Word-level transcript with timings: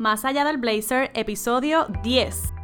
Más 0.00 0.24
allá 0.24 0.46
del 0.46 0.56
blazer, 0.56 1.10
episodio 1.12 1.84
10. 2.02 2.54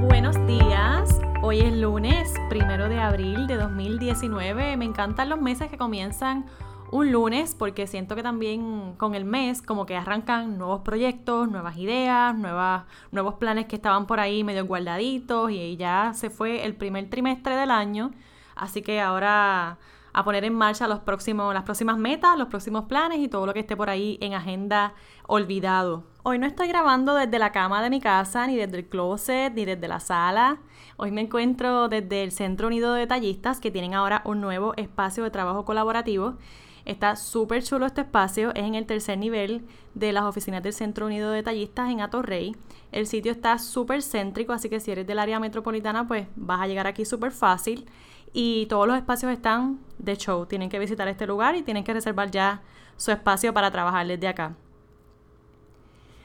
Buenos 0.00 0.34
días, 0.48 1.20
hoy 1.42 1.60
es 1.60 1.72
lunes, 1.72 2.34
primero 2.50 2.88
de 2.88 2.98
abril 2.98 3.46
de 3.46 3.54
2019. 3.58 4.76
Me 4.76 4.84
encantan 4.84 5.28
los 5.28 5.40
meses 5.40 5.70
que 5.70 5.78
comienzan 5.78 6.44
un 6.90 7.12
lunes 7.12 7.54
porque 7.54 7.86
siento 7.86 8.14
que 8.14 8.22
también 8.22 8.94
con 8.96 9.14
el 9.14 9.24
mes 9.24 9.62
como 9.62 9.86
que 9.86 9.96
arrancan 9.96 10.58
nuevos 10.58 10.82
proyectos, 10.82 11.48
nuevas 11.48 11.76
ideas, 11.76 12.34
nuevas, 12.36 12.84
nuevos 13.10 13.34
planes 13.34 13.66
que 13.66 13.76
estaban 13.76 14.06
por 14.06 14.20
ahí 14.20 14.44
medio 14.44 14.64
guardaditos 14.66 15.50
y 15.50 15.76
ya 15.76 16.12
se 16.14 16.30
fue 16.30 16.64
el 16.64 16.74
primer 16.74 17.10
trimestre 17.10 17.56
del 17.56 17.70
año. 17.70 18.12
Así 18.54 18.82
que 18.82 19.00
ahora 19.00 19.78
a 20.16 20.24
poner 20.24 20.44
en 20.44 20.54
marcha 20.54 20.88
los 20.88 21.00
próximos, 21.00 21.52
las 21.52 21.64
próximas 21.64 21.98
metas, 21.98 22.38
los 22.38 22.48
próximos 22.48 22.84
planes 22.84 23.18
y 23.18 23.28
todo 23.28 23.44
lo 23.44 23.52
que 23.52 23.60
esté 23.60 23.76
por 23.76 23.90
ahí 23.90 24.16
en 24.22 24.32
agenda 24.32 24.94
olvidado. 25.26 26.04
Hoy 26.22 26.38
no 26.38 26.46
estoy 26.46 26.68
grabando 26.68 27.14
desde 27.14 27.38
la 27.38 27.52
cama 27.52 27.82
de 27.82 27.90
mi 27.90 28.00
casa, 28.00 28.46
ni 28.46 28.56
desde 28.56 28.78
el 28.78 28.88
closet, 28.88 29.52
ni 29.52 29.66
desde 29.66 29.86
la 29.88 30.00
sala. 30.00 30.58
Hoy 30.96 31.10
me 31.10 31.20
encuentro 31.20 31.88
desde 31.88 32.22
el 32.22 32.32
Centro 32.32 32.68
Unido 32.68 32.94
de 32.94 33.00
Detallistas, 33.00 33.60
que 33.60 33.70
tienen 33.70 33.92
ahora 33.92 34.22
un 34.24 34.40
nuevo 34.40 34.72
espacio 34.78 35.22
de 35.22 35.30
trabajo 35.30 35.66
colaborativo 35.66 36.38
Está 36.86 37.16
súper 37.16 37.64
chulo 37.64 37.84
este 37.84 38.02
espacio, 38.02 38.54
es 38.54 38.62
en 38.62 38.76
el 38.76 38.86
tercer 38.86 39.18
nivel 39.18 39.66
de 39.94 40.12
las 40.12 40.22
oficinas 40.22 40.62
del 40.62 40.72
Centro 40.72 41.06
Unido 41.06 41.30
de 41.30 41.38
Detallistas 41.38 41.90
en 41.90 42.00
Atorrey. 42.00 42.54
El 42.92 43.08
sitio 43.08 43.32
está 43.32 43.58
súper 43.58 44.02
céntrico, 44.02 44.52
así 44.52 44.68
que 44.70 44.78
si 44.78 44.92
eres 44.92 45.04
del 45.04 45.18
área 45.18 45.40
metropolitana, 45.40 46.06
pues 46.06 46.28
vas 46.36 46.60
a 46.60 46.68
llegar 46.68 46.86
aquí 46.86 47.04
súper 47.04 47.32
fácil. 47.32 47.86
Y 48.32 48.66
todos 48.66 48.86
los 48.86 48.96
espacios 48.96 49.32
están 49.32 49.80
de 49.98 50.16
show. 50.16 50.46
Tienen 50.46 50.68
que 50.68 50.78
visitar 50.78 51.08
este 51.08 51.26
lugar 51.26 51.56
y 51.56 51.62
tienen 51.62 51.82
que 51.82 51.92
reservar 51.92 52.30
ya 52.30 52.62
su 52.96 53.10
espacio 53.10 53.52
para 53.52 53.72
trabajar 53.72 54.06
desde 54.06 54.28
acá. 54.28 54.54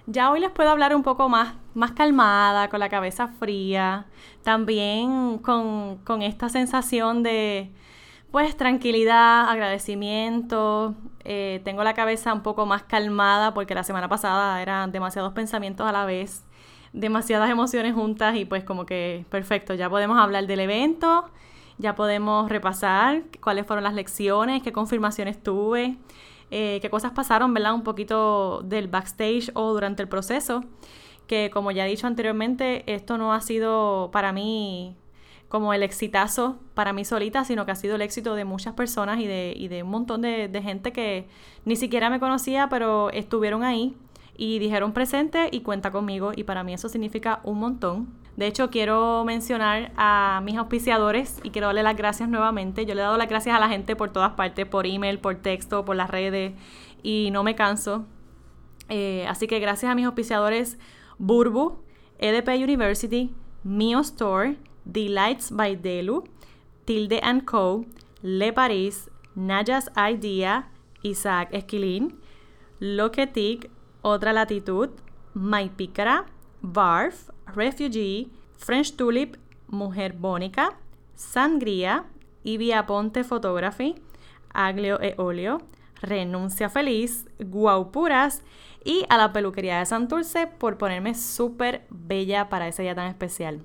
Ya 0.05 0.31
hoy 0.31 0.41
les 0.41 0.51
puedo 0.51 0.69
hablar 0.69 0.95
un 0.95 1.01
poco 1.01 1.27
más, 1.27 1.55
más 1.73 1.93
calmada, 1.93 2.69
con 2.69 2.79
la 2.79 2.89
cabeza 2.89 3.29
fría, 3.29 4.05
también 4.43 5.39
con, 5.39 5.97
con 6.03 6.21
esta 6.21 6.49
sensación 6.49 7.23
de, 7.23 7.71
pues 8.31 8.55
tranquilidad, 8.55 9.49
agradecimiento. 9.49 10.95
Eh, 11.23 11.61
tengo 11.63 11.83
la 11.83 11.93
cabeza 11.93 12.33
un 12.33 12.41
poco 12.41 12.65
más 12.65 12.83
calmada 12.83 13.53
porque 13.53 13.75
la 13.75 13.83
semana 13.83 14.07
pasada 14.07 14.61
eran 14.61 14.91
demasiados 14.91 15.33
pensamientos 15.33 15.85
a 15.85 15.91
la 15.91 16.05
vez, 16.05 16.43
demasiadas 16.93 17.49
emociones 17.49 17.93
juntas 17.93 18.35
y 18.37 18.45
pues 18.45 18.63
como 18.63 18.85
que 18.85 19.25
perfecto, 19.29 19.73
ya 19.73 19.89
podemos 19.89 20.17
hablar 20.17 20.47
del 20.47 20.61
evento, 20.61 21.29
ya 21.77 21.95
podemos 21.95 22.49
repasar 22.49 23.23
cuáles 23.41 23.65
fueron 23.67 23.83
las 23.83 23.93
lecciones, 23.93 24.63
qué 24.63 24.71
confirmaciones 24.71 25.41
tuve, 25.43 25.97
eh, 26.51 26.79
qué 26.81 26.89
cosas 26.89 27.11
pasaron, 27.11 27.53
¿verdad? 27.53 27.73
Un 27.73 27.83
poquito 27.83 28.61
del 28.63 28.87
backstage 28.87 29.51
o 29.55 29.73
durante 29.73 30.01
el 30.03 30.07
proceso, 30.09 30.63
que 31.27 31.49
como 31.51 31.71
ya 31.71 31.85
he 31.85 31.89
dicho 31.89 32.07
anteriormente, 32.07 32.83
esto 32.93 33.17
no 33.17 33.33
ha 33.33 33.41
sido 33.41 34.09
para 34.11 34.31
mí 34.31 34.95
como 35.51 35.73
el 35.73 35.83
exitazo 35.83 36.59
para 36.75 36.93
mí 36.93 37.03
solita, 37.03 37.43
sino 37.43 37.65
que 37.65 37.73
ha 37.73 37.75
sido 37.75 37.95
el 37.95 38.01
éxito 38.01 38.35
de 38.35 38.45
muchas 38.45 38.73
personas 38.73 39.19
y 39.19 39.27
de, 39.27 39.81
un 39.83 39.89
montón 39.89 40.21
de, 40.21 40.61
gente 40.63 40.93
que 40.93 41.27
ni 41.65 41.75
siquiera 41.75 42.09
me 42.09 42.21
conocía, 42.21 42.69
pero 42.69 43.09
estuvieron 43.09 43.65
ahí 43.65 43.97
y 44.37 44.59
dijeron 44.59 44.93
presente 44.93 45.49
y 45.51 45.59
cuenta 45.59 45.91
conmigo 45.91 46.31
y 46.33 46.45
para 46.45 46.63
mí 46.63 46.73
eso 46.73 46.87
significa 46.87 47.41
un 47.43 47.59
montón. 47.59 48.07
De 48.37 48.47
hecho, 48.47 48.69
quiero 48.69 49.25
mencionar 49.25 49.91
a 49.97 50.41
mis 50.41 50.55
auspiciadores 50.55 51.41
y 51.43 51.49
quiero 51.49 51.67
darle 51.67 51.83
las 51.83 51.97
gracias 51.97 52.29
nuevamente. 52.29 52.85
Yo 52.85 52.95
le 52.95 53.01
he 53.01 53.03
dado 53.03 53.17
las 53.17 53.27
gracias 53.27 53.53
a 53.53 53.59
la 53.59 53.67
gente 53.67 53.97
por 53.97 54.09
todas 54.13 54.31
partes, 54.31 54.65
por 54.65 54.85
email, 54.87 55.19
por 55.19 55.35
texto, 55.35 55.83
por 55.83 55.97
las 55.97 56.09
redes 56.09 56.53
y 57.03 57.27
no 57.33 57.43
me 57.43 57.55
canso. 57.55 58.05
Eh, 58.87 59.25
así 59.27 59.47
que 59.47 59.59
gracias 59.59 59.91
a 59.91 59.95
mis 59.95 60.05
auspiciadores 60.05 60.79
Burbu, 61.17 61.83
EDP 62.19 62.63
University, 62.63 63.35
Mio 63.65 63.99
Store, 63.99 64.55
Delights 64.85 65.51
by 65.51 65.75
Delu, 65.75 66.23
Tilde 66.85 67.21
Co., 67.45 67.85
Le 68.21 68.53
Paris, 68.53 69.09
Najas 69.35 69.89
Idea, 69.95 70.69
Isaac 71.03 71.49
Esquilín, 71.53 72.19
Loquetic, 72.79 73.69
Otra 74.01 74.33
Latitud, 74.33 74.89
My 75.33 75.69
Pícara, 75.69 76.25
Barf, 76.61 77.29
Refugee, 77.55 78.29
French 78.57 78.95
Tulip, 78.95 79.37
Mujer 79.67 80.13
Bónica, 80.13 80.77
Sangría, 81.15 82.05
Ivia 82.43 82.85
Ponte 82.85 83.23
Photography, 83.23 83.95
Aglio 84.53 84.99
e 85.01 85.15
Olio, 85.17 85.59
Renuncia 86.01 86.69
Feliz, 86.69 87.25
Guaupuras 87.39 88.43
y 88.83 89.05
a 89.09 89.17
la 89.17 89.31
peluquería 89.31 89.79
de 89.79 89.85
Santurce 89.85 90.47
por 90.47 90.77
ponerme 90.77 91.13
súper 91.13 91.85
bella 91.89 92.49
para 92.49 92.67
ese 92.67 92.81
día 92.81 92.95
tan 92.95 93.07
especial. 93.07 93.63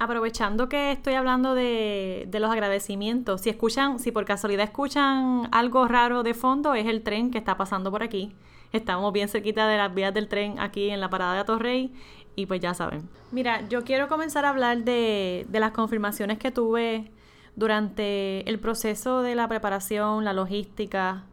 Aprovechando 0.00 0.68
que 0.68 0.92
estoy 0.92 1.14
hablando 1.14 1.54
de, 1.54 2.28
los 2.32 2.50
agradecimientos, 2.52 3.40
si 3.40 3.50
escuchan, 3.50 3.98
si 3.98 4.12
por 4.12 4.24
casualidad 4.24 4.64
escuchan 4.64 5.48
algo 5.50 5.88
raro 5.88 6.22
de 6.22 6.34
fondo, 6.34 6.74
es 6.74 6.86
el 6.86 7.02
tren 7.02 7.32
que 7.32 7.38
está 7.38 7.56
pasando 7.56 7.90
por 7.90 8.04
aquí. 8.04 8.32
Estamos 8.72 9.12
bien 9.12 9.28
cerquita 9.28 9.66
de 9.66 9.76
las 9.76 9.92
vías 9.92 10.14
del 10.14 10.28
tren 10.28 10.60
aquí 10.60 10.90
en 10.90 11.00
la 11.00 11.10
parada 11.10 11.34
de 11.34 11.40
Atorrey 11.40 11.92
y 12.36 12.46
pues 12.46 12.60
ya 12.60 12.74
saben. 12.74 13.08
Mira, 13.32 13.66
yo 13.68 13.82
quiero 13.82 14.06
comenzar 14.06 14.44
a 14.44 14.50
hablar 14.50 14.84
de, 14.84 15.46
de 15.48 15.60
las 15.60 15.72
confirmaciones 15.72 16.38
que 16.38 16.52
tuve 16.52 17.10
durante 17.56 18.48
el 18.48 18.60
proceso 18.60 19.22
de 19.22 19.34
la 19.34 19.48
preparación, 19.48 20.24
la 20.24 20.32
logística 20.32 21.24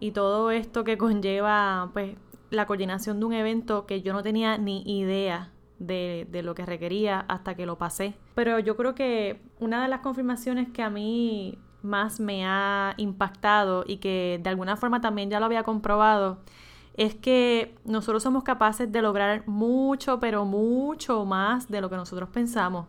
y 0.00 0.12
todo 0.12 0.50
esto 0.50 0.84
que 0.84 0.96
conlleva 0.98 1.90
pues 1.92 2.16
la 2.48 2.64
coordinación 2.64 3.20
de 3.20 3.26
un 3.26 3.34
evento 3.34 3.84
que 3.84 4.00
yo 4.00 4.14
no 4.14 4.22
tenía 4.22 4.56
ni 4.56 4.82
idea 4.86 5.50
de, 5.78 6.26
de, 6.30 6.42
lo 6.42 6.54
que 6.54 6.64
requería 6.64 7.20
hasta 7.28 7.54
que 7.54 7.66
lo 7.66 7.78
pasé. 7.78 8.14
Pero 8.34 8.58
yo 8.58 8.76
creo 8.76 8.94
que 8.94 9.40
una 9.60 9.82
de 9.82 9.88
las 9.88 10.00
confirmaciones 10.00 10.68
que 10.68 10.82
a 10.82 10.90
mí 10.90 11.58
más 11.82 12.20
me 12.20 12.44
ha 12.46 12.94
impactado 12.96 13.84
y 13.86 13.98
que 13.98 14.40
de 14.42 14.50
alguna 14.50 14.76
forma 14.76 15.00
también 15.00 15.30
ya 15.30 15.40
lo 15.40 15.46
había 15.46 15.62
comprobado 15.62 16.38
es 16.96 17.14
que 17.14 17.74
nosotros 17.84 18.22
somos 18.22 18.42
capaces 18.42 18.90
de 18.90 19.02
lograr 19.02 19.46
mucho, 19.46 20.18
pero 20.18 20.44
mucho 20.44 21.24
más 21.24 21.68
de 21.68 21.80
lo 21.80 21.90
que 21.90 21.96
nosotros 21.96 22.30
pensamos. 22.30 22.86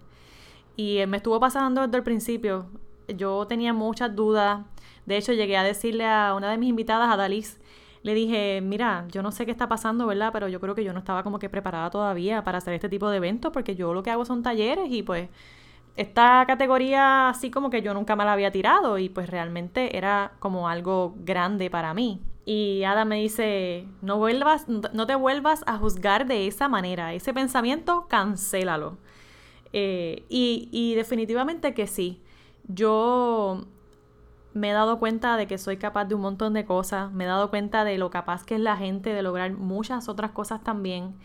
Y 0.75 0.99
me 1.07 1.17
estuvo 1.17 1.39
pasando 1.39 1.81
desde 1.81 1.97
el 1.97 2.03
principio. 2.03 2.67
Yo 3.07 3.45
tenía 3.47 3.73
muchas 3.73 4.15
dudas. 4.15 4.65
De 5.05 5.17
hecho, 5.17 5.33
llegué 5.33 5.57
a 5.57 5.63
decirle 5.63 6.05
a 6.05 6.33
una 6.35 6.49
de 6.51 6.57
mis 6.57 6.69
invitadas, 6.69 7.11
a 7.11 7.17
Dalis, 7.17 7.59
le 8.07 8.13
dije, 8.13 8.61
mira, 8.61 9.05
yo 9.11 9.21
no 9.21 9.33
sé 9.33 9.45
qué 9.45 9.51
está 9.51 9.67
pasando, 9.67 10.07
¿verdad? 10.07 10.29
Pero 10.31 10.47
yo 10.47 10.61
creo 10.61 10.73
que 10.75 10.85
yo 10.85 10.93
no 10.93 10.99
estaba 10.99 11.23
como 11.23 11.39
que 11.39 11.49
preparada 11.49 11.89
todavía 11.89 12.41
para 12.41 12.59
hacer 12.59 12.73
este 12.73 12.87
tipo 12.87 13.09
de 13.09 13.17
eventos 13.17 13.51
porque 13.51 13.75
yo 13.75 13.93
lo 13.93 14.01
que 14.01 14.11
hago 14.11 14.23
son 14.23 14.43
talleres 14.43 14.87
y 14.89 15.03
pues 15.03 15.27
esta 15.97 16.45
categoría 16.47 17.27
así 17.27 17.51
como 17.51 17.69
que 17.69 17.81
yo 17.81 17.93
nunca 17.93 18.15
me 18.15 18.23
la 18.23 18.31
había 18.31 18.49
tirado 18.49 18.97
y 18.97 19.09
pues 19.09 19.29
realmente 19.29 19.97
era 19.97 20.31
como 20.39 20.69
algo 20.69 21.15
grande 21.17 21.69
para 21.69 21.93
mí. 21.93 22.21
Y 22.45 22.83
Ada 22.85 23.03
me 23.03 23.17
dice, 23.17 23.85
no 24.01 24.17
vuelvas, 24.17 24.69
no 24.69 25.05
te 25.05 25.15
vuelvas 25.15 25.63
a 25.67 25.77
juzgar 25.77 26.27
de 26.27 26.47
esa 26.47 26.69
manera, 26.69 27.13
ese 27.13 27.33
pensamiento, 27.33 28.07
cancélalo. 28.07 28.97
Eh, 29.73 30.23
y, 30.29 30.69
y 30.71 30.95
definitivamente 30.95 31.73
que 31.73 31.87
sí. 31.87 32.21
Yo 32.69 33.65
me 34.57 34.71
he 34.71 34.73
dado 34.73 34.99
cuenta 34.99 35.37
de 35.37 35.47
que 35.47 35.57
soy 35.57 35.77
capaz 35.77 36.05
de 36.05 36.15
un 36.15 36.21
montón 36.21 36.53
de 36.53 36.65
cosas, 36.65 37.11
me 37.11 37.23
he 37.23 37.27
dado 37.27 37.49
cuenta 37.49 37.83
de 37.83 37.97
lo 37.97 38.09
capaz 38.09 38.43
que 38.43 38.55
es 38.55 38.61
la 38.61 38.75
gente 38.75 39.13
de 39.13 39.21
lograr 39.21 39.51
muchas 39.53 40.09
otras 40.09 40.31
cosas 40.31 40.63
también. 40.63 41.15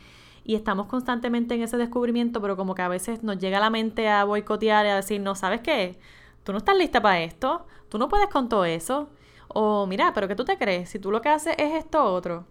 Y 0.44 0.54
estamos 0.54 0.86
constantemente 0.86 1.54
en 1.54 1.62
ese 1.62 1.76
descubrimiento, 1.76 2.40
pero 2.40 2.56
como 2.56 2.74
que 2.74 2.82
a 2.82 2.88
veces 2.88 3.22
nos 3.22 3.38
llega 3.38 3.58
a 3.58 3.60
la 3.60 3.70
mente 3.70 4.08
a 4.08 4.24
boicotear 4.24 4.86
y 4.86 4.90
a 4.90 4.96
decir, 4.96 5.20
no, 5.20 5.34
¿sabes 5.34 5.60
qué? 5.60 5.98
Tú 6.44 6.52
no 6.52 6.58
estás 6.58 6.76
lista 6.76 7.00
para 7.00 7.20
esto, 7.20 7.66
tú 7.88 7.98
no 7.98 8.08
puedes 8.08 8.28
con 8.28 8.48
todo 8.48 8.64
eso. 8.64 9.08
O 9.48 9.86
mira, 9.86 10.12
pero 10.14 10.28
¿qué 10.28 10.34
tú 10.34 10.44
te 10.44 10.58
crees? 10.58 10.90
Si 10.90 10.98
tú 10.98 11.10
lo 11.10 11.22
que 11.22 11.28
haces 11.28 11.54
es 11.58 11.74
esto 11.74 12.04
otro. 12.04 12.44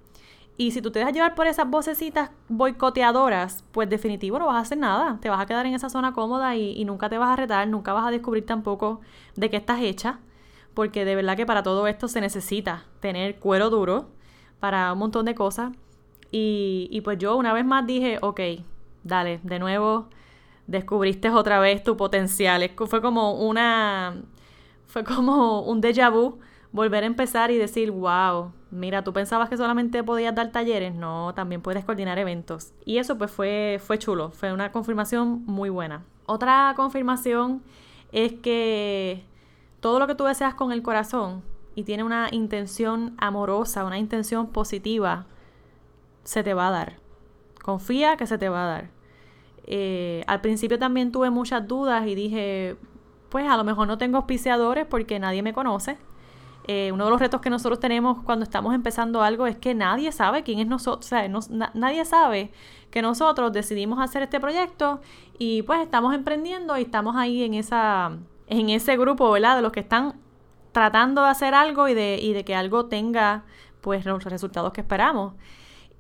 Y 0.58 0.72
si 0.72 0.82
tú 0.82 0.92
te 0.92 1.00
dejas 1.00 1.14
llevar 1.14 1.36
por 1.36 1.48
esas 1.48 1.70
vocecitas 1.70 2.32
boicoteadoras, 2.48 3.64
pues 3.72 3.90
definitivo 3.90 4.40
no 4.40 4.48
vas 4.48 4.58
a 4.58 4.60
hacer 4.60 4.78
nada. 4.78 5.18
Te 5.22 5.30
vas 5.30 5.42
a 5.42 5.46
quedar 5.46 5.66
en 5.66 5.74
esa 5.74 5.90
zona 5.90 6.14
cómoda 6.14 6.56
y, 6.56 6.74
y 6.74 6.86
nunca 6.86 7.10
te 7.10 7.18
vas 7.18 7.30
a 7.30 7.36
retar, 7.36 7.68
nunca 7.68 7.94
vas 7.94 8.08
a 8.08 8.12
descubrir 8.12 8.46
tampoco 8.46 9.02
de 9.36 9.50
qué 9.50 9.58
estás 9.58 9.82
hecha 9.82 10.20
porque 10.74 11.06
de 11.06 11.16
verdad 11.16 11.36
que 11.38 11.46
para 11.46 11.64
todo 11.64 11.88
esto 11.88 12.08
se 12.08 12.22
necesita 12.22 12.86
tener 13.00 13.38
cuero 13.40 13.70
duro 13.70 14.10
para 14.60 14.94
un 14.94 15.00
montón 15.00 15.26
de 15.26 15.36
cosas. 15.36 15.72
Y, 16.34 17.02
pues 17.04 17.18
yo 17.18 17.36
una 17.36 17.52
vez 17.52 17.66
más 17.66 17.86
dije, 17.86 18.18
ok, 18.22 18.40
dale, 19.04 19.42
de 19.44 19.60
nuevo 19.60 20.08
descubriste 20.68 21.30
otra 21.30 21.60
vez 21.60 21.84
tu 21.84 21.98
potencial. 21.98 22.72
Fue 22.88 23.02
como 23.02 23.34
una, 23.34 24.16
fue 24.88 25.04
como 25.04 25.62
un 25.64 25.82
déjà 25.82 26.10
vu, 26.10 26.40
volver 26.72 27.04
a 27.04 27.08
empezar 27.08 27.52
y 27.52 27.58
decir, 27.58 27.92
wow, 27.92 28.54
mira, 28.70 29.04
tú 29.04 29.12
pensabas 29.12 29.50
que 29.50 29.58
solamente 29.58 30.04
podías 30.04 30.34
dar 30.34 30.52
talleres, 30.52 30.96
no, 30.96 31.34
también 31.34 31.62
puedes 31.62 31.84
coordinar 31.84 32.18
eventos. 32.18 32.72
Y 32.86 32.98
eso 33.00 33.18
pues 33.18 33.32
fue, 33.32 33.82
fue 33.84 34.00
chulo, 34.00 34.32
fue 34.32 34.54
una 34.54 34.72
confirmación 34.72 35.44
muy 35.46 35.70
buena. 35.70 36.06
Otra 36.26 36.74
confirmación 36.78 37.62
es 38.14 38.34
que 38.34 39.26
todo 39.82 40.00
lo 40.00 40.08
que 40.08 40.16
tú 40.16 40.24
deseas 40.24 40.54
con 40.54 40.72
el 40.72 40.82
corazón 40.82 41.44
y 41.76 41.84
tiene 41.84 42.04
una 42.04 42.30
intención 42.32 43.16
amorosa, 43.18 43.84
una 43.84 43.98
intención 43.98 44.48
positiva, 44.48 45.26
se 46.24 46.44
te 46.44 46.54
va 46.54 46.68
a 46.68 46.72
dar. 46.72 46.94
Confía 47.62 48.16
que 48.16 48.28
se 48.28 48.38
te 48.38 48.48
va 48.48 48.64
a 48.64 48.68
dar. 48.68 48.90
Eh, 49.66 50.24
al 50.28 50.42
principio 50.42 50.80
también 50.80 51.12
tuve 51.12 51.30
muchas 51.30 51.68
dudas 51.68 52.08
y 52.08 52.16
dije, 52.16 52.78
pues 53.30 53.48
a 53.48 53.58
lo 53.58 53.64
mejor 53.64 53.88
no 53.88 53.98
tengo 53.98 54.18
auspiciadores 54.18 54.86
porque 54.86 55.20
nadie 55.20 55.44
me 55.44 55.54
conoce. 55.54 55.98
Eh, 56.68 56.92
uno 56.94 57.06
de 57.06 57.12
los 57.12 57.20
retos 57.20 57.42
que 57.42 57.50
nosotros 57.50 57.80
tenemos 57.80 58.22
cuando 58.24 58.44
estamos 58.44 58.76
empezando 58.76 59.24
algo 59.24 59.48
es 59.48 59.56
que 59.56 59.74
nadie 59.74 60.12
sabe 60.12 60.44
quién 60.44 60.60
es 60.60 60.68
nosotros, 60.68 61.08
o 61.08 61.10
sea, 61.10 61.28
nadie 61.74 62.06
sabe 62.06 62.52
que 62.92 63.02
nosotros 63.02 63.52
decidimos 63.52 64.00
hacer 64.00 64.22
este 64.22 64.40
proyecto 64.40 65.02
y 65.40 65.64
pues 65.64 65.80
estamos 65.82 66.14
emprendiendo 66.14 66.78
y 66.78 66.84
estamos 66.84 67.16
ahí 67.16 67.42
en 67.42 67.56
esa 67.56 68.12
en 68.52 68.70
ese 68.70 68.98
grupo, 68.98 69.32
¿verdad? 69.32 69.56
De 69.56 69.62
los 69.62 69.72
que 69.72 69.80
están 69.80 70.20
tratando 70.74 71.24
de 71.24 71.30
hacer 71.30 71.54
algo 71.54 71.88
y 71.88 71.94
de, 71.94 72.20
y 72.22 72.34
de 72.34 72.44
que 72.44 72.54
algo 72.54 72.86
tenga 72.86 73.46
pues 73.80 74.06
los 74.06 74.24
resultados 74.26 74.74
que 74.74 74.82
esperamos. 74.82 75.34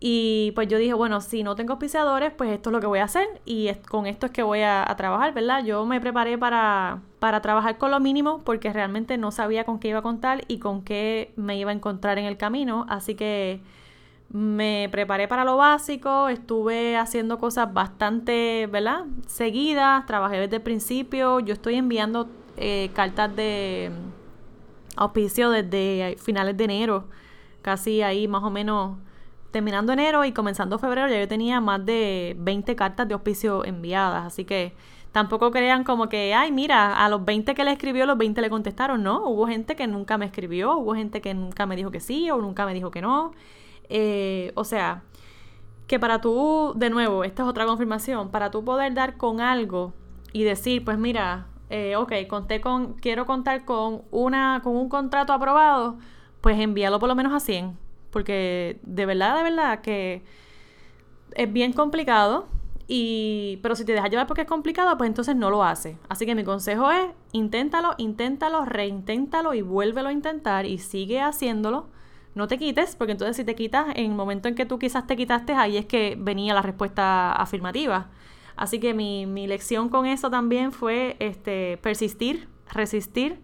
Y 0.01 0.51
pues 0.53 0.67
yo 0.67 0.77
dije, 0.77 0.93
bueno, 0.93 1.21
si 1.21 1.43
no 1.43 1.55
tengo 1.55 1.73
auspiciadores, 1.73 2.33
pues 2.33 2.51
esto 2.51 2.69
es 2.69 2.73
lo 2.73 2.79
que 2.81 2.87
voy 2.87 2.99
a 2.99 3.05
hacer 3.05 3.27
y 3.45 3.71
con 3.89 4.05
esto 4.05 4.25
es 4.25 4.31
que 4.33 4.43
voy 4.43 4.61
a, 4.63 4.93
trabajar, 4.97 5.33
¿verdad? 5.33 5.63
Yo 5.63 5.85
me 5.85 6.01
preparé 6.01 6.37
para, 6.37 7.01
para 7.19 7.41
trabajar 7.41 7.77
con 7.77 7.91
lo 7.91 7.99
mínimo 7.99 8.41
porque 8.43 8.73
realmente 8.73 9.17
no 9.17 9.31
sabía 9.31 9.63
con 9.63 9.79
qué 9.79 9.89
iba 9.89 9.99
a 9.99 10.01
contar 10.01 10.43
y 10.47 10.59
con 10.59 10.83
qué 10.83 11.31
me 11.37 11.57
iba 11.57 11.71
a 11.71 11.73
encontrar 11.73 12.17
en 12.17 12.25
el 12.25 12.35
camino. 12.35 12.85
Así 12.89 13.15
que 13.15 13.61
me 14.29 14.89
preparé 14.91 15.27
para 15.27 15.45
lo 15.45 15.57
básico, 15.57 16.29
estuve 16.29 16.97
haciendo 16.97 17.37
cosas 17.37 17.73
bastante, 17.73 18.67
¿verdad? 18.71 19.05
Seguidas, 19.27 20.05
trabajé 20.05 20.37
desde 20.39 20.57
el 20.57 20.61
principio, 20.61 21.39
yo 21.41 21.53
estoy 21.53 21.75
enviando 21.75 22.29
eh, 22.61 22.91
cartas 22.93 23.35
de 23.35 23.91
auspicio 24.95 25.49
desde 25.49 26.15
finales 26.19 26.55
de 26.57 26.63
enero, 26.63 27.05
casi 27.61 28.01
ahí 28.03 28.27
más 28.27 28.43
o 28.43 28.51
menos 28.51 28.97
terminando 29.51 29.93
enero 29.93 30.23
y 30.25 30.31
comenzando 30.31 30.79
febrero 30.79 31.09
ya 31.09 31.19
yo 31.19 31.27
tenía 31.27 31.59
más 31.59 31.85
de 31.85 32.35
20 32.39 32.75
cartas 32.75 33.07
de 33.07 33.13
auspicio 33.15 33.65
enviadas, 33.65 34.25
así 34.25 34.45
que 34.45 34.73
tampoco 35.11 35.51
crean 35.51 35.83
como 35.83 36.07
que, 36.07 36.33
ay, 36.33 36.51
mira, 36.51 37.03
a 37.03 37.09
los 37.09 37.25
20 37.25 37.53
que 37.53 37.63
le 37.63 37.71
escribió, 37.71 38.05
los 38.05 38.17
20 38.17 38.41
le 38.41 38.49
contestaron, 38.49 39.03
no, 39.03 39.27
hubo 39.27 39.47
gente 39.47 39.75
que 39.75 39.87
nunca 39.87 40.17
me 40.17 40.25
escribió, 40.25 40.77
hubo 40.77 40.95
gente 40.95 41.19
que 41.19 41.33
nunca 41.33 41.65
me 41.65 41.75
dijo 41.75 41.91
que 41.91 41.99
sí 41.99 42.31
o 42.31 42.37
nunca 42.37 42.65
me 42.65 42.73
dijo 42.73 42.91
que 42.91 43.01
no, 43.01 43.33
eh, 43.89 44.51
o 44.55 44.63
sea, 44.63 45.03
que 45.87 45.99
para 45.99 46.21
tú, 46.21 46.73
de 46.77 46.89
nuevo, 46.89 47.23
esta 47.25 47.43
es 47.43 47.49
otra 47.49 47.65
confirmación, 47.65 48.29
para 48.29 48.51
tú 48.51 48.63
poder 48.63 48.93
dar 48.93 49.17
con 49.17 49.41
algo 49.41 49.93
y 50.31 50.43
decir, 50.43 50.85
pues 50.85 50.97
mira, 50.97 51.47
eh, 51.71 51.95
ok, 51.95 52.13
conté 52.27 52.61
con, 52.61 52.93
quiero 52.93 53.25
contar 53.25 53.65
con 53.65 54.03
una, 54.11 54.61
con 54.63 54.75
un 54.75 54.89
contrato 54.89 55.33
aprobado, 55.33 55.97
pues 56.41 56.59
envíalo 56.59 56.99
por 56.99 57.09
lo 57.09 57.15
menos 57.15 57.33
a 57.33 57.39
100 57.39 57.77
porque 58.11 58.79
de 58.83 59.05
verdad, 59.05 59.37
de 59.37 59.43
verdad 59.43 59.81
que 59.81 60.21
es 61.33 61.51
bien 61.51 61.73
complicado. 61.73 62.47
Y, 62.93 63.59
pero 63.63 63.75
si 63.75 63.85
te 63.85 63.93
dejas 63.93 64.09
llevar 64.09 64.27
porque 64.27 64.41
es 64.41 64.47
complicado, 64.47 64.97
pues 64.97 65.07
entonces 65.07 65.35
no 65.35 65.49
lo 65.49 65.63
hace. 65.63 65.97
Así 66.09 66.25
que 66.25 66.35
mi 66.35 66.43
consejo 66.43 66.91
es, 66.91 67.05
inténtalo, 67.31 67.95
inténtalo, 67.97 68.65
reinténtalo 68.65 69.53
y 69.53 69.61
vuélvelo 69.61 70.09
a 70.09 70.11
intentar 70.11 70.65
y 70.65 70.77
sigue 70.77 71.21
haciéndolo. 71.21 71.87
No 72.35 72.47
te 72.47 72.57
quites, 72.57 72.97
porque 72.97 73.13
entonces 73.13 73.37
si 73.37 73.45
te 73.45 73.55
quitas, 73.55 73.87
en 73.95 74.11
el 74.11 74.17
momento 74.17 74.49
en 74.49 74.55
que 74.55 74.65
tú 74.65 74.77
quizás 74.77 75.07
te 75.07 75.15
quitaste, 75.15 75.53
ahí 75.53 75.77
es 75.77 75.85
que 75.85 76.17
venía 76.19 76.53
la 76.53 76.61
respuesta 76.61 77.31
afirmativa. 77.31 78.09
Así 78.61 78.79
que 78.79 78.93
mi, 78.93 79.25
mi 79.25 79.47
lección 79.47 79.89
con 79.89 80.05
eso 80.05 80.29
también 80.29 80.71
fue 80.71 81.15
este, 81.17 81.79
persistir, 81.81 82.47
resistir 82.71 83.39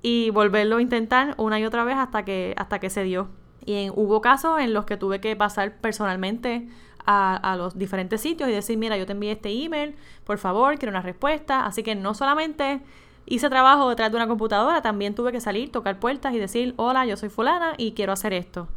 y 0.00 0.30
volverlo 0.30 0.78
a 0.78 0.80
intentar 0.80 1.34
una 1.36 1.60
y 1.60 1.66
otra 1.66 1.84
vez 1.84 1.98
hasta 1.98 2.24
que, 2.24 2.54
hasta 2.56 2.78
que 2.78 2.88
se 2.88 3.02
dio. 3.02 3.28
Y 3.66 3.90
hubo 3.90 4.22
casos 4.22 4.58
en 4.58 4.72
los 4.72 4.86
que 4.86 4.96
tuve 4.96 5.20
que 5.20 5.36
pasar 5.36 5.76
personalmente 5.76 6.70
a, 7.04 7.54
los 7.58 7.76
diferentes 7.76 8.22
sitios 8.22 8.48
y 8.48 8.52
decir, 8.52 8.78
mira, 8.78 8.96
yo 8.96 9.04
te 9.04 9.12
envié 9.12 9.32
este 9.32 9.50
email, 9.50 9.94
por 10.24 10.38
favor, 10.38 10.78
quiero 10.78 10.88
una 10.88 11.02
respuesta. 11.02 11.66
Así 11.66 11.82
que 11.82 11.94
no 11.94 12.14
solamente 12.14 12.80
hice 13.26 13.50
trabajo 13.50 13.90
detrás 13.90 14.10
de 14.10 14.16
una 14.16 14.26
computadora, 14.26 14.80
también 14.80 15.14
tuve 15.14 15.32
que 15.32 15.40
salir, 15.42 15.70
tocar 15.70 16.00
puertas 16.00 16.32
y 16.32 16.38
decir, 16.38 16.72
hola, 16.78 17.04
yo 17.04 17.18
soy 17.18 17.28
fulana 17.28 17.74
y 17.76 17.92
quiero 17.92 18.14
hacer 18.14 18.32
esto. 18.32 18.68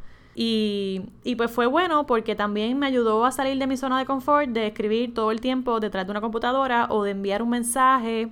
Y, 0.41 1.01
y, 1.25 1.36
pues 1.36 1.51
fue 1.51 1.65
bueno 1.65 2.06
porque 2.06 2.33
también 2.33 2.80
me 2.80 2.86
ayudó 2.86 3.25
a 3.25 3.31
salir 3.33 3.57
de 3.57 3.68
mi 3.68 3.75
zona 3.75 4.00
de 4.00 4.06
confort, 4.06 4.47
de 4.47 4.68
escribir 4.68 5.13
todo 5.13 5.31
el 5.31 5.41
tiempo 5.41 5.81
detrás 5.81 6.06
de 6.07 6.12
una 6.12 6.21
computadora 6.21 6.88
o 6.91 7.03
de 7.03 7.12
enviar 7.12 7.41
un 7.41 7.50
mensaje 7.50 8.31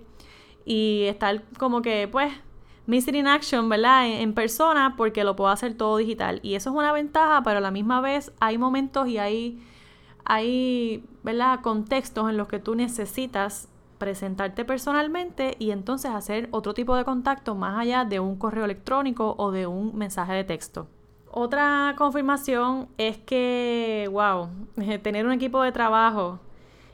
y 0.63 1.03
estar 1.03 1.43
como 1.57 1.81
que, 1.81 2.07
pues, 2.09 2.31
Missing 2.85 3.15
in 3.15 3.27
Action, 3.27 3.67
¿verdad? 3.67 4.07
En, 4.07 4.33
persona 4.33 4.95
porque 4.95 5.25
lo 5.25 5.35
puedo 5.35 5.49
hacer 5.49 5.75
todo 5.75 5.97
digital. 5.97 6.39
Y 6.43 6.55
eso 6.55 6.69
es 6.69 6.77
una 6.77 6.93
ventaja, 6.93 7.43
pero 7.43 7.57
a 7.57 7.61
la 7.61 7.71
misma 7.71 7.99
vez 7.99 8.31
hay 8.39 8.57
momentos 8.57 9.09
y 9.09 9.17
hay, 9.17 9.61
hay 10.23 11.03
¿verdad? 11.23 11.59
Contextos 11.59 12.29
en 12.29 12.37
los 12.37 12.47
que 12.47 12.59
tú 12.59 12.75
necesitas 12.75 13.67
presentarte 13.97 14.63
personalmente 14.63 15.57
y 15.59 15.71
entonces 15.71 16.11
hacer 16.11 16.47
otro 16.51 16.73
tipo 16.73 16.95
de 16.95 17.03
contacto 17.03 17.53
más 17.53 17.77
allá 17.77 18.05
de 18.05 18.21
un 18.21 18.37
correo 18.37 18.63
electrónico 18.63 19.35
o 19.37 19.51
de 19.51 19.67
un 19.67 19.97
mensaje 19.97 20.31
de 20.31 20.45
texto. 20.45 20.87
Otra 21.39 21.93
confirmación 21.99 22.87
es 22.97 23.19
que, 23.19 24.09
wow, 24.11 24.49
tener 25.03 25.23
un 25.23 25.33
equipo 25.33 25.61
de 25.61 25.71
trabajo 25.71 26.39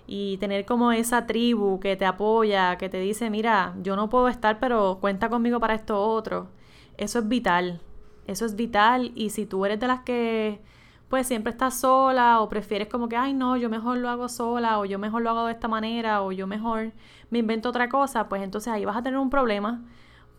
y 0.06 0.36
tener 0.36 0.66
como 0.66 0.92
esa 0.92 1.26
tribu 1.26 1.80
que 1.80 1.96
te 1.96 2.06
apoya, 2.06 2.78
que 2.78 2.90
te 2.90 3.00
dice, 3.00 3.30
mira, 3.30 3.74
yo 3.82 3.96
no 3.96 4.10
puedo 4.10 4.28
estar, 4.28 4.60
pero 4.60 4.98
cuenta 5.00 5.30
conmigo 5.30 5.62
para 5.62 5.76
esto 5.76 5.98
otro. 5.98 6.50
Eso 6.98 7.20
es 7.20 7.28
vital. 7.30 7.80
Eso 8.28 8.46
es 8.46 8.58
vital 8.58 9.14
y 9.16 9.30
si 9.30 9.46
tú 9.46 9.66
eres 9.66 9.80
de 9.80 9.88
las 9.88 10.02
que 10.02 10.60
pues 11.08 11.26
siempre 11.26 11.52
estás 11.52 11.80
sola 11.80 12.42
o 12.42 12.50
prefieres 12.50 12.90
como 12.90 13.08
que, 13.08 13.16
ay 13.16 13.34
no, 13.34 13.56
yo 13.56 13.70
mejor 13.70 13.98
lo 14.00 14.10
hago 14.10 14.28
sola 14.28 14.78
o 14.80 14.84
yo 14.84 15.00
mejor 15.00 15.22
lo 15.22 15.30
hago 15.30 15.46
de 15.46 15.54
esta 15.54 15.70
manera 15.70 16.22
o 16.22 16.34
yo 16.34 16.48
mejor 16.48 16.92
me 17.30 17.40
invento 17.40 17.70
otra 17.70 17.88
cosa, 17.88 18.28
pues 18.28 18.44
entonces 18.44 18.74
ahí 18.74 18.84
vas 18.84 18.98
a 18.98 19.04
tener 19.04 19.20
un 19.20 19.30
problema 19.30 19.82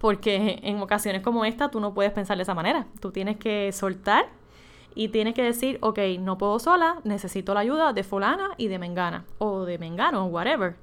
porque 0.05 0.61
en 0.65 0.83
ocasiones 0.83 1.23
como 1.23 1.47
esta 1.47 1.71
tú 1.71 1.81
no 1.81 1.95
puedes 1.95 2.13
pensar 2.13 2.37
de 2.37 2.43
esa 2.43 2.53
manera. 2.53 2.87
Tú 3.01 3.11
tienes 3.11 3.39
que 3.39 3.73
soltar 3.73 4.27
y 4.95 5.09
tienes 5.09 5.33
que 5.33 5.43
decir, 5.43 5.79
ok, 5.81 5.99
no 6.21 6.37
puedo 6.37 6.59
sola, 6.59 6.97
necesito 7.05 7.55
la 7.55 7.61
ayuda 7.61 7.95
de 7.95 8.05
fulana 8.05 8.51
y 8.59 8.69
de 8.69 8.79
mengana, 8.79 9.25
o 9.39 9.65
de 9.65 9.79
mengano, 9.79 10.27
whatever. 10.27 10.77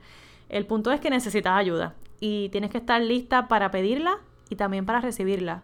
El 0.49 0.65
punto 0.65 0.91
es 0.91 0.99
que 0.99 1.11
necesitas 1.11 1.53
ayuda 1.53 1.93
y 2.19 2.49
tienes 2.49 2.71
que 2.71 2.79
estar 2.79 2.99
lista 2.99 3.47
para 3.47 3.69
pedirla 3.69 4.17
y 4.49 4.55
también 4.55 4.87
para 4.87 5.01
recibirla. 5.01 5.61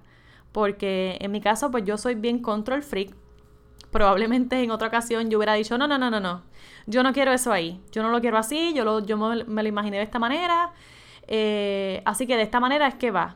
Porque 0.51 1.17
en 1.19 1.31
mi 1.31 1.41
caso, 1.41 1.71
pues 1.71 1.83
yo 1.83 1.97
soy 1.97 2.13
bien 2.13 2.37
control 2.37 2.83
freak. 2.83 3.15
Probablemente 3.89 4.61
en 4.61 4.69
otra 4.69 4.89
ocasión 4.89 5.31
yo 5.31 5.39
hubiera 5.39 5.55
dicho, 5.55 5.79
no, 5.79 5.87
no, 5.87 5.97
no, 5.97 6.11
no, 6.11 6.19
no, 6.19 6.43
yo 6.85 7.01
no 7.01 7.11
quiero 7.11 7.31
eso 7.31 7.51
ahí, 7.51 7.81
yo 7.91 8.03
no 8.03 8.09
lo 8.09 8.21
quiero 8.21 8.37
así, 8.37 8.75
yo, 8.75 8.85
lo, 8.85 8.99
yo 9.03 9.17
me, 9.17 9.63
lo 9.63 9.67
imaginé 9.67 9.97
de 9.97 10.03
esta 10.03 10.19
manera, 10.19 10.73
eh, 11.25 12.03
así 12.05 12.27
que 12.27 12.37
de 12.37 12.43
esta 12.43 12.59
manera 12.59 12.87
es 12.87 12.93
que 12.93 13.09
va. 13.09 13.35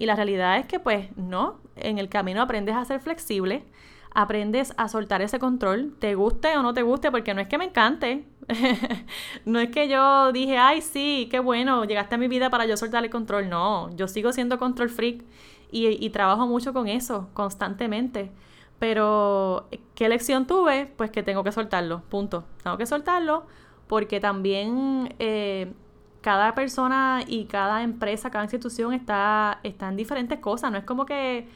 Y 0.00 0.06
la 0.06 0.16
realidad 0.16 0.56
es 0.56 0.64
que 0.64 0.80
pues 0.80 1.14
no, 1.18 1.58
en 1.76 1.98
el 1.98 2.08
camino 2.08 2.40
aprendes 2.40 2.74
a 2.74 2.86
ser 2.86 3.00
flexible, 3.00 3.64
aprendes 4.12 4.72
a 4.78 4.88
soltar 4.88 5.20
ese 5.20 5.38
control, 5.38 5.94
te 5.98 6.14
guste 6.14 6.56
o 6.56 6.62
no 6.62 6.72
te 6.72 6.80
guste, 6.80 7.10
porque 7.10 7.34
no 7.34 7.42
es 7.42 7.48
que 7.48 7.58
me 7.58 7.66
encante, 7.66 8.24
no 9.44 9.60
es 9.60 9.68
que 9.68 9.88
yo 9.88 10.32
dije, 10.32 10.56
ay, 10.56 10.80
sí, 10.80 11.28
qué 11.30 11.38
bueno, 11.38 11.84
llegaste 11.84 12.14
a 12.14 12.18
mi 12.18 12.28
vida 12.28 12.48
para 12.48 12.64
yo 12.64 12.78
soltar 12.78 13.04
el 13.04 13.10
control, 13.10 13.50
no, 13.50 13.94
yo 13.94 14.08
sigo 14.08 14.32
siendo 14.32 14.58
control 14.58 14.88
freak 14.88 15.22
y, 15.70 16.08
trabajo 16.08 16.46
mucho 16.46 16.72
con 16.72 16.88
eso 16.88 17.28
constantemente. 17.34 18.32
Pero, 18.78 19.68
¿qué 19.94 20.08
lección 20.08 20.46
tuve? 20.46 20.86
Pues 20.96 21.10
que 21.10 21.22
tengo 21.22 21.44
que 21.44 21.52
soltarlo, 21.52 22.00
punto. 22.08 22.44
Tengo 22.62 22.78
que 22.78 22.86
soltarlo 22.86 23.44
porque 23.86 24.18
también 24.18 25.14
eh, 25.18 25.74
cada 26.20 26.54
persona 26.54 27.22
y 27.26 27.46
cada 27.46 27.82
empresa, 27.82 28.30
cada 28.30 28.44
institución 28.44 28.92
está, 28.92 29.60
está 29.62 29.88
en 29.88 29.96
diferentes 29.96 30.38
cosas. 30.38 30.70
No 30.70 30.78
es 30.78 30.84
como 30.84 31.06
que 31.06 31.48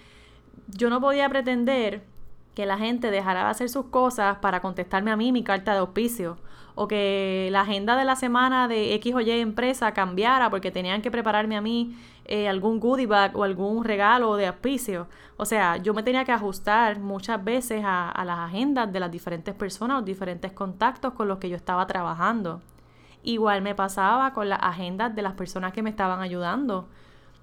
yo 0.69 0.91
no 0.91 1.01
podía 1.01 1.29
pretender 1.29 2.03
que 2.55 2.67
la 2.67 2.79
gente 2.79 3.11
dejara 3.11 3.45
de 3.45 3.51
hacer 3.51 3.69
sus 3.69 3.87
cosas 3.87 4.39
para 4.39 4.61
contestarme 4.61 5.11
a 5.11 5.17
mí 5.17 5.33
mi 5.33 5.43
carta 5.43 5.73
de 5.73 5.79
auspicio 5.79 6.39
o 6.77 6.89
que 6.89 7.49
la 7.53 7.61
agenda 7.61 7.97
de 7.97 8.05
la 8.05 8.17
semana 8.17 8.67
de 8.69 8.95
X 8.95 9.15
o 9.15 9.21
Y 9.21 9.31
empresa 9.31 9.93
cambiara 9.93 10.51
porque 10.51 10.71
tenían 10.71 11.03
que 11.03 11.11
prepararme 11.11 11.57
a 11.57 11.61
mí 11.61 11.97
eh, 12.25 12.49
algún 12.49 12.81
goodie 12.81 13.07
bag 13.07 13.37
o 13.37 13.45
algún 13.45 13.85
regalo 13.85 14.37
de 14.37 14.47
auspicio. 14.47 15.07
O 15.37 15.45
sea, 15.45 15.77
yo 15.77 15.95
me 15.95 16.03
tenía 16.03 16.25
que 16.25 16.33
ajustar 16.33 16.99
muchas 16.99 17.43
veces 17.45 17.83
a, 17.85 18.11
a 18.11 18.25
las 18.25 18.39
agendas 18.39 18.93
de 18.93 19.01
las 19.01 19.11
diferentes 19.11 19.55
personas, 19.55 19.99
los 19.99 20.05
diferentes 20.05 20.53
contactos 20.53 21.13
con 21.13 21.29
los 21.29 21.39
que 21.39 21.49
yo 21.49 21.57
estaba 21.57 21.87
trabajando. 21.87 22.61
Igual 23.25 23.63
me 23.63 23.75
pasaba 23.75 24.33
con 24.33 24.49
las 24.49 24.61
agendas 24.63 25.15
de 25.17 25.23
las 25.23 25.33
personas 25.33 25.73
que 25.73 25.83
me 25.83 25.91
estaban 25.91 26.21
ayudando. 26.21 26.89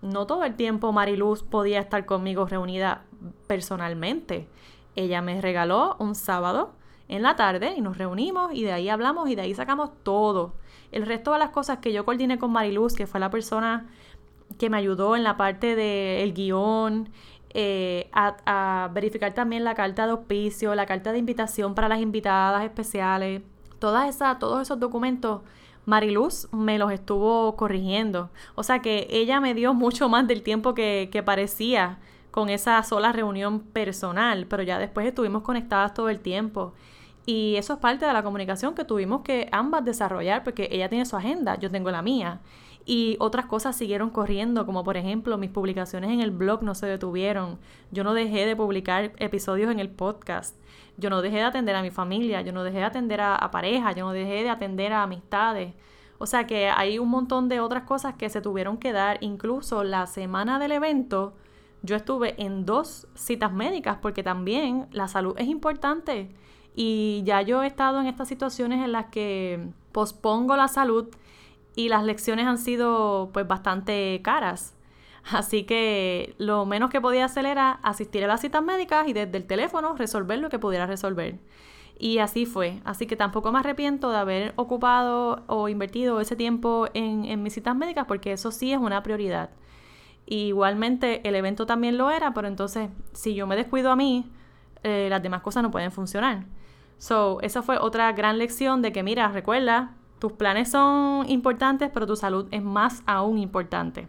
no 0.01 0.25
todo 0.25 0.43
el 0.45 0.55
tiempo 0.55 0.91
Mariluz 0.91 1.43
podía 1.43 1.79
estar 1.79 2.05
conmigo 2.05 2.45
reunida 2.45 3.03
personalmente. 3.47 4.47
Ella 4.95 5.21
me 5.21 5.41
regaló 5.41 5.95
un 5.99 6.15
sábado 6.15 6.71
en 7.07 7.23
la 7.23 7.35
tarde 7.35 7.73
y 7.77 7.81
nos 7.81 7.97
reunimos 7.97 8.53
y 8.53 8.63
de 8.63 8.71
ahí 8.71 8.89
hablamos 8.89 9.29
y 9.29 9.35
de 9.35 9.41
ahí 9.41 9.53
sacamos 9.53 9.91
todo. 10.03 10.53
El 10.91 11.05
resto 11.05 11.33
de 11.33 11.39
las 11.39 11.49
cosas 11.49 11.79
que 11.79 11.93
yo 11.93 12.05
coordiné 12.05 12.39
con 12.39 12.51
Mariluz, 12.51 12.93
que 12.95 13.07
fue 13.07 13.19
la 13.19 13.29
persona 13.29 13.87
que 14.57 14.69
me 14.69 14.77
ayudó 14.77 15.15
en 15.15 15.23
la 15.23 15.37
parte 15.37 15.75
del 15.75 16.33
guion, 16.33 17.09
eh, 17.53 18.09
a, 18.13 18.89
verificar 18.93 19.33
también 19.33 19.63
la 19.63 19.75
carta 19.75 20.05
de 20.05 20.11
auspicio, 20.11 20.73
la 20.73 20.85
carta 20.85 21.11
de 21.11 21.19
invitación 21.19 21.75
para 21.75 21.89
las 21.89 21.99
invitadas 21.99 22.63
especiales, 22.63 23.41
todas 23.79 24.09
esas, 24.09 24.39
todos 24.39 24.61
esos 24.61 24.79
documentos. 24.79 25.41
Mariluz 25.85 26.47
me 26.51 26.77
los 26.77 26.91
estuvo 26.91 27.55
corrigiendo. 27.55 28.29
O 28.55 28.63
sea 28.63 28.79
que 28.79 29.07
ella 29.09 29.39
me 29.39 29.53
dio 29.53 29.73
mucho 29.75 30.09
más 30.09 30.27
del 30.27 30.43
tiempo 30.43 30.73
que, 30.73 31.09
que 31.11 31.23
parecía 31.23 31.99
con 32.31 32.49
esa 32.49 32.81
sola 32.83 33.11
reunión 33.11 33.59
personal, 33.59 34.45
pero 34.47 34.63
ya 34.63 34.79
después 34.79 35.05
estuvimos 35.05 35.43
conectadas 35.43 35.93
todo 35.93 36.09
el 36.09 36.19
tiempo. 36.19 36.73
Y 37.25 37.55
eso 37.57 37.73
es 37.73 37.79
parte 37.79 38.05
de 38.05 38.13
la 38.13 38.23
comunicación 38.23 38.73
que 38.73 38.85
tuvimos 38.85 39.21
que 39.21 39.47
ambas 39.51 39.85
desarrollar, 39.85 40.43
porque 40.43 40.69
ella 40.71 40.89
tiene 40.89 41.05
su 41.05 41.15
agenda, 41.15 41.59
yo 41.59 41.69
tengo 41.69 41.91
la 41.91 42.01
mía. 42.01 42.39
Y 42.85 43.15
otras 43.19 43.45
cosas 43.45 43.75
siguieron 43.75 44.09
corriendo, 44.09 44.65
como 44.65 44.83
por 44.83 44.97
ejemplo 44.97 45.37
mis 45.37 45.51
publicaciones 45.51 46.11
en 46.11 46.21
el 46.21 46.31
blog 46.31 46.63
no 46.63 46.73
se 46.73 46.87
detuvieron. 46.87 47.59
Yo 47.91 48.03
no 48.03 48.13
dejé 48.13 48.45
de 48.45 48.55
publicar 48.55 49.11
episodios 49.17 49.71
en 49.71 49.79
el 49.79 49.89
podcast. 49.89 50.55
Yo 50.97 51.09
no 51.09 51.21
dejé 51.21 51.37
de 51.37 51.43
atender 51.43 51.75
a 51.75 51.81
mi 51.81 51.91
familia, 51.91 52.41
yo 52.41 52.53
no 52.53 52.63
dejé 52.63 52.79
de 52.79 52.85
atender 52.85 53.21
a, 53.21 53.35
a 53.35 53.51
pareja, 53.51 53.91
yo 53.91 54.05
no 54.05 54.11
dejé 54.11 54.43
de 54.43 54.49
atender 54.49 54.93
a 54.93 55.03
amistades. 55.03 55.73
O 56.17 56.25
sea 56.27 56.45
que 56.45 56.69
hay 56.69 56.99
un 56.99 57.09
montón 57.09 57.49
de 57.49 57.59
otras 57.59 57.83
cosas 57.83 58.15
que 58.15 58.29
se 58.29 58.41
tuvieron 58.41 58.77
que 58.77 58.91
dar. 58.91 59.17
Incluso 59.21 59.83
la 59.83 60.05
semana 60.05 60.59
del 60.59 60.71
evento, 60.71 61.33
yo 61.81 61.95
estuve 61.95 62.35
en 62.41 62.65
dos 62.65 63.07
citas 63.15 63.51
médicas 63.51 63.97
porque 64.01 64.21
también 64.21 64.87
la 64.91 65.07
salud 65.07 65.33
es 65.37 65.47
importante. 65.47 66.29
Y 66.75 67.23
ya 67.25 67.41
yo 67.41 67.63
he 67.63 67.67
estado 67.67 67.99
en 67.99 68.07
estas 68.07 68.27
situaciones 68.27 68.83
en 68.83 68.91
las 68.91 69.07
que 69.07 69.69
pospongo 69.91 70.55
la 70.55 70.67
salud 70.67 71.07
y 71.75 71.89
las 71.89 72.03
lecciones 72.03 72.47
han 72.47 72.57
sido 72.57 73.29
pues 73.33 73.47
bastante 73.47 74.21
caras. 74.23 74.75
Así 75.31 75.63
que 75.63 76.35
lo 76.37 76.65
menos 76.65 76.89
que 76.89 77.01
podía 77.01 77.25
hacer 77.25 77.45
era 77.45 77.71
asistir 77.83 78.23
a 78.23 78.27
las 78.27 78.41
citas 78.41 78.63
médicas 78.63 79.07
y 79.07 79.13
desde 79.13 79.37
el 79.37 79.45
teléfono 79.45 79.95
resolver 79.95 80.39
lo 80.39 80.49
que 80.49 80.59
pudiera 80.59 80.85
resolver. 80.85 81.39
Y 81.99 82.17
así 82.17 82.45
fue. 82.45 82.81
Así 82.83 83.05
que 83.05 83.15
tampoco 83.15 83.51
me 83.51 83.59
arrepiento 83.59 84.09
de 84.09 84.17
haber 84.17 84.53
ocupado 84.55 85.43
o 85.47 85.69
invertido 85.69 86.19
ese 86.19 86.35
tiempo 86.35 86.87
en, 86.93 87.43
mis 87.43 87.53
citas 87.53 87.75
médicas 87.75 88.05
porque 88.07 88.31
eso 88.33 88.51
sí 88.51 88.73
es 88.73 88.79
una 88.79 89.03
prioridad. 89.03 89.51
igualmente 90.25 91.27
el 91.27 91.35
evento 91.35 91.65
también 91.65 91.97
lo 91.97 92.09
era, 92.11 92.33
pero 92.33 92.47
entonces 92.47 92.89
si 93.13 93.35
yo 93.35 93.47
me 93.47 93.55
descuido 93.55 93.91
a 93.91 93.95
mí, 93.95 94.31
eh, 94.83 95.07
las 95.09 95.21
demás 95.21 95.41
cosas 95.41 95.63
no 95.63 95.71
pueden 95.71 95.91
funcionar. 95.91 96.45
So, 96.97 97.39
esa 97.41 97.61
fue 97.63 97.77
otra 97.79 98.11
gran 98.13 98.37
lección 98.37 98.81
de 98.81 98.91
que, 98.91 99.03
mira, 99.03 99.27
recuerda, 99.29 99.95
tus 100.21 100.33
planes 100.33 100.69
son 100.69 101.27
importantes, 101.31 101.89
pero 101.91 102.05
tu 102.05 102.15
salud 102.15 102.47
es 102.51 102.61
más 102.61 103.01
aún 103.07 103.39
importante. 103.39 104.07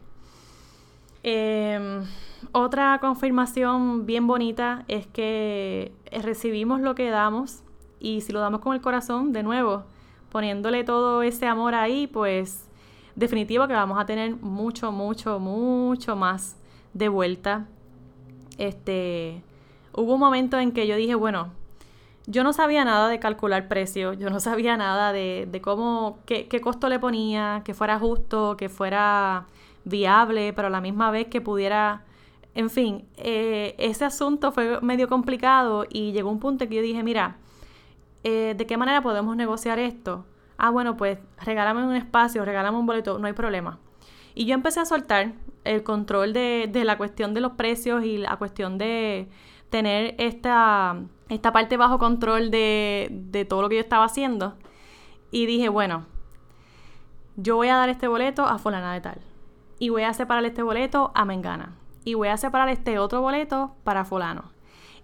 Em, 1.23 2.05
otra 2.53 2.99
confirmación 3.01 4.05
bien 4.05 4.27
bonita 4.27 4.85
es 4.89 5.07
que 5.07 5.91
recibimos 6.11 6.83
lo 6.83 6.95
que 6.95 7.09
damos 7.09 7.63
y 7.99 8.21
si 8.21 8.31
lo 8.31 8.41
damos 8.41 8.61
con 8.61 8.75
el 8.75 8.83
corazón, 8.83 9.33
de 9.33 9.43
nuevo, 9.43 9.85
poniéndole 10.31 10.85
todo 10.85 11.23
ese 11.23 11.47
amor 11.47 11.75
ahí, 11.75 12.07
pues 12.07 12.69
definitivo 13.17 13.67
que 13.67 13.73
vamos 13.73 13.99
a 13.99 14.05
tener 14.05 14.37
mucho, 14.37 14.93
mucho, 14.93 15.39
mucho 15.39 16.15
más 16.15 16.59
de 16.93 17.09
vuelta. 17.09 17.65
Este, 18.59 19.43
hubo 19.95 20.13
un 20.13 20.21
momento 20.21 20.59
en 20.59 20.73
que 20.73 20.87
yo 20.87 20.95
dije, 20.97 21.15
bueno, 21.15 21.53
yo 22.27 22.45
no 22.45 22.53
sabía 22.53 22.85
nada 22.85 23.09
de 23.09 23.19
calcular 23.19 23.69
precios, 23.69 24.19
yo 24.19 24.31
no 24.31 24.41
sabía 24.41 24.77
nada 24.77 25.13
de, 25.13 25.49
de 25.51 25.61
cómo, 25.61 26.19
qué, 26.25 26.49
qué, 26.49 26.61
costo 26.61 26.89
le 26.89 26.99
ponía, 26.99 27.63
que 27.65 27.75
fuera 27.75 27.99
justo, 27.99 28.57
que 28.57 28.69
fuera 28.69 29.47
viable, 29.85 30.53
pero 30.53 30.69
a 30.69 30.71
la 30.71 30.81
misma 30.81 31.11
vez 31.11 31.27
que 31.27 31.41
pudiera, 31.41 32.05
en 32.55 32.71
fin, 32.71 33.05
eh, 33.17 33.75
ese 33.79 34.05
asunto 34.05 34.53
fue 34.53 34.81
medio 34.81 35.09
complicado 35.09 35.87
y 35.91 36.13
llegó 36.13 36.31
un 36.31 36.39
punto 36.39 36.69
que 36.69 36.77
yo 36.77 36.83
dije, 36.83 37.03
mira, 37.03 37.37
eh, 38.25 38.55
¿de 38.57 38.67
qué 38.67 38.77
manera 38.77 39.03
podemos 39.03 39.35
negociar 39.37 39.79
esto? 39.81 40.25
Ah, 40.59 40.71
bueno, 40.71 40.97
pues 40.97 41.19
regálame 41.45 41.85
un 41.85 41.97
espacio, 41.97 42.45
regálame 42.45 42.79
un 42.79 42.87
boleto, 42.87 43.19
no 43.19 43.27
hay 43.27 43.33
problema. 43.33 43.81
Y 44.35 44.47
yo 44.47 44.55
empecé 44.55 44.81
a 44.81 44.85
soltar 44.85 45.33
el 45.65 45.83
control 45.83 46.33
de, 46.33 46.69
de 46.71 46.85
la 46.85 46.97
cuestión 46.97 47.35
de 47.35 47.41
los 47.41 47.53
precios 47.53 48.05
y 48.05 48.19
la 48.19 48.37
cuestión 48.37 48.79
de 48.79 49.29
tener 49.71 50.15
esta 50.19 51.01
esta 51.35 51.53
parte 51.53 51.77
bajo 51.77 51.99
control 51.99 52.51
de, 52.51 53.09
de 53.11 53.45
todo 53.45 53.63
lo 53.63 53.69
que 53.69 53.77
yo 53.77 53.81
estaba 53.81 54.05
haciendo. 54.05 54.55
Y 55.31 55.47
dije, 55.47 55.69
bueno, 55.69 56.05
yo 57.37 57.57
voy 57.57 57.69
a 57.69 57.77
dar 57.77 57.89
este 57.89 58.09
boleto 58.09 58.45
a 58.45 58.59
fulana 58.59 58.93
de 58.93 59.01
tal. 59.01 59.21
Y 59.79 59.89
voy 59.89 60.03
a 60.03 60.13
separar 60.13 60.45
este 60.45 60.63
boleto 60.63 61.11
a 61.15 61.25
Mengana. 61.25 61.75
Y 62.05 62.15
voy 62.15 62.29
a 62.29 62.37
separar 62.37 62.69
este 62.69 62.99
otro 62.99 63.21
boleto 63.21 63.75
para 63.85 64.05
fulano. 64.05 64.53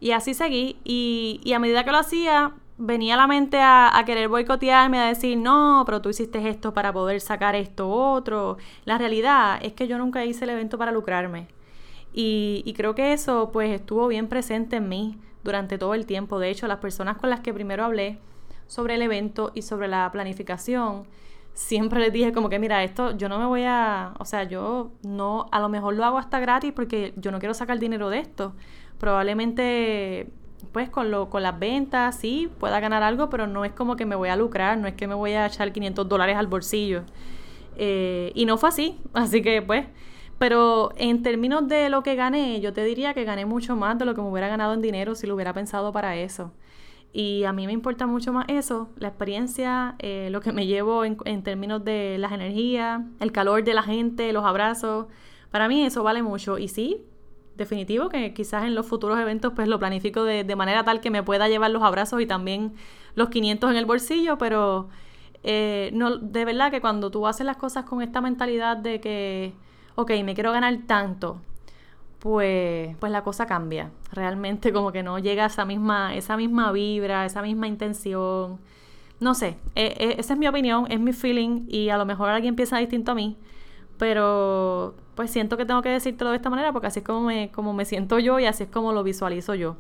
Y 0.01 0.13
así 0.13 0.35
seguí. 0.35 0.79
Y, 0.85 1.53
a 1.55 1.59
medida 1.59 1.85
que 1.85 1.93
lo 1.93 1.99
hacía, 1.99 2.53
venía 2.77 3.15
a 3.15 3.17
la 3.17 3.27
mente 3.27 3.59
a, 3.61 3.97
a, 3.97 4.05
querer 4.05 4.29
boicotearme, 4.29 4.99
a 4.99 5.07
decir, 5.07 5.39
no, 5.39 5.83
pero 5.87 6.03
tú 6.03 6.11
hiciste 6.11 6.47
esto 6.49 6.75
para 6.75 6.93
poder 6.93 7.21
sacar 7.21 7.57
esto 7.57 7.89
otro. 7.89 8.59
La 8.85 8.99
realidad 8.99 9.59
es 9.63 9.73
que 9.73 9.89
yo 9.89 9.99
nunca 9.99 10.25
hice 10.25 10.45
el 10.45 10.51
evento 10.51 10.79
para 10.79 10.93
lucrarme. 10.93 11.49
Y, 12.13 12.63
y 12.65 12.75
creo 12.75 12.95
que 12.95 13.13
eso 13.13 13.51
pues 13.53 13.71
estuvo 13.71 14.09
bien 14.09 14.29
presente 14.29 14.77
en 14.77 14.89
mí 14.89 15.19
durante 15.45 15.79
todo 15.79 15.95
el 15.95 16.07
tiempo. 16.07 16.39
De 16.39 16.51
hecho, 16.51 16.67
las 16.67 16.79
personas 16.79 17.17
con 17.17 17.31
las 17.31 17.41
que 17.41 17.55
primero 17.55 17.85
hablé 17.85 18.19
sobre 18.67 18.95
el 18.95 19.03
evento 19.03 19.51
y 19.55 19.63
sobre 19.63 19.89
la 19.89 20.11
planificación, 20.13 21.05
siempre 21.55 22.01
les 22.01 22.13
dije 22.13 22.33
como 22.33 22.49
que, 22.49 22.59
mira, 22.59 22.85
esto 22.85 23.17
yo 23.17 23.29
no 23.29 23.39
me 23.39 23.47
voy 23.47 23.65
a, 23.65 24.15
o 24.19 24.25
sea, 24.25 24.45
yo 24.45 24.93
no, 25.03 25.47
a 25.51 25.59
lo 25.59 25.69
mejor 25.69 25.95
lo 25.95 26.05
hago 26.05 26.19
hasta 26.19 26.39
gratis 26.39 26.73
porque 26.73 27.13
yo 27.17 27.33
no 27.33 27.41
quiero 27.41 27.55
sacar 27.55 27.79
dinero 27.79 28.11
de 28.11 28.21
esto. 28.21 28.53
Probablemente, 28.99 30.29
pues 30.73 30.89
con, 30.89 31.11
lo, 31.11 31.31
con 31.31 31.43
las 31.43 31.59
ventas, 31.59 32.17
sí, 32.17 32.51
pueda 32.61 32.79
ganar 32.81 33.03
algo, 33.03 33.29
pero 33.31 33.47
no 33.47 33.65
es 33.65 33.73
como 33.73 33.97
que 33.97 34.07
me 34.07 34.17
voy 34.17 34.29
a 34.29 34.37
lucrar, 34.37 34.79
no 34.79 34.87
es 34.87 34.95
que 34.95 35.09
me 35.09 35.15
voy 35.15 35.33
a 35.33 35.47
echar 35.47 35.73
500 35.73 36.09
dólares 36.09 36.37
al 36.37 36.47
bolsillo. 36.47 37.03
Eh, 37.77 38.33
y 38.35 38.45
no 38.45 38.59
fue 38.59 38.69
así, 38.69 39.01
así 39.15 39.43
que 39.43 39.63
pues 39.63 39.87
pero 40.39 40.93
en 40.97 41.23
términos 41.23 41.67
de 41.69 41.89
lo 41.89 42.03
que 42.03 42.15
gané, 42.15 42.61
yo 42.61 42.73
te 42.73 42.85
diría 42.85 43.15
que 43.15 43.25
gané 43.25 43.45
mucho 43.45 43.77
más 43.77 43.99
de 43.99 44.05
lo 44.05 44.15
que 44.15 44.23
me 44.23 44.29
hubiera 44.29 44.49
ganado 44.49 44.75
en 44.75 44.83
dinero 44.83 45.15
si 45.15 45.27
lo 45.27 45.35
hubiera 45.35 45.53
pensado 45.53 45.93
para 45.93 46.17
eso. 46.17 46.53
Y 47.13 47.45
a 47.45 47.53
mí 47.53 47.67
me 47.67 47.73
importa 47.73 48.07
mucho 48.07 48.33
más 48.33 48.45
eso, 48.49 48.91
la 48.97 49.09
experiencia, 49.09 49.97
eh, 49.99 50.29
lo 50.31 50.41
que 50.41 50.53
me 50.53 50.67
llevo 50.67 51.05
en, 51.05 51.43
términos 51.43 51.85
de 51.85 52.17
las 52.19 52.33
energías, 52.33 53.01
el 53.19 53.33
calor 53.33 53.65
de 53.65 53.75
la 53.75 53.83
gente, 53.83 54.33
los 54.33 54.45
abrazos. 54.45 55.07
Para 55.51 55.69
mí 55.69 55.85
eso 55.85 56.03
vale 56.03 56.23
mucho. 56.23 56.59
Y 56.59 56.69
sí, 56.69 57.03
definitivo 57.57 58.09
que 58.09 58.35
quizás 58.35 58.65
en 58.65 58.75
los 58.75 58.87
futuros 58.87 59.19
eventos 59.19 59.53
pues 59.55 59.69
lo 59.69 59.79
planifico 59.79 60.23
de, 60.23 60.45
de 60.45 60.57
manera 60.57 60.85
tal 60.85 61.01
que 61.01 61.11
me 61.11 61.23
pueda 61.23 61.49
llevar 61.49 61.71
los 61.71 61.83
abrazos 61.83 62.21
y 62.21 62.27
también 62.27 62.75
los 63.15 63.31
500 63.31 63.71
en 63.71 63.77
el 63.77 63.87
bolsillo, 63.87 64.39
pero 64.39 64.89
eh, 65.43 65.91
no, 65.93 66.19
de 66.19 66.45
verdad 66.45 66.71
que 66.71 66.81
cuando 66.81 67.11
tú 67.11 67.27
haces 67.27 67.47
las 67.47 67.57
cosas 67.57 67.85
con 67.85 68.03
esta 68.03 68.21
mentalidad 68.21 68.77
de 68.77 69.01
que 69.01 69.55
ok, 69.99 70.13
me 70.23 70.35
quiero 70.35 70.53
ganar 70.53 70.79
tanto, 70.87 71.41
pues, 72.21 72.97
pues 73.01 73.11
la 73.11 73.25
cosa 73.25 73.47
cambia. 73.47 73.91
Realmente 74.13 74.73
como 74.73 74.93
que 74.93 75.03
no 75.03 75.19
llega 75.19 75.47
esa 75.47 75.65
misma, 75.65 76.15
esa 76.15 76.37
misma 76.37 76.71
vibra, 76.71 77.27
esa 77.27 77.43
misma 77.43 77.67
intención. 77.67 78.61
No 79.19 79.35
sé, 79.35 79.59
e, 79.75 79.87
e, 79.99 80.21
esa 80.21 80.35
es 80.35 80.39
mi 80.39 80.47
opinión, 80.47 80.87
es 80.89 81.01
mi 81.01 81.13
feeling 81.13 81.65
y 81.67 81.89
a 81.89 81.99
lo 81.99 82.07
mejor 82.07 82.29
alguien 82.31 82.55
piensa 82.55 82.79
distinto 82.79 83.11
a 83.11 83.15
mí, 83.17 83.37
pero 83.99 84.95
pues 85.17 85.33
siento 85.33 85.57
que 85.57 85.65
tengo 85.67 85.83
que 85.83 85.89
decírtelo 85.89 86.31
de 86.31 86.37
esta 86.37 86.49
manera 86.51 86.73
porque 86.73 86.87
así 86.87 87.01
es 87.01 87.05
como 87.05 87.23
me, 87.23 87.51
como 87.51 87.73
me 87.75 87.85
siento 87.85 88.21
yo 88.21 88.39
y 88.39 88.47
así 88.47 88.65
es 88.65 88.71
como 88.71 88.93
lo 88.93 89.03
visualizo 89.03 89.57
yo. 89.57 89.77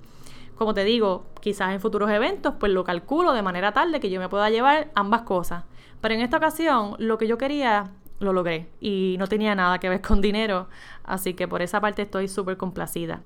Como 0.56 0.74
te 0.74 0.82
digo, 0.82 1.26
quizás 1.40 1.72
en 1.72 1.80
futuros 1.80 2.10
eventos 2.10 2.54
pues 2.58 2.72
lo 2.72 2.82
calculo 2.82 3.32
de 3.34 3.42
manera 3.42 3.70
tal 3.70 3.92
de 3.92 4.00
que 4.00 4.10
yo 4.10 4.18
me 4.20 4.28
pueda 4.28 4.50
llevar 4.50 4.90
ambas 4.96 5.22
cosas. 5.22 5.62
Pero 6.00 6.14
en 6.14 6.22
esta 6.22 6.38
ocasión 6.38 6.96
lo 6.98 7.18
que 7.18 7.28
yo 7.28 7.38
quería 7.38 7.92
lo 8.20 8.32
logré 8.32 8.66
y 8.80 9.16
no 9.18 9.26
tenía 9.26 9.54
nada 9.54 9.78
que 9.78 9.88
ver 9.88 10.00
con 10.06 10.20
dinero, 10.20 10.68
así 11.04 11.34
que 11.34 11.48
por 11.48 11.62
esa 11.62 11.80
parte 11.80 12.02
estoy 12.02 12.28
súper 12.28 12.56
complacida. 12.56 13.22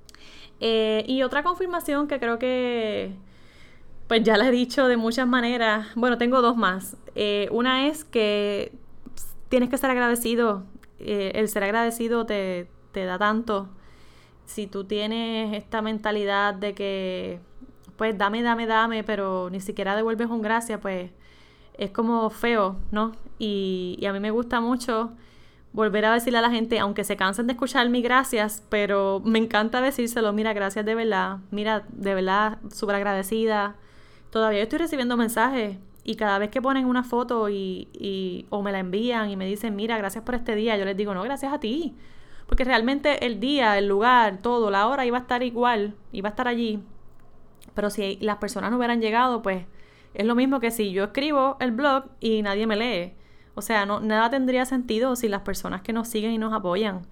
Eh, 0.61 1.05
y 1.09 1.23
otra 1.23 1.43
confirmación 1.43 2.07
que 2.07 2.21
creo 2.21 2.39
que, 2.39 3.15
pues 4.09 4.23
ya 4.23 4.37
la 4.37 4.49
he 4.49 4.51
dicho 4.51 4.87
de 4.87 4.97
muchas 4.97 5.27
maneras, 5.27 5.89
bueno, 5.97 6.19
tengo 6.19 6.41
dos 6.43 6.57
más. 6.57 6.97
Eh, 7.15 7.49
una 7.51 7.89
es 7.89 8.05
que 8.05 8.73
tienes 9.49 9.69
que 9.69 9.79
ser 9.79 9.91
agradecido, 9.91 10.65
eh, 11.01 11.33
el 11.35 11.49
ser 11.49 11.65
agradecido 11.65 12.27
te, 12.27 12.69
te 12.93 13.05
da 13.05 13.19
tanto. 13.19 13.69
Si 14.45 14.67
tú 14.67 14.85
tienes 14.85 15.57
esta 15.57 15.83
mentalidad 15.83 16.55
de 16.55 16.75
que, 16.75 17.41
pues 17.97 18.17
dame, 18.17 18.43
dame, 18.43 18.67
dame, 18.67 19.05
pero 19.05 19.49
ni 19.51 19.61
siquiera 19.61 19.97
devuelves 19.97 20.29
un 20.29 20.43
gracias, 20.43 20.81
pues 20.81 21.11
es 21.75 21.91
como 21.91 22.31
feo, 22.31 22.77
¿no? 22.91 23.13
Y, 23.39 24.05
a 24.07 24.12
mí 24.12 24.21
me 24.21 24.31
gusta 24.31 24.61
mucho 24.61 25.12
volver 25.73 26.05
a 26.05 26.12
decirle 26.12 26.39
a 26.39 26.43
la 26.43 26.51
gente, 26.51 26.79
aunque 26.79 27.05
se 27.05 27.17
cansen 27.17 27.47
de 27.47 27.55
escuchar 27.55 27.89
mi 27.89 28.03
gracias, 28.03 28.62
pero 28.69 29.23
me 29.25 29.39
encanta 29.39 29.81
decírselo, 29.81 30.33
mira, 30.33 30.53
gracias 30.53 30.85
de 30.85 30.95
verdad, 30.95 31.39
mira, 31.51 31.85
de 31.93 32.15
verdad, 32.15 32.59
súper 32.73 32.97
agradecida. 32.97 33.77
Todavía 34.31 34.62
estoy 34.62 34.81
recibiendo 34.81 35.17
mensajes 35.17 35.79
y 36.05 36.17
cada 36.17 36.39
vez 36.39 36.51
que 36.51 36.61
ponen 36.61 36.85
una 36.87 37.05
foto 37.05 37.49
y, 37.49 37.89
y, 37.95 38.47
o 38.51 38.62
me 38.62 38.73
la 38.73 38.81
envían 38.81 39.31
y 39.31 39.37
me 39.37 39.47
dicen, 39.47 39.75
mira, 39.75 39.97
gracias 39.97 40.25
por 40.25 40.35
este 40.35 40.55
día, 40.55 40.77
yo 40.77 40.85
les 40.85 40.97
digo, 40.97 41.15
no, 41.15 41.23
gracias 41.23 41.53
a 41.53 41.61
ti. 41.61 41.97
Porque 42.47 42.65
realmente 42.65 43.25
el 43.25 43.41
día, 43.41 43.79
el 43.79 43.89
lugar, 43.89 44.39
todo, 44.43 44.71
la 44.71 44.87
hora 44.87 45.07
iba 45.07 45.17
a 45.17 45.23
estar 45.23 45.43
igual, 45.43 45.95
iba 46.12 46.29
a 46.29 46.33
estar 46.33 46.49
allí. 46.49 46.83
Pero 47.75 47.89
si 47.89 48.19
las 48.21 48.37
personas 48.37 48.71
no 48.71 48.77
hubieran 48.77 49.01
llegado, 49.01 49.43
pues 49.43 49.65
es 50.15 50.27
lo 50.27 50.35
mismo 50.35 50.61
que 50.61 50.71
si 50.71 50.93
yo 50.93 51.05
escribo 51.05 51.57
el 51.61 51.71
blog 51.71 52.05
y 52.21 52.43
nadie 52.43 52.67
me 52.67 52.77
lee. 52.77 53.15
O 53.54 53.62
sea, 53.62 53.87
no, 53.87 54.00
nada 54.00 54.30
tendría 54.30 54.64
sentido 54.64 55.16
si 55.16 55.28
las 55.28 55.42
personas 55.42 55.82
que 55.82 55.92
nos 55.92 56.09
siguen 56.09 56.32
y 56.32 56.38
nos 56.38 56.52
apoyan. 56.52 57.02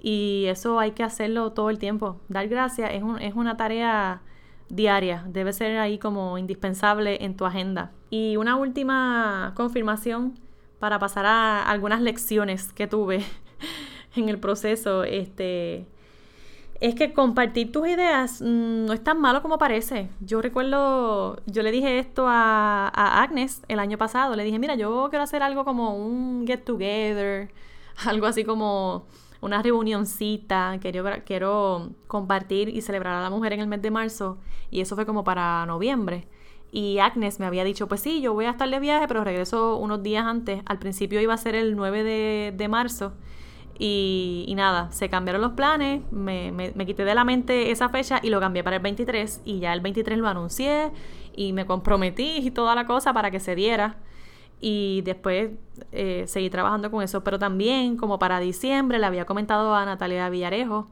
Y 0.00 0.46
eso 0.46 0.78
hay 0.78 0.92
que 0.92 1.02
hacerlo 1.02 1.52
todo 1.52 1.70
el 1.70 1.78
tiempo. 1.78 2.20
Dar 2.28 2.48
gracias 2.48 2.90
es, 2.92 3.02
es 3.20 3.34
una 3.34 3.56
tarea 3.56 4.22
diaria, 4.68 5.24
debe 5.26 5.52
ser 5.52 5.78
ahí 5.78 5.98
como 5.98 6.38
indispensable 6.38 7.24
en 7.24 7.36
tu 7.36 7.44
agenda. 7.44 7.92
Y 8.08 8.36
una 8.36 8.56
última 8.56 9.52
confirmación 9.56 10.38
para 10.78 10.98
pasar 10.98 11.26
a 11.26 11.62
algunas 11.68 12.00
lecciones 12.00 12.72
que 12.72 12.86
tuve 12.86 13.22
en 14.16 14.28
el 14.28 14.38
proceso. 14.38 15.04
Este, 15.04 15.86
es 16.80 16.94
que 16.94 17.12
compartir 17.12 17.72
tus 17.72 17.86
ideas 17.86 18.40
mm, 18.40 18.86
no 18.86 18.92
es 18.92 19.04
tan 19.04 19.20
malo 19.20 19.42
como 19.42 19.58
parece. 19.58 20.08
Yo 20.20 20.40
recuerdo, 20.40 21.38
yo 21.46 21.62
le 21.62 21.70
dije 21.70 21.98
esto 21.98 22.26
a, 22.28 22.88
Agnes 23.22 23.62
el 23.68 23.78
año 23.78 23.98
pasado. 23.98 24.34
Le 24.34 24.44
dije, 24.44 24.58
mira, 24.58 24.74
yo 24.74 25.08
quiero 25.10 25.22
hacer 25.22 25.42
algo 25.42 25.64
como 25.64 25.96
un 25.96 26.46
get 26.46 26.64
together, 26.64 27.50
algo 28.06 28.26
así 28.26 28.44
como 28.44 29.06
una 29.42 29.62
reunioncita. 29.62 30.78
Quiero, 30.80 31.04
quiero 31.26 31.90
compartir 32.06 32.70
y 32.70 32.80
celebrar 32.80 33.14
a 33.14 33.22
la 33.22 33.30
mujer 33.30 33.52
en 33.52 33.60
el 33.60 33.66
mes 33.66 33.82
de 33.82 33.90
marzo. 33.90 34.38
Y 34.70 34.80
eso 34.80 34.94
fue 34.96 35.04
como 35.04 35.22
para 35.22 35.66
noviembre. 35.66 36.28
Y 36.72 36.98
Agnes 36.98 37.40
me 37.40 37.46
había 37.46 37.64
dicho, 37.64 37.88
pues 37.88 38.00
sí, 38.00 38.20
yo 38.22 38.32
voy 38.32 38.46
a 38.46 38.50
estar 38.50 38.70
de 38.70 38.80
viaje, 38.80 39.06
pero 39.08 39.24
regreso 39.24 39.76
unos 39.76 40.02
días 40.02 40.24
antes. 40.24 40.62
Al 40.66 40.78
principio 40.78 41.20
iba 41.20 41.34
a 41.34 41.36
ser 41.36 41.54
el 41.56 41.76
9 41.76 42.04
de, 42.04 42.54
de 42.56 42.68
marzo. 42.68 43.12
Y, 43.82 44.52
nada, 44.56 44.92
se 44.92 45.08
cambiaron 45.08 45.40
los 45.40 45.52
planes, 45.52 46.02
me, 46.12 46.52
me, 46.52 46.86
quité 46.86 47.02
de 47.02 47.14
la 47.14 47.24
mente 47.24 47.70
esa 47.70 47.88
fecha 47.88 48.20
y 48.22 48.28
lo 48.28 48.38
cambié 48.38 48.62
para 48.62 48.76
el 48.76 48.82
23 48.82 49.40
y 49.46 49.60
ya 49.60 49.72
el 49.72 49.80
23 49.80 50.18
lo 50.18 50.28
anuncié 50.28 50.90
y 51.34 51.54
me 51.54 51.64
comprometí 51.64 52.40
y 52.40 52.50
toda 52.50 52.74
la 52.74 52.86
cosa 52.86 53.14
para 53.14 53.30
que 53.30 53.40
se 53.40 53.54
diera 53.54 53.96
y 54.60 55.00
después 55.06 55.52
eh, 55.92 56.24
seguí 56.26 56.50
trabajando 56.50 56.90
con 56.90 57.02
eso. 57.02 57.24
Pero 57.24 57.38
también 57.38 57.96
como 57.96 58.18
para 58.18 58.38
diciembre 58.38 58.98
le 58.98 59.06
había 59.06 59.24
comentado 59.24 59.74
a 59.74 59.86
Natalia 59.86 60.28
Villarejo 60.28 60.90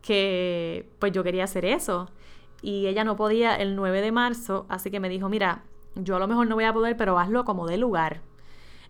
que 0.00 0.88
pues 1.00 1.10
yo 1.10 1.24
quería 1.24 1.42
hacer 1.42 1.64
eso 1.64 2.08
y 2.62 2.86
ella 2.86 3.02
no 3.02 3.16
podía 3.16 3.56
el 3.56 3.74
9 3.74 4.02
de 4.02 4.12
marzo, 4.12 4.66
así 4.68 4.92
que 4.92 5.00
me 5.00 5.08
dijo, 5.08 5.28
mira, 5.28 5.64
yo 5.96 6.14
a 6.14 6.20
lo 6.20 6.28
mejor 6.28 6.46
no 6.46 6.54
voy 6.54 6.64
a 6.64 6.72
poder, 6.72 6.96
pero 6.96 7.18
hazlo 7.18 7.44
como 7.44 7.66
de 7.66 7.76
lugar. 7.76 8.20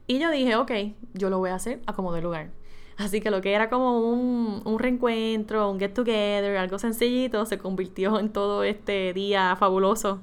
Y 0.06 0.18
yo 0.18 0.30
dije, 0.30 0.56
ok, 0.56 0.72
yo 1.14 1.30
lo 1.30 1.38
voy 1.38 1.50
a 1.50 1.54
hacer 1.54 1.80
a 1.86 1.94
como 1.94 2.12
de 2.12 2.20
lugar. 2.20 2.50
Así 3.00 3.22
que 3.22 3.30
lo 3.30 3.40
que 3.40 3.54
era 3.54 3.70
como 3.70 3.98
un, 4.00 4.60
un 4.64 4.78
reencuentro, 4.78 5.70
un 5.70 5.80
get 5.80 5.94
together, 5.94 6.56
algo 6.58 6.78
sencillito, 6.78 7.46
se 7.46 7.56
convirtió 7.56 8.18
en 8.20 8.30
todo 8.30 8.62
este 8.62 9.14
día 9.14 9.56
fabuloso. 9.56 10.20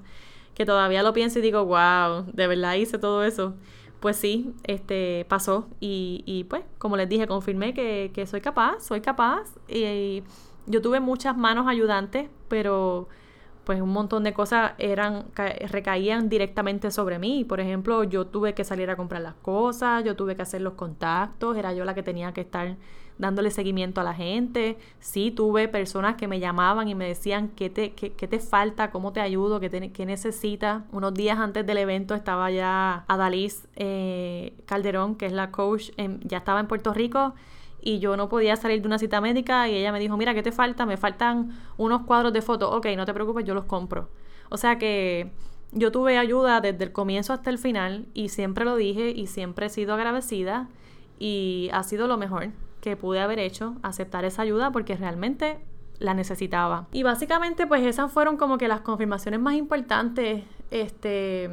Que 0.54 0.66
todavía 0.66 1.02
lo 1.02 1.14
pienso 1.14 1.40
y 1.40 1.42
digo, 1.42 1.66
wow, 1.66 2.26
de 2.32 2.48
verdad 2.48 2.76
hice 2.76 3.00
todo 3.00 3.24
eso. 3.24 3.56
Pues 4.00 4.18
sí, 4.18 4.54
este 4.64 5.26
pasó. 5.28 5.68
Y, 5.80 6.24
y 6.28 6.44
pues, 6.44 6.64
como 6.78 6.98
les 6.98 7.10
dije, 7.10 7.26
confirmé 7.26 7.74
que, 7.74 8.12
que 8.14 8.28
soy 8.28 8.42
capaz, 8.42 8.82
soy 8.82 9.02
capaz. 9.02 9.56
y 9.68 10.24
yo 10.68 10.82
tuve 10.82 11.00
muchas 11.00 11.36
manos 11.36 11.68
ayudantes, 11.68 12.30
pero 12.48 13.08
pues 13.68 13.82
un 13.82 13.90
montón 13.90 14.24
de 14.24 14.32
cosas 14.32 14.72
eran 14.78 15.26
recaían 15.36 16.30
directamente 16.30 16.90
sobre 16.90 17.20
mí. 17.20 17.44
Por 17.44 17.60
ejemplo, 17.60 18.06
yo 18.06 18.26
tuve 18.26 18.54
que 18.54 18.64
salir 18.64 18.90
a 18.90 18.96
comprar 18.96 19.22
las 19.22 19.34
cosas, 19.34 20.06
yo 20.06 20.16
tuve 20.16 20.38
que 20.38 20.42
hacer 20.44 20.62
los 20.62 20.76
contactos, 20.76 21.58
era 21.58 21.74
yo 21.74 21.84
la 21.84 21.94
que 21.94 22.02
tenía 22.02 22.32
que 22.32 22.40
estar 22.40 22.78
dándole 23.18 23.52
seguimiento 23.52 24.00
a 24.00 24.06
la 24.06 24.14
gente. 24.14 24.78
Sí, 25.02 25.32
tuve 25.32 25.68
personas 25.68 26.16
que 26.16 26.30
me 26.30 26.40
llamaban 26.40 26.88
y 26.88 26.96
me 26.96 27.10
decían 27.10 27.50
qué 27.58 27.70
te, 27.70 27.92
qué, 27.92 28.10
te 28.10 28.40
falta, 28.40 28.90
cómo 28.90 29.12
te 29.12 29.20
ayudo, 29.20 29.60
qué, 29.60 29.70
te, 29.70 29.92
qué 29.92 30.06
necesitas. 30.06 30.84
Unos 30.94 31.14
días 31.14 31.38
antes 31.38 31.66
del 31.66 31.80
evento 31.80 32.16
estaba 32.16 32.50
ya 32.50 33.04
Adalys 33.10 33.68
eh, 33.76 34.54
Calderón, 34.66 35.16
que 35.16 35.26
es 35.26 35.34
la 35.34 35.52
coach, 35.52 35.90
ya 36.24 36.38
estaba 36.38 36.62
en 36.62 36.68
Puerto 36.68 36.94
Rico 36.94 37.34
y 37.88 38.00
yo 38.00 38.18
no 38.18 38.28
podía 38.28 38.58
salir 38.58 38.82
de 38.82 38.88
una 38.90 39.00
cita 39.00 39.22
médica 39.22 39.70
y 39.70 39.76
ella 39.76 39.94
me 39.94 40.00
dijo, 40.02 40.18
mira, 40.18 40.34
¿qué 40.34 40.44
te 40.44 40.52
falta? 40.52 40.86
Me 40.86 40.98
faltan 40.98 41.58
unos 41.78 42.02
cuadros 42.02 42.34
de 42.34 42.42
fotos. 42.42 42.70
Ok, 42.74 42.88
no 42.98 43.06
te 43.06 43.14
preocupes, 43.14 43.46
yo 43.46 43.54
los 43.54 43.64
compro. 43.64 44.10
O 44.50 44.58
sea 44.58 44.78
que 44.78 45.32
yo 45.72 45.90
tuve 45.90 46.18
ayuda 46.18 46.60
desde 46.60 46.84
el 46.84 46.92
comienzo 46.92 47.32
hasta 47.32 47.50
el 47.50 47.58
final 47.58 48.06
y 48.14 48.28
siempre 48.28 48.66
lo 48.66 48.76
dije 48.76 49.12
y 49.12 49.28
siempre 49.28 49.68
he 49.68 49.70
sido 49.70 49.94
agradecida 49.94 50.68
y 51.18 51.70
ha 51.72 51.82
sido 51.84 52.08
lo 52.08 52.18
mejor 52.18 52.50
que 52.82 52.98
pude 52.98 53.22
haber 53.22 53.40
hecho, 53.40 53.78
aceptar 53.84 54.26
esa 54.26 54.42
ayuda 54.42 54.72
porque 54.72 54.98
realmente 54.98 55.58
la 56.00 56.14
necesitaba. 56.14 56.88
Y 56.92 57.04
básicamente 57.04 57.68
pues 57.68 57.86
esas 57.86 58.12
fueron 58.12 58.36
como 58.36 58.58
que 58.58 58.68
las 58.68 58.82
confirmaciones 58.82 59.40
más 59.40 59.54
importantes 59.56 60.44
este 60.72 61.50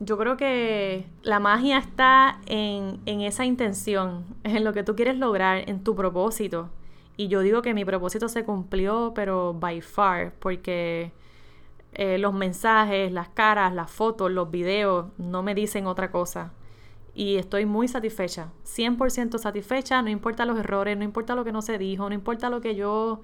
yo 0.00 0.18
creo 0.18 0.36
que 0.36 1.06
la 1.22 1.40
magia 1.40 1.78
está 1.78 2.40
en, 2.46 3.00
esa 3.06 3.44
intención, 3.44 4.24
en 4.44 4.64
lo 4.64 4.72
que 4.72 4.82
tú 4.82 4.96
quieres 4.96 5.16
lograr, 5.16 5.68
en 5.68 5.82
tu 5.82 5.94
propósito. 5.94 6.70
Y 7.16 7.28
yo 7.28 7.40
digo 7.40 7.62
que 7.62 7.74
mi 7.74 7.84
propósito 7.84 8.28
se 8.28 8.44
cumplió, 8.44 9.12
pero 9.14 9.54
by 9.54 9.80
far, 9.80 10.32
porque 10.40 11.12
eh, 11.92 12.18
los 12.18 12.34
mensajes, 12.34 13.12
las 13.12 13.28
caras, 13.28 13.72
las 13.72 13.90
fotos, 13.90 14.32
los 14.32 14.50
videos 14.50 15.06
no 15.16 15.42
me 15.42 15.54
dicen 15.54 15.86
otra 15.86 16.10
cosa. 16.10 16.52
Y 17.14 17.36
estoy 17.36 17.64
muy 17.64 17.86
satisfecha, 17.86 18.48
100% 18.64 19.38
satisfecha, 19.38 20.02
no 20.02 20.10
importa 20.10 20.44
los 20.44 20.58
errores, 20.58 20.96
no 20.96 21.04
importa 21.04 21.36
lo 21.36 21.44
que 21.44 21.52
no 21.52 21.62
se 21.62 21.78
dijo, 21.78 22.08
no 22.08 22.14
importa 22.14 22.50
lo 22.50 22.60
que 22.60 22.74
yo 22.74 23.20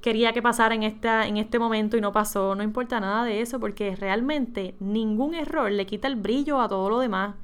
quería 0.00 0.32
que 0.32 0.42
pasara 0.42 0.74
en, 0.74 0.82
esta, 0.82 1.26
en 1.26 1.36
este 1.36 1.58
momento 1.58 1.96
y 1.96 2.00
no 2.00 2.12
pasó. 2.12 2.54
No 2.54 2.62
importa 2.62 3.00
nada 3.00 3.24
de 3.24 3.40
eso 3.40 3.60
porque 3.60 3.96
realmente 3.96 4.74
ningún 4.80 5.34
error 5.34 5.70
le 5.70 5.86
quita 5.86 6.08
el 6.08 6.16
brillo 6.16 6.60
a 6.60 6.68
todo 6.68 6.88
lo 6.90 6.98
demás. 6.98 7.34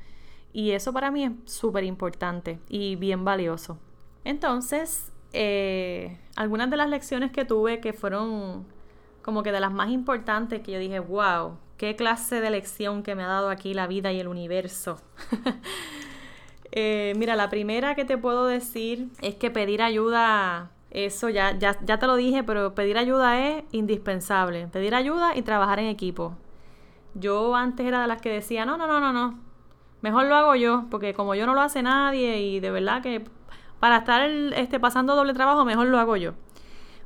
Y 0.53 0.71
eso 0.71 0.93
para 0.93 1.11
mí 1.11 1.25
es 1.25 1.33
súper 1.45 1.85
importante 1.85 2.59
y 2.69 2.97
bien 2.97 3.25
valioso. 3.25 3.79
Entonces, 4.25 5.13
eh, 5.33 6.19
algunas 6.35 6.71
de 6.71 6.77
las 6.79 6.89
lecciones 6.89 7.31
que 7.31 7.45
tuve 7.45 7.81
que 7.81 7.93
fueron 7.93 8.65
como 9.23 9.43
que 9.43 9.53
de 9.53 9.61
las 9.61 9.73
más 9.73 9.91
importantes 9.91 10.63
que 10.63 10.73
yo 10.73 10.79
dije, 10.79 10.99
wow, 11.01 11.59
qué 11.77 11.95
clase 11.97 12.41
de 12.41 12.51
lección 12.51 13.03
que 13.03 13.15
me 13.15 13.23
ha 13.23 13.27
dado 13.27 13.51
aquí 13.51 13.75
la 13.75 13.87
vida 13.87 14.13
y 14.13 14.21
el 14.21 14.29
universo. 14.29 15.01
Eh, 16.79 17.15
mira, 17.17 17.37
la 17.37 17.49
primera 17.49 17.95
que 17.95 18.05
te 18.05 18.19
puedo 18.19 18.45
decir 18.45 19.09
es 19.23 19.37
que 19.37 19.51
pedir 19.51 19.81
ayuda 19.81 20.73
eso 20.97 21.29
ya, 21.29 21.57
ya, 21.59 21.79
ya 21.85 21.99
te 21.99 22.07
lo 22.07 22.17
dije, 22.17 22.43
pero 22.43 22.75
pedir 22.75 22.97
ayuda 22.97 23.39
es 23.39 23.65
indispensable. 23.71 24.67
Pedir 24.69 24.95
ayuda 24.95 25.37
y 25.37 25.43
trabajar 25.43 25.79
en 25.79 25.87
equipo. 25.87 26.35
Yo 27.15 27.55
antes 27.55 27.87
era 27.87 28.01
de 28.01 28.07
las 28.07 28.23
que 28.23 28.31
decía, 28.31 28.65
no, 28.65 28.79
no, 28.79 28.87
no, 28.87 28.99
no, 28.99 29.13
no. 29.13 29.39
Mejor 30.01 30.27
lo 30.27 30.35
hago 30.37 30.55
yo, 30.55 30.87
porque 30.91 31.13
como 31.13 31.35
yo 31.35 31.45
no 31.47 31.55
lo 31.55 31.61
hace 31.61 31.83
nadie 31.83 32.41
y 32.41 32.61
de 32.61 32.71
verdad 32.71 33.03
que 33.03 33.25
para 33.79 33.99
estar 33.99 34.23
este, 34.29 34.81
pasando 34.81 35.15
doble 35.15 35.35
trabajo, 35.35 35.67
mejor 35.67 35.89
lo 35.89 35.99
hago 35.99 36.17
yo. 36.17 36.33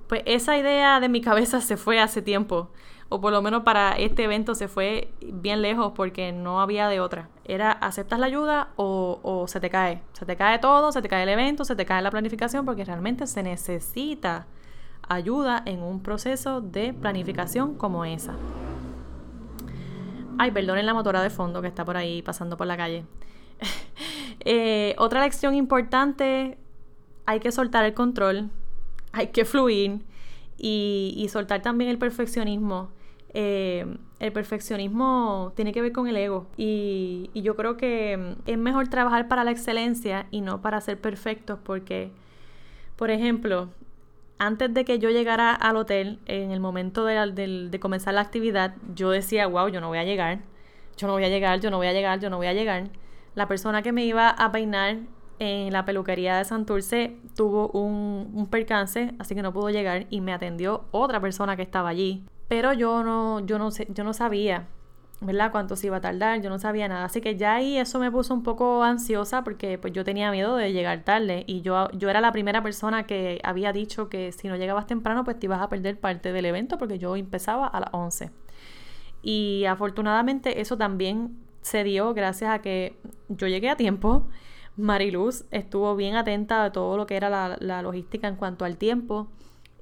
Pues 0.08 0.22
esa 0.24 0.56
idea 0.56 1.00
de 1.00 1.08
mi 1.08 1.20
cabeza 1.28 1.60
se 1.60 1.76
fue 1.76 1.98
hace 1.98 2.22
tiempo 2.22 2.70
o 3.12 3.20
por 3.20 3.32
lo 3.32 3.42
menos 3.42 3.64
para 3.64 3.92
este 3.98 4.22
evento 4.22 4.54
se 4.54 4.68
fue 4.68 5.12
bien 5.20 5.62
lejos 5.62 5.92
porque 5.96 6.30
no 6.30 6.60
había 6.60 6.88
de 6.88 7.00
otra. 7.00 7.28
Era 7.44 7.72
aceptas 7.72 8.20
la 8.20 8.26
ayuda 8.26 8.68
o, 8.76 9.44
se 9.48 9.58
te 9.58 9.68
cae. 9.68 10.00
Se 10.12 10.24
te 10.24 10.36
cae 10.36 10.60
todo, 10.60 10.92
se 10.92 11.02
te 11.02 11.08
cae 11.08 11.24
el 11.24 11.28
evento, 11.28 11.64
se 11.64 11.74
te 11.74 11.84
cae 11.84 12.02
la 12.02 12.12
planificación 12.12 12.64
porque 12.64 12.84
realmente 12.84 13.26
se 13.26 13.42
necesita 13.42 14.46
ayuda 15.08 15.60
en 15.66 15.82
un 15.82 16.04
proceso 16.04 16.60
de 16.60 16.92
planificación 16.92 17.74
como 17.74 18.04
esa. 18.04 18.36
Ay, 20.38 20.52
perdonen 20.52 20.86
la 20.86 20.94
motora 20.94 21.20
de 21.20 21.30
fondo 21.30 21.60
que 21.60 21.68
está 21.68 21.84
por 21.84 21.96
ahí 21.96 22.22
pasando 22.22 22.56
por 22.56 22.66
la 22.66 22.76
calle. 22.76 23.04
Eh, 24.42 24.94
otra 24.96 25.20
lección 25.20 25.54
importante, 25.54 26.56
hay 27.26 27.40
que 27.40 27.52
soltar 27.52 27.84
el 27.84 27.92
control, 27.92 28.48
hay 29.12 29.26
que 29.26 29.44
fluir 29.44 30.00
y, 30.56 31.12
y 31.14 31.28
soltar 31.28 31.60
también 31.60 31.90
el 31.90 31.98
perfeccionismo. 31.98 32.88
Eh, 33.32 33.86
el 34.18 34.32
perfeccionismo 34.32 35.52
tiene 35.54 35.72
que 35.72 35.80
ver 35.80 35.92
con 35.92 36.08
el 36.08 36.16
ego 36.16 36.48
y, 36.56 37.30
yo 37.32 37.54
creo 37.54 37.76
que 37.76 38.16
mm, 38.16 38.42
es 38.50 38.58
mejor 38.58 38.88
trabajar 38.88 39.28
para 39.28 39.44
la 39.44 39.52
excelencia 39.52 40.26
y 40.32 40.40
no 40.40 40.60
para 40.60 40.80
ser 40.80 41.00
perfectos 41.00 41.58
porque, 41.62 42.10
por 42.96 43.10
ejemplo, 43.10 43.68
antes 44.38 44.74
de 44.74 44.84
que 44.84 44.98
yo 44.98 45.10
llegara 45.10 45.54
al 45.54 45.76
hotel, 45.76 46.18
en 46.26 46.50
el 46.50 46.60
momento 46.60 47.04
de, 47.04 47.78
comenzar 47.80 48.14
la 48.14 48.22
actividad, 48.22 48.74
yo 48.94 49.10
decía, 49.10 49.46
wow, 49.46 49.68
yo 49.68 49.80
no 49.80 49.88
voy 49.88 49.98
a 49.98 50.04
llegar, 50.04 50.40
yo 50.96 51.06
no 51.06 51.12
voy 51.12 51.24
a 51.24 51.28
llegar, 51.28 51.60
yo 51.60 51.70
no 51.70 51.76
voy 51.76 51.86
a 51.86 51.92
llegar, 51.92 52.18
yo 52.20 52.30
no 52.30 52.36
voy 52.38 52.48
a 52.48 52.52
llegar. 52.52 52.88
La 53.34 53.46
persona 53.46 53.82
que 53.82 53.92
me 53.92 54.04
iba 54.04 54.30
a 54.30 54.50
peinar 54.50 54.98
en 55.38 55.72
la 55.72 55.84
peluquería 55.84 56.38
de 56.38 56.44
Santurce 56.44 57.16
tuvo 57.36 57.68
un 57.68 58.48
percance, 58.50 59.14
así 59.18 59.34
que 59.34 59.42
no 59.42 59.52
pudo 59.52 59.70
llegar 59.70 60.06
y 60.10 60.20
me 60.20 60.32
atendió 60.32 60.84
otra 60.90 61.20
persona 61.20 61.56
que 61.56 61.62
estaba 61.62 61.90
allí. 61.90 62.24
Pero 62.50 62.74
yo 62.74 63.02
no, 63.02 63.40
yo 63.46 63.58
no 63.58 63.70
sé, 63.70 63.86
yo 63.88 64.04
no 64.04 64.12
sabía 64.12 64.66
¿verdad? 65.20 65.52
Cuánto 65.52 65.76
se 65.76 65.86
iba 65.88 65.98
a 65.98 66.00
tardar, 66.00 66.40
yo 66.40 66.48
no 66.48 66.58
sabía 66.58 66.88
nada. 66.88 67.04
Así 67.04 67.20
que 67.20 67.36
ya 67.36 67.56
ahí 67.56 67.76
eso 67.76 67.98
me 67.98 68.10
puso 68.10 68.32
un 68.32 68.42
poco 68.42 68.82
ansiosa 68.82 69.44
porque 69.44 69.78
pues 69.78 69.92
yo 69.92 70.02
tenía 70.04 70.30
miedo 70.30 70.56
de 70.56 70.72
llegar 70.72 71.04
tarde 71.04 71.44
y 71.46 71.60
yo, 71.60 71.90
yo 71.92 72.08
era 72.08 72.20
la 72.20 72.32
primera 72.32 72.62
persona 72.62 73.06
que 73.06 73.38
había 73.44 73.72
dicho 73.72 74.08
que 74.08 74.32
si 74.32 74.48
no 74.48 74.56
llegabas 74.56 74.86
temprano 74.86 75.24
pues 75.24 75.38
te 75.38 75.46
ibas 75.46 75.60
a 75.60 75.68
perder 75.68 76.00
parte 76.00 76.32
del 76.32 76.46
evento 76.46 76.78
porque 76.78 76.98
yo 76.98 77.16
empezaba 77.16 77.66
a 77.66 77.80
las 77.80 77.90
11. 77.92 78.30
Y 79.22 79.66
afortunadamente 79.66 80.60
eso 80.60 80.78
también 80.78 81.36
se 81.60 81.84
dio 81.84 82.14
gracias 82.14 82.50
a 82.50 82.62
que 82.62 82.96
yo 83.28 83.46
llegué 83.46 83.68
a 83.68 83.76
tiempo. 83.76 84.26
Mariluz 84.76 85.44
estuvo 85.50 85.94
bien 85.96 86.16
atenta 86.16 86.64
a 86.64 86.72
todo 86.72 86.96
lo 86.96 87.06
que 87.06 87.16
era 87.16 87.28
la, 87.28 87.58
la 87.60 87.82
logística 87.82 88.28
en 88.28 88.36
cuanto 88.36 88.64
al 88.64 88.78
tiempo 88.78 89.28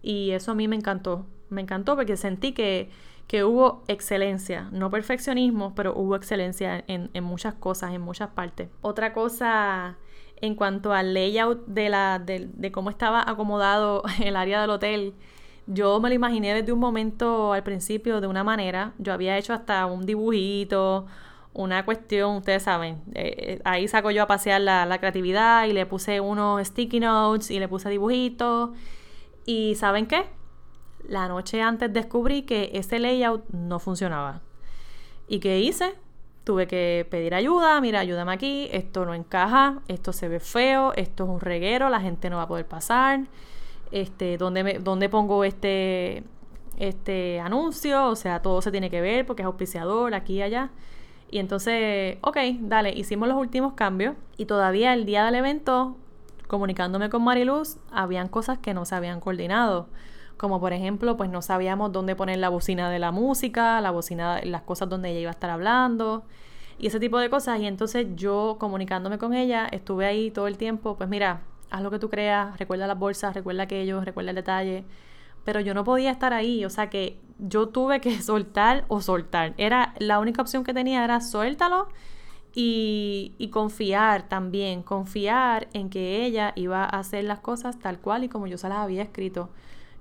y 0.03 0.33
eso 0.33 0.51
a 0.53 0.55
mí 0.57 0.67
me 0.67 0.75
encantó. 0.75 1.27
Me 1.51 1.61
encantó 1.63 1.97
porque 1.97 2.17
sentí 2.17 2.53
que 2.53 2.91
que 3.29 3.45
hubo 3.45 3.85
excelencia, 3.89 4.69
no 4.73 4.91
perfeccionismo, 4.91 5.75
pero 5.75 5.93
hubo 5.95 6.17
excelencia 6.17 6.83
en, 6.89 7.11
muchas 7.23 7.55
cosas, 7.55 7.93
en 7.93 8.01
muchas 8.01 8.31
partes. 8.31 8.71
Otra 8.81 9.13
cosa 9.13 9.99
en 10.41 10.55
cuanto 10.55 10.95
al 10.95 11.13
layout 11.13 11.67
de, 11.67 11.91
la, 11.91 12.19
de, 12.19 12.73
cómo 12.73 12.89
estaba 12.89 13.23
acomodado 13.29 14.03
el 14.25 14.35
área 14.35 14.63
del 14.63 14.71
hotel, 14.71 15.15
yo 15.67 16.01
me 16.01 16.09
lo 16.09 16.15
imaginé 16.15 16.55
desde 16.55 16.73
un 16.73 16.79
momento 16.79 17.53
al 17.53 17.63
principio 17.63 18.23
de 18.23 18.27
una 18.27 18.45
manera. 18.45 18.95
Yo 18.99 19.13
había 19.13 19.37
hecho 19.37 19.53
hasta 19.53 19.85
un 19.85 20.07
dibujito, 20.07 21.05
una 21.53 21.85
cuestión, 21.85 22.37
ustedes 22.37 22.63
saben. 22.63 23.03
Eh, 23.15 23.35
eh, 23.37 23.61
ahí 23.65 23.89
saco 23.89 24.11
yo 24.11 24.23
a 24.23 24.27
pasear 24.27 24.63
la, 24.63 24.87
la, 24.87 24.99
creatividad 24.99 25.67
y 25.67 25.75
le 25.75 25.85
puse 25.85 26.21
unos 26.21 26.67
sticky 26.67 27.01
notes 27.01 27.51
y 27.51 27.59
le 27.59 27.69
puse 27.69 27.91
dibujitos. 27.91 28.71
¿Y 29.45 29.75
saben 29.75 30.07
qué? 30.07 30.38
La 31.09 31.27
noche 31.27 31.61
antes 31.63 31.93
descubrí 31.93 32.43
que 32.43 32.71
ese 32.75 32.99
layout 32.99 33.49
no 33.49 33.79
funcionaba. 33.79 34.43
¿Y 35.27 35.41
qué 35.41 35.59
hice? 35.59 35.95
Tuve 36.45 36.67
que 36.67 37.07
pedir 37.11 37.35
ayuda, 37.35 37.81
mira, 37.81 38.01
ayúdame 38.01 38.33
aquí, 38.33 38.69
esto 38.73 39.05
no 39.05 39.15
encaja, 39.15 39.81
esto 39.89 40.13
se 40.13 40.29
ve 40.29 40.41
feo, 40.41 40.93
esto 40.95 41.25
es 41.25 41.31
un 41.31 41.41
reguero, 41.41 41.89
la 41.89 42.01
gente 42.01 42.31
no 42.31 42.37
va 42.37 42.43
a 42.43 42.49
poder 42.49 42.67
pasar. 42.67 43.21
Este, 43.91 44.39
¿dónde, 44.39 44.63
me, 44.63 44.79
dónde 44.79 45.09
pongo 45.09 45.45
este, 45.45 46.25
este 46.79 47.41
anuncio? 47.41 48.07
O 48.07 48.17
sea, 48.17 48.41
todo 48.41 48.63
se 48.63 48.71
tiene 48.71 48.91
que 48.91 49.01
ver 49.01 49.27
porque 49.27 49.43
es 49.43 49.47
auspiciador 49.47 50.15
aquí 50.15 50.35
y 50.35 50.43
allá. 50.43 50.71
Y 51.31 51.39
entonces, 51.39 52.17
ok, 52.23 52.39
dale, 52.61 52.91
hicimos 52.91 53.29
los 53.29 53.37
últimos 53.37 53.75
cambios 53.75 54.15
y 54.39 54.47
todavía 54.47 54.95
el 54.95 55.05
día 55.05 55.25
del 55.27 55.35
evento, 55.35 55.97
comunicándome 56.47 57.11
con 57.11 57.23
Mariluz, 57.23 57.77
habían 57.91 58.29
cosas 58.29 58.59
que 58.59 58.73
no 58.73 58.87
se 58.87 58.95
habían 58.95 59.21
coordinado 59.21 59.89
como 60.39 60.61
por 60.61 60.73
ejemplo, 60.73 61.17
pues 61.17 61.29
no 61.29 61.43
sabíamos 61.43 61.93
dónde 61.93 62.17
poner 62.17 62.39
la 62.39 62.49
bocina 62.49 62.91
de 62.91 62.99
la 62.99 63.11
música, 63.13 63.81
la 63.81 63.91
bocina, 63.91 64.41
las 64.45 64.63
cosas 64.63 64.89
donde 64.89 65.11
ella 65.11 65.21
iba 65.21 65.31
a 65.31 65.33
estar 65.33 65.51
hablando 65.51 66.25
y 66.79 66.87
ese 66.87 67.01
tipo 67.01 67.19
de 67.19 67.29
cosas. 67.29 67.61
Y 67.61 67.67
entonces 67.67 68.07
yo 68.15 68.57
comunicándome 68.59 69.19
con 69.19 69.35
ella, 69.35 69.69
estuve 69.71 70.07
ahí 70.07 70.31
todo 70.31 70.47
el 70.47 70.57
tiempo, 70.57 70.97
pues 70.97 71.09
mira, 71.11 71.43
haz 71.71 71.83
lo 71.83 71.91
que 71.91 71.99
tú 71.99 72.09
creas, 72.09 72.57
recuerda 72.59 72.87
las 72.87 72.99
bolsas, 72.99 73.35
recuerda 73.35 73.65
aquello, 73.65 74.01
recuerda 74.03 74.31
el 74.31 74.37
detalle. 74.37 74.85
Pero 75.45 75.61
yo 75.61 75.75
no 75.75 75.85
podía 75.85 76.11
estar 76.11 76.33
ahí, 76.33 76.65
o 76.65 76.71
sea 76.71 76.89
que 76.89 77.19
yo 77.39 77.69
tuve 77.69 78.01
que 78.01 78.23
soltar 78.23 78.85
o 78.89 79.01
soltar. 79.01 79.55
Era 79.57 79.95
la 79.99 80.21
única 80.21 80.41
opción 80.41 80.65
que 80.65 80.73
tenía 80.73 81.05
era 81.05 81.21
suéltalo 81.21 81.89
y, 82.55 83.35
y, 83.39 83.49
confiar 83.49 84.29
también, 84.29 84.83
confiar 84.83 85.69
en 85.73 85.91
que 85.91 86.25
ella 86.25 86.53
iba 86.57 86.85
a 86.85 86.87
hacer 86.87 87.25
las 87.25 87.41
cosas 87.41 87.79
tal 87.79 87.99
cual 88.01 88.25
y 88.25 88.29
como 88.29 88.47
yo 88.47 88.57
se 88.57 88.69
las 88.69 88.79
había 88.79 89.03
escrito. 89.03 89.51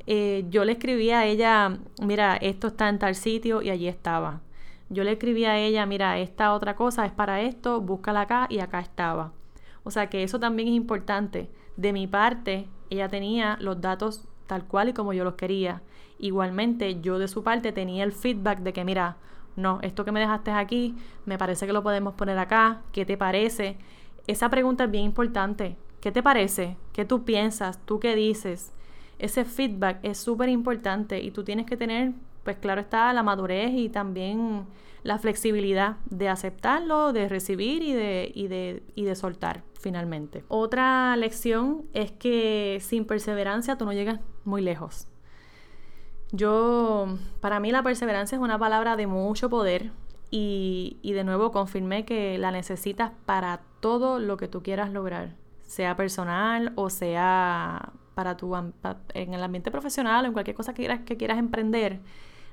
Eh, 0.07 0.45
yo 0.49 0.63
le 0.63 0.71
escribí 0.73 1.11
a 1.11 1.25
ella, 1.25 1.79
mira, 2.01 2.37
esto 2.37 2.67
está 2.67 2.87
en 2.89 2.97
tal 2.97 3.13
sitio 3.13 3.61
y 3.61 3.69
allí 3.69 3.87
estaba. 3.87 4.41
Yo 4.89 5.03
le 5.03 5.11
escribí 5.11 5.43
a 5.45 5.57
ella, 5.57 5.85
mira, 5.85 6.17
esta 6.17 6.53
otra 6.53 6.75
cosa 6.75 7.05
es 7.05 7.11
para 7.11 7.41
esto, 7.41 7.81
búscala 7.81 8.21
acá 8.21 8.47
y 8.49 8.59
acá 8.59 8.79
estaba. 8.79 9.33
O 9.83 9.91
sea 9.91 10.09
que 10.09 10.23
eso 10.23 10.39
también 10.39 10.69
es 10.69 10.75
importante. 10.75 11.49
De 11.75 11.91
mi 11.91 12.07
parte, 12.07 12.67
ella 12.89 13.09
tenía 13.09 13.57
los 13.59 13.81
datos 13.81 14.23
tal 14.47 14.63
cual 14.65 14.89
y 14.89 14.93
como 14.93 15.11
yo 15.11 15.25
los 15.25 15.35
quería. 15.35 15.81
Igualmente, 16.19 17.01
yo 17.01 17.19
de 17.19 17.27
su 17.27 17.43
parte 17.43 17.73
tenía 17.73 18.05
el 18.05 18.13
feedback 18.13 18.59
de 18.59 18.71
que, 18.71 18.85
mira, 18.85 19.17
no, 19.57 19.79
esto 19.81 20.05
que 20.05 20.13
me 20.13 20.21
dejaste 20.21 20.51
aquí, 20.51 20.95
me 21.25 21.37
parece 21.37 21.67
que 21.67 21.73
lo 21.73 21.83
podemos 21.83 22.13
poner 22.13 22.37
acá, 22.37 22.81
¿qué 22.93 23.05
te 23.05 23.17
parece? 23.17 23.77
Esa 24.25 24.49
pregunta 24.49 24.85
es 24.85 24.91
bien 24.91 25.03
importante. 25.03 25.75
¿Qué 25.99 26.11
te 26.11 26.23
parece? 26.23 26.77
¿Qué 26.93 27.05
tú 27.05 27.25
piensas? 27.25 27.79
¿Tú 27.85 27.99
qué 27.99 28.15
dices? 28.15 28.71
Ese 29.19 29.45
feedback 29.45 29.99
es 30.03 30.17
súper 30.17 30.49
importante 30.49 31.21
y 31.21 31.31
tú 31.31 31.43
tienes 31.43 31.65
que 31.65 31.77
tener, 31.77 32.13
pues 32.43 32.57
claro 32.57 32.81
está, 32.81 33.11
la 33.13 33.23
madurez 33.23 33.71
y 33.73 33.89
también 33.89 34.65
la 35.03 35.17
flexibilidad 35.17 35.97
de 36.09 36.29
aceptarlo, 36.29 37.13
de 37.13 37.29
recibir 37.29 37.81
y 37.81 37.93
de, 37.93 38.31
y 38.33 38.47
de, 38.47 38.83
y 38.95 39.05
de 39.05 39.15
soltar 39.15 39.63
finalmente. 39.79 40.43
Otra 40.47 41.15
lección 41.15 41.85
es 41.93 42.11
que 42.11 42.79
sin 42.81 43.05
perseverancia 43.05 43.77
tú 43.77 43.85
no 43.85 43.93
llegas 43.93 44.19
muy 44.43 44.61
lejos. 44.61 45.07
Yo, 46.31 47.17
para 47.39 47.59
mí 47.59 47.71
la 47.71 47.83
perseverancia 47.83 48.35
es 48.35 48.41
una 48.41 48.59
palabra 48.59 48.97
de 48.97 49.07
mucho 49.07 49.49
poder 49.49 49.91
y, 50.29 50.97
y 51.01 51.13
de 51.13 51.23
nuevo 51.23 51.51
confirmé 51.51 52.03
que 52.03 52.37
la 52.37 52.51
necesitas 52.51 53.11
para 53.25 53.61
todo 53.79 54.19
lo 54.19 54.35
que 54.35 54.49
tú 54.49 54.61
quieras 54.61 54.91
lograr, 54.91 55.35
sea 55.61 55.95
personal 55.95 56.73
o 56.75 56.89
sea 56.89 57.93
para 58.17 58.35
tu 58.35 58.55
en 59.13 59.33
el 59.35 59.43
ambiente 59.43 59.69
profesional 59.69 60.25
o 60.25 60.27
en 60.29 60.33
cualquier 60.33 60.55
cosa 60.55 60.73
que 60.73 60.81
quieras, 60.81 61.01
que 61.05 61.17
quieras 61.17 61.37
emprender, 61.37 61.99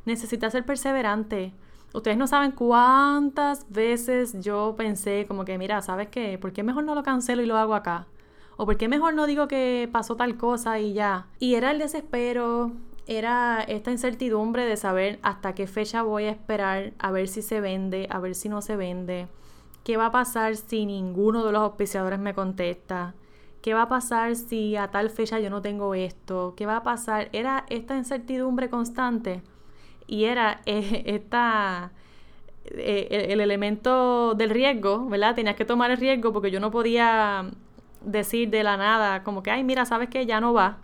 necesitas 0.05 0.53
ser 0.53 0.67
perseverante. 0.67 1.55
Ustedes 1.95 2.19
no 2.19 2.27
saben 2.27 2.51
cuántas 2.51 3.67
veces 3.71 4.39
yo 4.43 4.75
pensé 4.77 5.25
como 5.27 5.47
que, 5.47 5.57
mira, 5.57 5.81
¿sabes 5.81 6.09
qué? 6.09 6.37
¿Por 6.37 6.53
qué 6.53 6.63
mejor 6.63 6.85
no 6.85 6.95
lo 6.95 7.03
cancelo 7.03 7.41
y 7.41 7.47
lo 7.47 7.57
hago 7.57 7.75
acá? 7.75 8.07
¿O 8.59 8.67
por 8.67 8.77
qué 8.77 8.89
mejor 8.89 9.15
no 9.15 9.25
digo 9.25 9.49
que 9.49 9.89
pasó 9.91 10.17
tal 10.17 10.37
cosa 10.37 10.79
y 10.81 10.93
ya? 10.93 11.29
Y 11.39 11.55
era 11.55 11.71
el 11.71 11.79
desespero, 11.79 12.73
era 13.07 13.63
esta 13.63 13.91
incertidumbre 13.91 14.67
de 14.67 14.77
saber 14.77 15.19
hasta 15.23 15.55
qué 15.55 15.67
fecha 15.67 16.03
voy 16.03 16.25
a 16.25 16.31
esperar, 16.31 16.93
a 16.99 17.11
ver 17.11 17.27
si 17.29 17.41
se 17.41 17.63
vende, 17.63 18.07
a 18.11 18.19
ver 18.19 18.35
si 18.35 18.51
no 18.51 18.61
se 18.61 18.77
vende. 18.77 19.29
¿Qué 19.83 19.97
va 19.97 20.07
a 20.07 20.13
pasar 20.13 20.57
si 20.57 20.85
ninguno 20.85 21.43
de 21.43 21.53
los 21.53 21.63
auspiciadores 21.63 22.19
me 22.19 22.35
contesta? 22.35 23.15
¿Qué 23.65 23.73
va 23.73 23.85
a 23.85 23.89
pasar 23.89 24.37
si 24.37 24.77
a 24.77 24.89
tal 24.89 25.09
fecha 25.09 25.41
yo 25.41 25.49
no 25.49 25.63
tengo 25.63 25.95
esto? 25.95 26.53
¿Qué 26.55 26.67
va 26.67 26.77
a 26.77 26.83
pasar? 26.83 27.31
Era 27.33 27.65
esta 27.71 27.97
incertidumbre 27.97 28.69
constante 28.69 29.41
y 30.07 30.25
era 30.25 30.61
eh, 30.67 31.03
esta, 31.07 31.91
eh, 32.67 33.31
el, 33.31 33.41
elemento 33.41 34.35
del 34.35 34.51
riesgo, 34.51 35.09
¿verdad? 35.09 35.35
Tenías 35.35 35.57
que 35.57 35.65
tomar 35.65 35.91
el 35.91 35.97
riesgo 35.97 36.31
porque 36.31 36.51
yo 36.51 36.61
no 36.61 36.71
podía 36.71 37.47
decir 38.03 38.51
de 38.51 38.65
la 38.65 38.77
nada 38.77 39.25
como 39.25 39.43
que, 39.43 39.51
ay, 39.51 39.65
mira, 39.65 39.87
sabes 39.87 40.11
que 40.11 40.27
ya 40.27 40.43
no 40.43 40.53
va, 40.53 40.81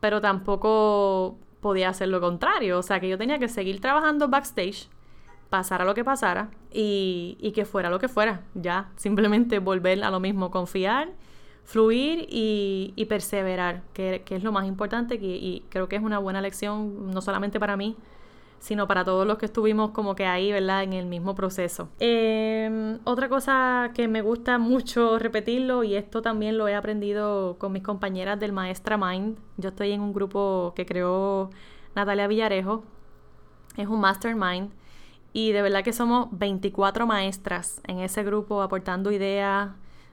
pero 0.00 0.20
tampoco 0.20 1.38
podía 1.62 1.88
hacer 1.88 2.08
lo 2.08 2.20
contrario, 2.20 2.78
o 2.78 2.82
sea 2.82 3.00
que 3.00 3.08
yo 3.08 3.16
tenía 3.16 3.38
que 3.38 3.48
seguir 3.48 3.80
trabajando 3.80 4.28
backstage, 4.28 4.90
pasara 5.48 5.86
lo 5.86 5.94
que 5.94 6.04
pasara 6.04 6.50
y, 6.70 7.38
y 7.40 7.52
que 7.52 7.64
fuera 7.64 7.88
lo 7.88 7.98
que 7.98 8.08
fuera, 8.08 8.42
ya, 8.52 8.90
simplemente 8.96 9.60
volver 9.60 10.04
a 10.04 10.10
lo 10.10 10.20
mismo, 10.20 10.50
confiar 10.50 11.08
fluir 11.64 12.26
y, 12.28 13.06
perseverar, 13.08 13.82
que, 13.92 14.22
es 14.28 14.42
lo 14.42 14.52
más 14.52 14.66
importante 14.66 15.14
y 15.14 15.64
creo 15.68 15.88
que 15.88 15.96
es 15.96 16.02
una 16.02 16.18
buena 16.18 16.40
lección, 16.40 17.10
no 17.10 17.20
solamente 17.20 17.58
para 17.60 17.76
mí, 17.76 17.96
sino 18.62 18.86
para 18.86 19.04
todos 19.04 19.26
los 19.26 19.38
que 19.38 19.46
estuvimos 19.46 19.90
como 19.90 20.14
que 20.14 20.24
ahí, 20.24 20.52
¿verdad? 20.52 20.84
En 20.84 20.92
el 20.92 21.06
mismo 21.06 21.34
proceso. 21.34 21.88
Em, 21.98 23.00
otra 23.02 23.28
cosa 23.28 23.90
que 23.92 24.06
me 24.06 24.22
gusta 24.22 24.56
mucho 24.58 25.18
repetirlo, 25.18 25.82
y 25.82 25.96
esto 25.96 26.22
también 26.22 26.56
lo 26.56 26.68
he 26.68 26.76
aprendido 26.76 27.56
con 27.58 27.72
mis 27.72 27.82
compañeras 27.82 28.38
del 28.38 28.52
Maestra 28.52 28.96
Mind, 28.96 29.36
yo 29.56 29.70
estoy 29.70 29.90
en 29.90 30.00
un 30.00 30.12
grupo 30.12 30.74
que 30.76 30.86
creó 30.86 31.50
Natalia 31.96 32.28
Villarejo, 32.28 32.84
es 33.76 33.88
un 33.88 33.98
mastermind, 33.98 34.70
y 35.32 35.50
de 35.50 35.62
verdad 35.62 35.82
que 35.82 35.92
somos 35.92 36.28
24 36.30 37.04
maestras 37.04 37.80
en 37.88 37.98
ese 37.98 38.22
grupo 38.22 38.62
aportando 38.62 39.10
ideas, 39.10 39.70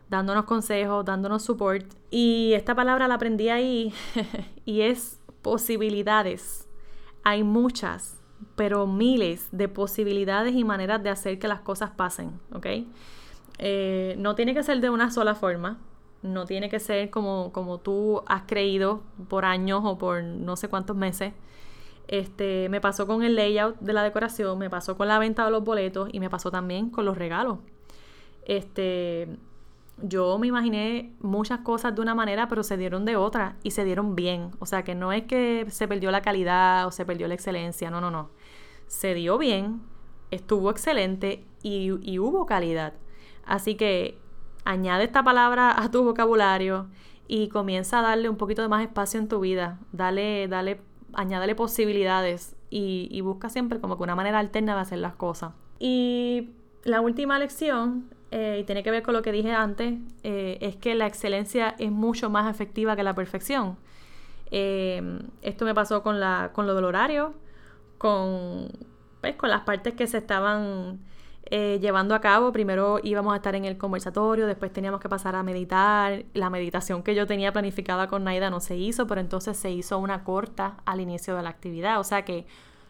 dándonos 0.09 0.45
consejos, 0.45 1.05
dándonos 1.05 1.43
support. 1.43 1.85
Y 2.09 2.53
esta 2.53 2.75
palabra 2.75 3.07
la 3.07 3.15
aprendí 3.15 3.49
ahí 3.49 3.93
y 4.65 4.81
es 4.81 5.19
posibilidades. 5.41 6.67
Hay 7.23 7.43
muchas, 7.43 8.19
pero 8.55 8.87
miles 8.87 9.47
de 9.51 9.67
posibilidades 9.67 10.55
y 10.55 10.63
maneras 10.63 11.03
de 11.03 11.09
hacer 11.09 11.39
que 11.39 11.47
las 11.47 11.61
cosas 11.61 11.91
pasen, 11.91 12.39
¿ok? 12.53 12.67
Eh, 13.59 14.15
no 14.17 14.35
tiene 14.35 14.53
que 14.53 14.63
ser 14.63 14.79
de 14.79 14.89
una 14.89 15.11
sola 15.11 15.35
forma, 15.35 15.79
no 16.21 16.45
tiene 16.45 16.69
que 16.69 16.79
ser 16.79 17.09
como, 17.09 17.51
como 17.51 17.79
tú 17.79 18.23
has 18.25 18.43
creído 18.43 19.03
por 19.27 19.45
años 19.45 19.81
o 19.83 19.97
por 19.97 20.23
no 20.23 20.55
sé 20.55 20.69
cuántos 20.69 20.95
meses. 20.95 21.33
Este, 22.07 22.69
me 22.69 22.81
pasó 22.81 23.05
con 23.05 23.21
el 23.21 23.35
layout 23.35 23.77
de 23.79 23.93
la 23.93 24.01
decoración, 24.01 24.57
me 24.57 24.69
pasó 24.69 24.97
con 24.97 25.07
la 25.07 25.19
venta 25.19 25.45
de 25.45 25.51
los 25.51 25.63
boletos 25.63 26.09
y 26.11 26.19
me 26.19 26.29
pasó 26.29 26.49
también 26.49 26.89
con 26.89 27.05
los 27.05 27.17
regalos. 27.17 27.59
Este, 28.45 29.37
yo 30.03 30.37
me 30.37 30.47
imaginé 30.47 31.13
muchas 31.19 31.59
cosas 31.59 31.95
de 31.95 32.01
una 32.01 32.15
manera, 32.15 32.47
pero 32.47 32.63
se 32.63 32.77
dieron 32.77 33.05
de 33.05 33.15
otra 33.15 33.55
y 33.63 33.71
se 33.71 33.85
dieron 33.85 34.15
bien. 34.15 34.51
O 34.59 34.65
sea, 34.65 34.83
que 34.83 34.95
no 34.95 35.11
es 35.11 35.23
que 35.23 35.65
se 35.69 35.87
perdió 35.87 36.11
la 36.11 36.21
calidad 36.21 36.87
o 36.87 36.91
se 36.91 37.05
perdió 37.05 37.27
la 37.27 37.33
excelencia, 37.33 37.89
no, 37.89 38.01
no, 38.01 38.11
no. 38.11 38.29
Se 38.87 39.13
dio 39.13 39.37
bien, 39.37 39.81
estuvo 40.31 40.69
excelente 40.71 41.45
y, 41.63 41.91
y 42.01 42.19
hubo 42.19 42.45
calidad. 42.45 42.93
Así 43.45 43.75
que 43.75 44.17
añade 44.65 45.03
esta 45.03 45.23
palabra 45.23 45.81
a 45.81 45.89
tu 45.91 46.03
vocabulario 46.03 46.87
y 47.27 47.49
comienza 47.49 47.99
a 47.99 48.01
darle 48.01 48.29
un 48.29 48.37
poquito 48.37 48.61
de 48.61 48.67
más 48.67 48.81
espacio 48.81 49.19
en 49.19 49.27
tu 49.27 49.39
vida. 49.39 49.79
Dale, 49.91 50.47
dale, 50.47 50.81
añádale 51.13 51.55
posibilidades 51.55 52.55
y, 52.69 53.07
y 53.11 53.21
busca 53.21 53.49
siempre 53.49 53.79
como 53.79 53.97
que 53.97 54.03
una 54.03 54.15
manera 54.15 54.39
alterna 54.39 54.75
de 54.75 54.81
hacer 54.81 54.99
las 54.99 55.15
cosas. 55.15 55.53
Y 55.79 56.49
la 56.83 57.01
última 57.01 57.39
lección 57.39 58.09
eh, 58.31 58.59
y 58.61 58.63
tiene 58.63 58.83
que 58.83 58.91
ver 58.91 59.01
con 59.01 59.13
lo 59.13 59.21
que 59.21 59.31
dije 59.31 59.51
antes, 59.51 59.95
eh, 60.23 60.57
es 60.61 60.75
que 60.75 60.93
la 60.95 61.07
excelencia 61.07 61.75
es 61.79 61.91
mucho 61.91 62.29
más 62.29 62.49
efectiva 62.53 62.95
que 62.95 63.03
la 63.03 63.15
perfección. 63.15 63.77
Eh, 64.51 65.01
esto 65.41 65.65
me 65.65 65.73
pasó 65.73 66.03
con, 66.03 66.19
lo 66.19 66.75
del 66.75 66.85
horario, 66.85 67.33
con, 67.97 68.69
pues, 69.21 69.35
con 69.35 69.49
las 69.49 69.61
partes 69.61 69.93
que 69.93 70.07
se 70.07 70.19
estaban 70.19 70.99
llevando 71.51 72.13
a 72.13 72.21
cabo. 72.21 72.51
Primero 72.51 72.99
íbamos 73.01 73.33
a 73.33 73.37
estar 73.37 73.55
en 73.55 73.65
el 73.65 73.75
conversatorio, 73.75 74.45
después 74.45 74.71
teníamos 74.71 74.99
que 74.99 75.09
pasar 75.09 75.35
a 75.35 75.41
meditar. 75.41 76.23
La 76.35 76.51
meditación 76.51 77.01
que 77.01 77.15
yo 77.15 77.25
tenía 77.25 77.51
planificada 77.51 78.07
con 78.07 78.23
Naida 78.23 78.51
no 78.51 78.59
se 78.59 78.77
hizo, 78.77 79.07
pero 79.07 79.19
entonces 79.19 79.57
se 79.57 79.71
hizo 79.71 79.97
una 79.97 80.23
corta 80.23 80.77
al 80.85 81.01
inicio 81.01 81.35
de 81.35 81.41
la 81.41 81.49
actividad. 81.49 81.99
O 81.99 82.03
sea 82.03 82.23
que 82.23 82.45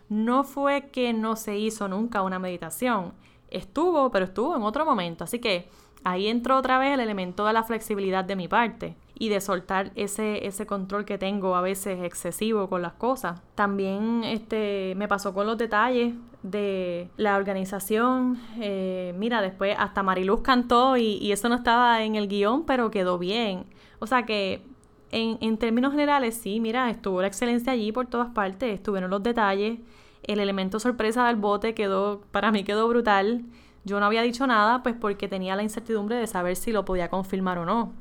no 0.10 0.44
fue 0.44 0.90
que 0.90 1.14
no 1.14 1.38
se 1.38 1.58
hizo 1.58 1.88
nunca 1.88 2.22
una 2.22 2.38
meditación 2.38 3.14
estuvo, 3.52 4.12
pero 4.12 4.26
estuvo 4.26 4.56
en 4.56 4.64
otro 4.64 4.86
momento. 4.86 5.24
Así 5.24 5.40
que 5.40 5.70
ahí 6.04 6.28
entró 6.28 6.58
otra 6.58 6.80
vez 6.80 6.94
el 6.94 7.00
elemento 7.00 7.46
de 7.46 7.54
la 7.54 7.64
flexibilidad 7.64 8.24
de 8.24 8.36
mi 8.36 8.48
parte 8.48 8.96
y 9.20 9.30
de 9.30 9.42
soltar 9.42 9.92
ese, 9.96 10.48
ese 10.48 10.66
control 10.66 11.04
que 11.04 11.18
tengo 11.18 11.56
a 11.56 11.62
veces 11.62 12.04
excesivo 12.04 12.70
con 12.70 12.82
las 12.82 12.94
cosas. 12.94 13.42
También 13.56 14.24
este, 14.24 14.94
me 14.96 15.10
pasó 15.10 15.34
con 15.34 15.46
los 15.46 15.58
detalles 15.58 16.14
de 16.42 17.10
la 17.18 17.36
organización. 17.36 18.40
Eh, 18.62 19.14
mira, 19.18 19.42
después 19.42 19.76
hasta 19.78 20.04
Mariluz 20.04 20.42
cantó 20.42 20.96
y, 20.96 21.18
y, 21.22 21.34
eso 21.34 21.50
no 21.50 21.56
estaba 21.56 22.02
en 22.04 22.16
el 22.16 22.30
guion, 22.30 22.66
pero 22.66 22.90
quedó 22.92 23.18
bien. 23.18 23.66
O 24.00 24.08
sea 24.08 24.26
que 24.26 24.64
en, 25.12 25.38
en 25.42 25.58
términos 25.58 25.92
generales, 25.92 26.36
sí, 26.36 26.62
mira, 26.62 26.90
estuvo 26.90 27.22
la 27.22 27.28
excelencia 27.28 27.74
allí 27.74 27.92
por 27.92 28.08
todas 28.08 28.30
partes, 28.30 28.74
estuvieron 28.74 29.10
los 29.10 29.22
detalles. 29.22 29.80
El 30.24 30.40
elemento 30.40 30.80
sorpresa 30.80 31.28
del 31.28 31.36
bote 31.36 31.74
quedó, 31.74 32.22
para 32.32 32.52
mí 32.52 32.64
quedó 32.64 32.88
brutal. 32.88 33.46
Yo 33.86 34.00
no 34.00 34.06
había 34.06 34.22
dicho 34.22 34.46
nada, 34.48 34.84
pues 34.84 34.96
porque 35.00 35.28
tenía 35.28 35.56
la 35.56 35.64
incertidumbre 35.64 36.16
de 36.16 36.28
saber 36.28 36.56
si 36.56 36.72
lo 36.72 36.86
podía 36.86 37.10
confirmar 37.10 37.58
o 37.58 37.66
no. 37.66 37.94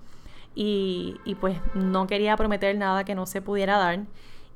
Y, 0.55 1.17
pues 1.41 1.59
no 1.75 2.07
quería 2.09 2.37
prometer 2.37 2.77
nada 2.77 3.05
que 3.05 3.15
no 3.15 3.27
se 3.27 3.41
pudiera 3.41 3.79
dar. 3.79 4.01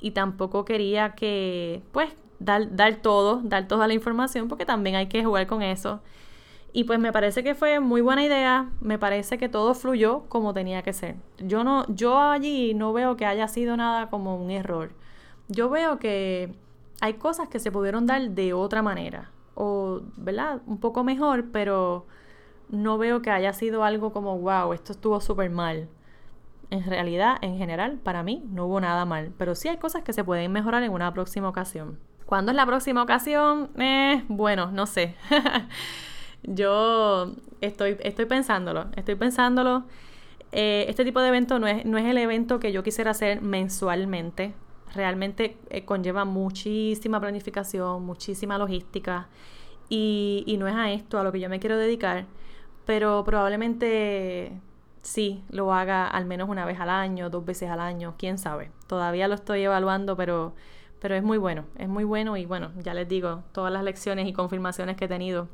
Y 0.01 0.11
tampoco 0.13 0.65
quería 0.65 1.15
que, 1.15 1.83
pues, 1.93 2.11
dar, 2.41 2.75
dar 2.75 2.97
todo, 2.97 3.41
dar 3.45 3.69
toda 3.69 3.87
la 3.87 3.95
información, 3.95 4.49
porque 4.49 4.67
también 4.67 4.97
hay 4.97 5.07
que 5.07 5.25
jugar 5.25 5.47
con 5.47 5.63
eso. 5.63 6.01
Y 6.73 6.85
pues 6.85 6.99
me 6.99 7.13
parece 7.13 7.45
que 7.45 7.55
fue 7.55 7.81
muy 7.81 8.01
buena 8.01 8.25
idea, 8.25 8.71
me 8.81 8.99
parece 8.99 9.37
que 9.37 9.49
todo 9.49 9.75
fluyó 9.75 10.23
como 10.29 10.55
tenía 10.55 10.83
que 10.83 10.95
ser. 10.95 11.17
Yo 11.39 11.65
no 11.65 11.85
yo 11.89 12.19
allí 12.19 12.73
no 12.75 12.93
veo 12.95 13.17
que 13.17 13.27
haya 13.27 13.47
sido 13.49 13.77
nada 13.77 14.09
como 14.09 14.37
un 14.37 14.51
error. 14.51 14.93
Yo 15.49 15.69
veo 15.69 15.99
que 15.99 16.55
hay 17.03 17.15
cosas 17.15 17.49
que 17.49 17.59
se 17.59 17.73
pudieron 17.73 18.07
dar 18.07 18.31
de 18.31 18.53
otra 18.53 18.81
manera, 18.81 19.33
o, 19.57 20.03
¿verdad? 20.17 20.63
Un 20.67 20.79
poco 20.79 21.03
mejor, 21.03 21.51
pero 21.51 22.07
no 22.69 22.97
veo 22.97 23.23
que 23.23 23.31
haya 23.31 23.53
sido 23.53 23.83
algo 23.83 24.13
como, 24.13 24.39
wow, 24.39 24.73
esto 24.73 24.93
estuvo 24.93 25.21
súper 25.21 25.51
mal. 25.51 25.89
En 26.71 26.85
realidad, 26.85 27.39
en 27.43 27.59
general, 27.59 27.99
para 27.99 28.23
mí 28.23 28.45
no 28.51 28.67
hubo 28.67 28.81
nada 28.81 29.05
mal, 29.05 29.33
pero 29.37 29.57
sí 29.57 29.67
hay 29.67 29.79
cosas 29.79 30.05
que 30.05 30.13
se 30.13 30.23
pueden 30.23 30.53
mejorar 30.53 30.85
en 30.85 30.93
una 30.93 31.13
próxima 31.13 31.49
ocasión. 31.49 31.99
¿Cuándo 32.25 32.53
es 32.53 32.57
la 32.57 32.67
próxima 32.67 33.03
ocasión? 33.03 33.71
Eh, 33.79 34.23
bueno, 34.29 34.71
no 34.71 34.87
sé. 34.87 35.17
Yo 36.45 37.33
estoy, 37.61 37.97
estoy 37.99 38.27
pensándolo, 38.27 38.87
estoy 38.95 39.17
pensándolo. 39.17 39.87
Eh, 40.53 40.87
este 40.89 41.05
tipo 41.05 41.21
de 41.21 41.29
evento 41.31 41.59
no 41.59 41.67
es, 41.67 41.85
no 41.85 41.99
es 41.99 42.05
el 42.05 42.17
evento 42.19 42.61
que 42.61 42.71
yo 42.73 42.83
quisiera 42.83 43.11
hacer 43.11 43.41
mensualmente 43.41 44.55
realmente 44.95 45.57
eh, 45.71 45.85
conlleva 45.85 46.25
muchísima 46.25 47.21
planificación, 47.21 48.05
muchísima 48.05 48.59
logística 48.59 49.29
y, 49.89 50.45
y, 50.47 50.57
no 50.57 50.69
es 50.69 50.75
a 50.75 50.91
esto 50.93 51.19
a 51.19 51.25
lo 51.25 51.33
que 51.33 51.41
yo 51.41 51.49
me 51.49 51.61
quiero 51.61 51.77
dedicar, 51.77 52.27
pero 52.87 53.25
probablemente 53.25 54.53
sí 55.03 55.43
lo 55.51 55.75
haga 55.75 56.07
al 56.07 56.25
menos 56.25 56.49
una 56.49 56.65
vez 56.65 56.81
al 56.81 56.89
año, 56.89 57.29
dos 57.29 57.45
veces 57.45 57.69
al 57.69 57.81
año, 57.81 58.15
quién 58.19 58.39
sabe. 58.39 58.71
Todavía 58.87 59.29
lo 59.29 59.35
estoy 59.35 59.63
evaluando, 59.63 60.17
pero, 60.17 60.55
pero 61.01 61.15
es 61.15 61.23
muy 61.23 61.39
bueno, 61.39 61.65
es 61.77 61.89
muy 61.89 62.05
bueno 62.05 62.37
y 62.37 62.47
bueno, 62.47 62.71
ya 62.79 62.95
les 62.95 63.09
digo, 63.09 63.43
todas 63.53 63.73
las 63.73 63.85
lecciones 63.85 64.27
y 64.27 64.33
confirmaciones 64.33 64.97
que 64.97 65.07
he 65.07 65.09
tenido. 65.09 65.49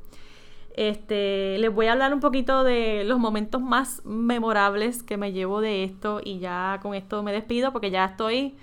Este, 0.76 1.58
les 1.58 1.74
voy 1.74 1.86
a 1.86 1.92
hablar 1.92 2.14
un 2.14 2.20
poquito 2.20 2.62
de 2.62 3.02
los 3.04 3.18
momentos 3.18 3.60
más 3.60 4.04
memorables 4.04 5.02
que 5.02 5.16
me 5.16 5.32
llevo 5.32 5.60
de 5.60 5.82
esto 5.82 6.20
y 6.22 6.38
ya 6.38 6.78
con 6.80 6.94
esto 6.94 7.24
me 7.24 7.32
despido 7.32 7.72
porque 7.72 7.90
ya 7.90 8.04
estoy 8.04 8.56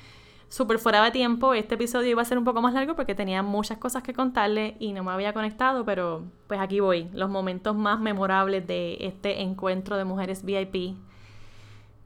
súper 0.49 0.79
fuera 0.79 1.03
de 1.03 1.11
tiempo. 1.11 1.53
Este 1.53 1.75
episodio 1.75 2.09
iba 2.09 2.21
a 2.21 2.25
ser 2.25 2.37
un 2.37 2.43
poco 2.43 2.61
más 2.61 2.73
largo 2.73 2.95
porque 2.95 3.15
tenía 3.15 3.43
muchas 3.43 3.77
cosas 3.77 4.03
que 4.03 4.13
contarle 4.13 4.75
y 4.79 4.93
no 4.93 5.03
me 5.03 5.11
había 5.11 5.33
conectado, 5.33 5.85
pero 5.85 6.23
pues 6.47 6.59
aquí 6.59 6.79
voy, 6.79 7.09
los 7.13 7.29
momentos 7.29 7.75
más 7.75 7.99
memorables 7.99 8.65
de 8.67 8.97
este 9.01 9.41
encuentro 9.41 9.97
de 9.97 10.05
mujeres 10.05 10.43
VIP. 10.43 10.95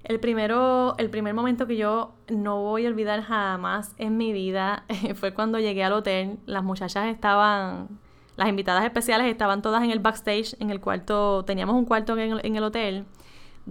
El, 0.03 0.19
primero, 0.19 0.95
el 0.97 1.09
primer 1.09 1.33
momento 1.33 1.67
que 1.67 1.75
yo 1.75 2.13
no 2.29 2.61
voy 2.61 2.85
a 2.85 2.89
olvidar 2.89 3.21
jamás 3.21 3.93
en 3.97 4.17
mi 4.17 4.31
vida 4.31 4.85
fue 5.15 5.33
cuando 5.33 5.59
llegué 5.59 5.83
al 5.83 5.93
hotel. 5.93 6.39
Las 6.45 6.63
muchachas 6.63 7.07
estaban, 7.07 7.99
las 8.37 8.47
invitadas 8.47 8.85
especiales 8.85 9.27
estaban 9.27 9.61
todas 9.61 9.83
en 9.83 9.91
el 9.91 9.99
backstage, 9.99 10.55
en 10.59 10.69
el 10.69 10.79
cuarto, 10.79 11.43
teníamos 11.45 11.75
un 11.75 11.85
cuarto 11.85 12.17
en 12.17 12.31
el, 12.31 12.45
en 12.45 12.55
el 12.55 12.63
hotel 12.63 13.05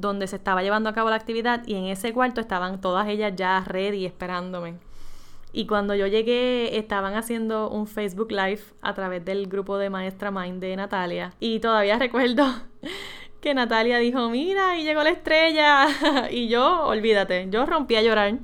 donde 0.00 0.26
se 0.26 0.36
estaba 0.36 0.62
llevando 0.62 0.88
a 0.88 0.92
cabo 0.92 1.10
la 1.10 1.16
actividad 1.16 1.66
y 1.66 1.74
en 1.74 1.86
ese 1.86 2.12
cuarto 2.12 2.40
estaban 2.40 2.80
todas 2.80 3.08
ellas 3.08 3.32
ya 3.36 3.64
ready 3.66 4.06
esperándome. 4.06 4.74
Y 5.52 5.66
cuando 5.66 5.94
yo 5.94 6.06
llegué 6.06 6.78
estaban 6.78 7.14
haciendo 7.14 7.68
un 7.70 7.86
Facebook 7.86 8.30
Live 8.30 8.60
a 8.82 8.94
través 8.94 9.24
del 9.24 9.48
grupo 9.48 9.78
de 9.78 9.90
Maestra 9.90 10.30
Mind 10.30 10.60
de 10.60 10.76
Natalia 10.76 11.32
y 11.40 11.58
todavía 11.58 11.98
recuerdo 11.98 12.44
que 13.40 13.54
Natalia 13.54 13.98
dijo, 13.98 14.28
mira, 14.28 14.78
y 14.78 14.84
llegó 14.84 15.02
la 15.02 15.10
estrella. 15.10 15.86
y 16.30 16.48
yo, 16.48 16.86
olvídate, 16.86 17.48
yo 17.50 17.66
rompí 17.66 17.96
a 17.96 18.02
llorar. 18.02 18.38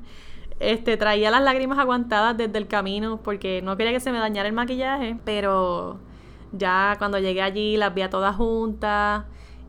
Este, 0.61 0.97
traía 0.97 1.31
las 1.31 1.43
lágrimas 1.43 1.79
aguantadas 1.79 2.37
desde 2.37 2.59
el 2.59 2.69
camino 2.69 3.21
porque 3.23 3.61
no 3.63 3.77
quería 3.77 3.93
que 3.93 4.01
se 4.01 4.13
me 4.13 4.19
dañara 4.19 4.49
el 4.49 4.55
maquillaje, 4.55 5.17
pero 5.25 5.99
ya 6.53 6.95
cuando 6.99 7.19
llegué 7.19 7.43
allí 7.43 7.77
las 7.77 7.93
vi 7.93 8.03
a 8.03 8.11
todas 8.11 8.35
juntas 8.37 9.25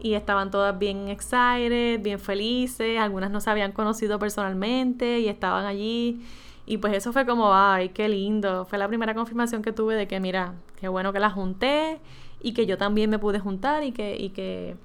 y 0.05 0.13
estaban 0.13 0.51
todas 0.51 0.77
bien 0.77 1.07
excited, 1.07 1.99
bien 1.99 2.19
felices, 2.19 2.99
algunas 2.99 3.31
no 3.31 3.41
se 3.41 3.49
habían 3.49 3.71
conocido 3.71 4.19
personalmente 4.19 5.19
y 5.19 5.27
estaban 5.27 5.65
allí. 5.65 6.21
Y 6.67 6.77
pues 6.77 6.93
eso 6.93 7.11
fue 7.11 7.25
como, 7.25 7.55
ay, 7.55 7.89
qué 7.89 8.07
lindo. 8.07 8.65
Fue 8.65 8.77
la 8.77 8.87
primera 8.87 9.15
confirmación 9.15 9.63
que 9.63 9.71
tuve 9.71 9.95
de 9.95 10.07
que, 10.07 10.19
mira, 10.19 10.53
qué 10.79 10.89
bueno 10.89 11.11
que 11.11 11.19
las 11.19 11.33
junté 11.33 11.99
y 12.39 12.53
que 12.53 12.67
yo 12.67 12.77
también 12.77 13.09
me 13.09 13.17
pude 13.17 13.39
juntar 13.39 13.83
y 13.83 13.93
que, 13.93 14.15
y 14.15 14.29
que, 14.29 14.75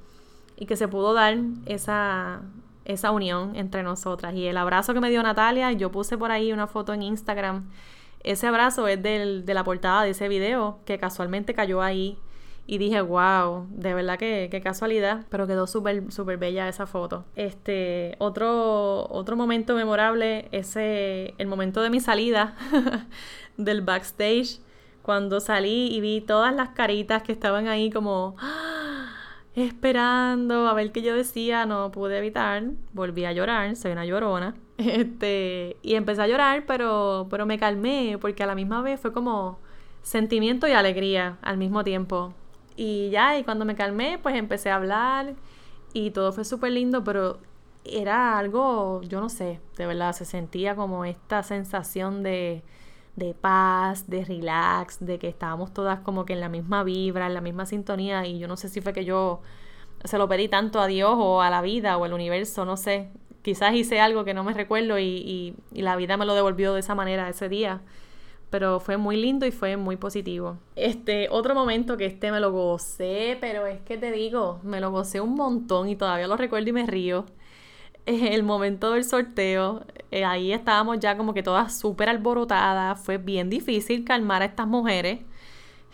y 0.56 0.64
que 0.64 0.74
se 0.78 0.88
pudo 0.88 1.12
dar 1.12 1.37
esa, 1.66 2.40
esa 2.87 3.11
unión 3.11 3.56
entre 3.56 3.83
nosotras. 3.83 4.35
Y 4.35 4.46
el 4.46 4.56
abrazo 4.56 4.94
que 4.94 5.00
me 5.00 5.11
dio 5.11 5.22
Natalia, 5.22 5.70
yo 5.72 5.92
puse 5.92 6.16
por 6.16 6.30
ahí 6.30 6.50
una 6.50 6.66
foto 6.66 6.94
en 6.94 7.02
Instagram. 7.02 7.68
Ese 8.22 8.46
abrazo 8.46 8.88
es 8.88 9.02
del, 9.02 9.44
de 9.44 9.52
la 9.52 9.64
portada 9.64 10.02
de 10.02 10.11
ese 10.12 10.28
video 10.28 10.78
que 10.87 10.96
casualmente 10.96 11.52
cayó 11.52 11.83
ahí 11.83 12.16
y 12.66 12.78
dije, 12.78 13.00
wow, 13.00 13.66
de 13.70 13.94
verdad 13.94 14.18
que, 14.18 14.60
casualidad, 14.62 15.24
pero 15.28 15.46
quedó 15.46 15.66
súper, 15.66 16.12
súper 16.12 16.38
bella 16.38 16.68
esa 16.68 16.86
foto. 16.86 17.24
Este, 17.34 18.14
otro, 18.18 19.08
otro 19.10 19.36
momento 19.36 19.74
memorable, 19.74 20.48
ese, 20.52 21.34
el 21.38 21.46
momento 21.48 21.82
de 21.82 21.90
mi 21.90 22.00
salida 22.00 22.54
del 23.56 23.82
backstage, 23.82 24.60
cuando 25.02 25.40
salí 25.40 25.88
y 25.94 26.00
vi 26.00 26.20
todas 26.20 26.54
las 26.54 26.70
caritas 26.70 27.22
que 27.22 27.32
estaban 27.32 27.66
ahí 27.66 27.90
como 27.90 28.36
¡ah! 28.38 29.16
esperando 29.54 30.68
a 30.68 30.74
ver 30.74 30.92
qué 30.92 31.02
yo 31.02 31.14
decía, 31.14 31.66
no 31.66 31.90
pude 31.90 32.18
evitar, 32.18 32.62
volví 32.92 33.24
a 33.24 33.32
llorar, 33.32 33.74
soy 33.76 33.92
una 33.92 34.04
llorona. 34.04 34.54
Este, 34.80 35.76
y 35.82 35.94
empecé 35.94 36.22
a 36.22 36.26
llorar, 36.26 36.64
pero, 36.66 37.26
pero 37.28 37.44
me 37.44 37.58
calmé, 37.58 38.16
porque 38.18 38.42
a 38.42 38.46
la 38.46 38.54
misma 38.54 38.80
vez 38.80 38.98
fue 38.98 39.12
como 39.12 39.58
sentimiento 40.02 40.66
y 40.66 40.72
alegría 40.72 41.36
al 41.42 41.58
mismo 41.58 41.84
tiempo. 41.84 42.32
Y 42.82 43.10
ya, 43.10 43.38
y 43.38 43.44
cuando 43.44 43.66
me 43.66 43.74
calmé, 43.74 44.18
pues 44.22 44.34
empecé 44.36 44.70
a 44.70 44.76
hablar 44.76 45.34
y 45.92 46.12
todo 46.12 46.32
fue 46.32 46.46
súper 46.46 46.72
lindo, 46.72 47.04
pero 47.04 47.38
era 47.84 48.38
algo, 48.38 49.02
yo 49.02 49.20
no 49.20 49.28
sé, 49.28 49.60
de 49.76 49.86
verdad, 49.86 50.14
se 50.14 50.24
sentía 50.24 50.74
como 50.74 51.04
esta 51.04 51.42
sensación 51.42 52.22
de, 52.22 52.62
de 53.16 53.34
paz, 53.34 54.08
de 54.08 54.24
relax, 54.24 54.98
de 55.04 55.18
que 55.18 55.28
estábamos 55.28 55.74
todas 55.74 56.00
como 56.00 56.24
que 56.24 56.32
en 56.32 56.40
la 56.40 56.48
misma 56.48 56.82
vibra, 56.82 57.26
en 57.26 57.34
la 57.34 57.42
misma 57.42 57.66
sintonía 57.66 58.26
y 58.26 58.38
yo 58.38 58.48
no 58.48 58.56
sé 58.56 58.70
si 58.70 58.80
fue 58.80 58.94
que 58.94 59.04
yo 59.04 59.42
se 60.04 60.16
lo 60.16 60.26
pedí 60.26 60.48
tanto 60.48 60.80
a 60.80 60.86
Dios 60.86 61.12
o 61.18 61.42
a 61.42 61.50
la 61.50 61.60
vida 61.60 61.98
o 61.98 62.04
al 62.04 62.14
universo, 62.14 62.64
no 62.64 62.78
sé. 62.78 63.10
Quizás 63.42 63.74
hice 63.74 64.00
algo 64.00 64.24
que 64.24 64.32
no 64.32 64.42
me 64.42 64.54
recuerdo 64.54 64.98
y, 64.98 65.54
y 65.70 65.82
la 65.82 65.96
vida 65.96 66.16
me 66.16 66.24
lo 66.24 66.34
devolvió 66.34 66.72
de 66.72 66.80
esa 66.80 66.94
manera 66.94 67.28
ese 67.28 67.50
día 67.50 67.82
pero 68.50 68.80
fue 68.80 68.96
muy 68.96 69.16
lindo 69.16 69.46
y 69.46 69.52
fue 69.52 69.76
muy 69.76 69.96
positivo. 69.96 70.58
Este, 70.74 71.28
otro 71.30 71.54
momento 71.54 71.96
que 71.96 72.06
este 72.06 72.32
me 72.32 72.40
lo 72.40 72.50
gocé, 72.50 73.38
pero 73.40 73.66
es 73.66 73.80
que 73.82 73.96
te 73.96 74.10
digo, 74.10 74.60
me 74.64 74.80
lo 74.80 74.90
gocé 74.90 75.20
un 75.20 75.34
montón 75.34 75.88
y 75.88 75.96
todavía 75.96 76.26
lo 76.26 76.36
recuerdo 76.36 76.68
y 76.68 76.72
me 76.72 76.86
río. 76.86 77.26
El 78.06 78.42
momento 78.42 78.92
del 78.92 79.04
sorteo, 79.04 79.84
eh, 80.10 80.24
ahí 80.24 80.52
estábamos 80.52 80.98
ya 80.98 81.16
como 81.16 81.32
que 81.32 81.44
todas 81.44 81.78
súper 81.78 82.08
alborotadas, 82.08 83.00
fue 83.00 83.18
bien 83.18 83.50
difícil 83.50 84.04
calmar 84.04 84.42
a 84.42 84.46
estas 84.46 84.66
mujeres, 84.66 85.20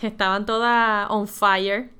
estaban 0.00 0.46
todas 0.46 1.10
on 1.10 1.28
fire. 1.28 1.90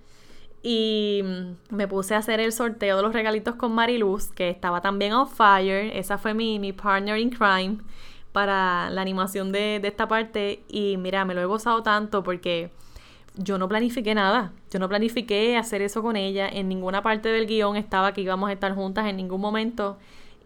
Y 0.63 1.23
me 1.71 1.87
puse 1.87 2.15
a 2.17 2.19
hacer 2.19 2.41
el 2.41 2.51
sorteo 2.53 2.97
de 2.97 3.03
los 3.03 3.13
regalitos 3.13 3.55
con 3.55 3.73
Mariluz, 3.73 4.33
que 4.33 4.49
estaba 4.51 4.81
también 4.81 5.13
on 5.13 5.29
fire. 5.29 5.97
Esa 5.97 6.19
fue 6.19 6.35
mi, 6.35 6.59
mi 6.59 6.73
partner 6.73 7.19
in 7.19 7.31
crime 7.31 7.79
para 8.37 8.91
la 8.91 9.01
animación 9.01 9.51
de, 9.51 9.81
esta 9.83 10.09
parte 10.09 10.63
y 10.69 10.99
mira, 10.99 11.25
me 11.25 11.33
lo 11.33 11.41
he 11.41 11.47
gozado 11.47 11.83
tanto 11.83 12.23
porque 12.23 12.71
yo 13.35 13.57
no 13.57 13.67
planifiqué 13.67 14.15
nada, 14.15 14.53
yo 14.71 14.79
no 14.79 14.91
planifiqué 14.91 15.57
hacer 15.57 15.81
eso 15.81 16.03
con 16.03 16.17
ella, 16.17 16.47
en 16.47 16.69
ninguna 16.69 17.01
parte 17.01 17.31
del 17.31 17.47
guion 17.47 17.77
estaba 17.77 18.13
que 18.13 18.21
íbamos 18.21 18.51
a 18.51 18.53
estar 18.53 18.75
juntas 18.75 19.07
en 19.07 19.17
ningún 19.17 19.41
momento 19.41 19.97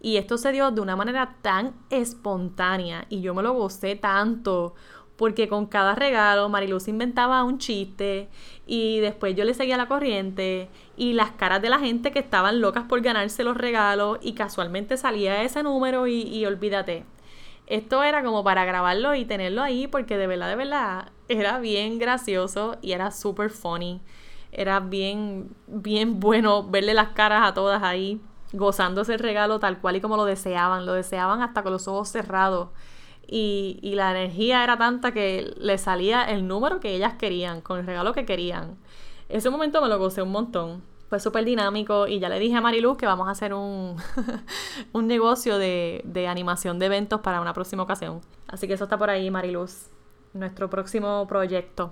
y 0.01 0.15
esto 0.15 0.37
se 0.37 0.53
dio 0.53 0.71
de 0.71 0.79
una 0.79 0.95
manera 0.95 1.35
tan 1.41 1.73
espontánea 1.89 3.07
y 3.09 3.19
yo 3.19 3.33
me 3.33 3.43
lo 3.43 3.51
gocé 3.51 3.97
tanto 3.97 4.73
porque 5.17 5.49
con 5.49 5.65
cada 5.65 5.93
regalo 5.93 6.47
Mariluz 6.47 6.87
inventaba 6.87 7.43
un 7.43 7.57
chiste 7.57 8.29
y 8.67 9.01
después 9.01 9.35
yo 9.35 9.43
le 9.43 9.53
seguía 9.53 9.75
la 9.75 9.89
corriente 9.89 10.69
y 10.95 11.11
las 11.11 11.31
caras 11.31 11.61
de 11.61 11.69
la 11.69 11.79
gente 11.79 12.13
que 12.13 12.19
estaban 12.19 12.61
locas 12.61 12.85
por 12.85 13.01
ganarse 13.01 13.43
los 13.43 13.57
regalos 13.57 14.17
y 14.21 14.31
casualmente 14.31 14.95
salía 14.95 15.43
ese 15.43 15.61
número 15.61 16.07
y, 16.07 16.21
y 16.21 16.45
olvídate 16.45 17.03
esto 17.71 18.03
era 18.03 18.21
como 18.21 18.43
para 18.43 18.65
grabarlo 18.65 19.15
y 19.15 19.23
tenerlo 19.23 19.63
ahí 19.63 19.87
porque 19.87 20.17
de 20.17 20.27
verdad, 20.27 20.49
de 20.49 20.57
verdad, 20.57 21.11
era 21.29 21.57
bien 21.59 21.99
gracioso 21.99 22.77
y 22.81 22.91
era 22.91 23.11
súper 23.11 23.49
funny. 23.49 24.01
Era 24.51 24.81
bien, 24.81 25.55
bien 25.67 26.19
bueno 26.19 26.63
verle 26.63 26.93
las 26.93 27.09
caras 27.09 27.47
a 27.47 27.53
todas 27.53 27.81
ahí, 27.81 28.19
gozándose 28.51 29.13
el 29.13 29.19
regalo 29.19 29.61
tal 29.61 29.79
cual 29.79 29.95
y 29.95 30.01
como 30.01 30.17
lo 30.17 30.25
deseaban. 30.25 30.85
Lo 30.85 30.91
deseaban 30.91 31.41
hasta 31.41 31.63
con 31.63 31.71
los 31.71 31.87
ojos 31.87 32.09
cerrados. 32.09 32.71
Y, 33.25 33.79
y 33.81 33.95
la 33.95 34.11
energía 34.11 34.65
era 34.65 34.77
tanta 34.77 35.13
que 35.13 35.53
le 35.57 35.77
salía 35.77 36.25
el 36.25 36.49
número 36.49 36.81
que 36.81 36.93
ellas 36.93 37.13
querían, 37.13 37.61
con 37.61 37.79
el 37.79 37.85
regalo 37.85 38.11
que 38.11 38.25
querían. 38.25 38.77
Ese 39.29 39.49
momento 39.49 39.81
me 39.81 39.87
lo 39.87 39.97
gocé 39.97 40.21
un 40.21 40.31
montón 40.31 40.90
fue 41.11 41.19
súper 41.19 41.43
dinámico 41.43 42.07
y 42.07 42.19
ya 42.19 42.29
le 42.29 42.39
dije 42.39 42.55
a 42.55 42.61
Mariluz 42.61 42.95
que 42.95 43.05
vamos 43.05 43.27
a 43.27 43.31
hacer 43.31 43.53
un, 43.53 43.97
un 44.93 45.07
negocio 45.07 45.57
de, 45.57 45.99
de, 46.05 46.29
animación 46.29 46.79
de 46.79 46.85
eventos 46.85 47.19
para 47.19 47.41
una 47.41 47.51
próxima 47.51 47.83
ocasión. 47.83 48.21
Así 48.47 48.65
que 48.65 48.75
eso 48.75 48.85
está 48.85 48.97
por 48.97 49.09
ahí, 49.09 49.29
Mariluz, 49.29 49.89
nuestro 50.31 50.69
próximo 50.69 51.27
proyecto. 51.27 51.91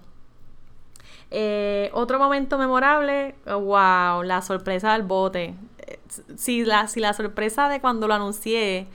Eh, 1.31 1.91
otro 1.93 2.17
momento 2.17 2.57
memorable, 2.57 3.35
wow, 3.45 4.23
la 4.23 4.41
sorpresa 4.41 4.93
del 4.93 5.03
bote. 5.03 5.53
Eh, 5.79 5.99
la, 6.65 6.87
si 6.87 7.01
la 7.01 7.11
sorpresa 7.11 7.67
de 7.67 7.81
cuando 7.81 8.07
lo 8.07 8.13
anuncié 8.13 8.87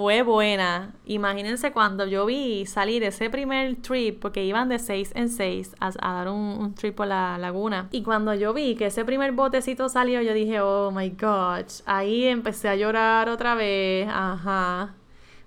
fue 0.00 0.22
buena. 0.22 0.94
Imagínense 1.04 1.72
cuando 1.72 2.06
yo 2.06 2.24
vi 2.24 2.64
salir 2.64 3.04
ese 3.04 3.28
primer 3.28 3.76
trip, 3.82 4.18
porque 4.18 4.42
iban 4.42 4.70
de 4.70 4.78
seis 4.78 5.12
en 5.14 5.28
seis 5.28 5.76
a, 5.78 5.90
dar 5.90 6.28
un, 6.28 6.74
trip 6.74 6.94
por 6.94 7.06
la 7.06 7.36
laguna. 7.36 7.88
Y 7.92 8.02
cuando 8.02 8.32
yo 8.32 8.54
vi 8.54 8.76
que 8.76 8.86
ese 8.86 9.04
primer 9.04 9.32
botecito 9.32 9.90
salió, 9.90 10.22
yo 10.22 10.32
dije, 10.32 10.62
oh 10.62 10.90
my 10.90 11.10
gosh. 11.10 11.82
Ahí 11.84 12.24
empecé 12.24 12.70
a 12.70 12.76
llorar 12.76 13.28
otra 13.28 13.54
vez. 13.54 14.08
Ajá. 14.10 14.94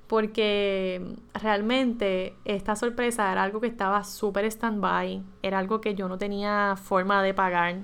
Porque 0.06 1.02
realmente 1.34 2.36
esta 2.46 2.76
sorpresa 2.76 3.32
era 3.32 3.42
algo 3.42 3.60
que 3.60 3.66
estaba 3.66 4.04
súper 4.04 4.46
stand-by. 4.46 5.24
Era 5.42 5.58
algo 5.58 5.82
que 5.82 5.96
yo 5.96 6.08
no 6.08 6.20
tenía 6.20 6.76
forma 6.76 7.24
de 7.24 7.34
pagar. 7.34 7.78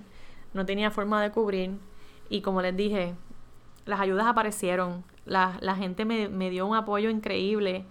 No 0.53 0.67
tenía 0.67 0.91
forma 0.91 1.19
de 1.23 1.31
cubrir. 1.31 1.79
Y 2.29 2.41
como 2.41 2.61
les 2.61 2.77
dije, 2.77 3.15
las 3.85 3.99
ayudas 3.99 4.27
aparecieron 4.27 5.03
la, 5.29 5.75
gente 5.75 6.05
me, 6.05 6.49
dio 6.49 6.65
un 6.65 6.75
apoyo 6.75 7.09
increíble. 7.09 7.85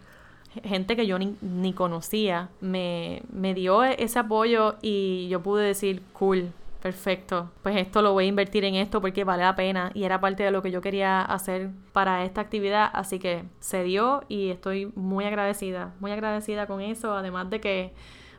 Gente 0.65 0.97
que 0.97 1.07
yo 1.07 1.19
ni, 1.19 1.73
conocía 1.73 2.49
me, 2.61 3.23
me 3.33 3.55
dio 3.55 3.85
ese 3.85 4.19
apoyo 4.19 4.77
y 4.83 5.29
yo 5.29 5.43
pude 5.43 5.65
decir, 5.65 6.03
cool, 6.13 6.53
perfecto, 6.81 7.51
pues 7.63 7.77
esto 7.77 8.03
lo 8.03 8.13
voy 8.13 8.25
a 8.25 8.29
invertir 8.29 8.65
en 8.65 8.75
esto 8.77 9.01
porque 9.01 9.25
vale 9.25 9.43
la 9.43 9.57
pena 9.57 9.91
y 9.95 10.05
era 10.05 10.21
parte 10.21 10.43
de 10.43 10.51
lo 10.51 10.63
que 10.63 10.71
yo 10.71 10.81
quería 10.81 11.23
hacer 11.23 11.71
para 11.93 12.25
esta 12.25 12.41
actividad, 12.41 12.91
así 12.93 13.19
que 13.19 13.45
se 13.61 13.83
dio 13.83 14.23
y 14.29 14.51
estoy 14.51 14.93
muy 14.95 15.25
agradecida, 15.25 15.93
muy 16.01 16.13
agradecida 16.13 16.67
con 16.67 16.81
eso, 16.81 17.15
además 17.15 17.51
de 17.51 17.61
que 17.61 17.93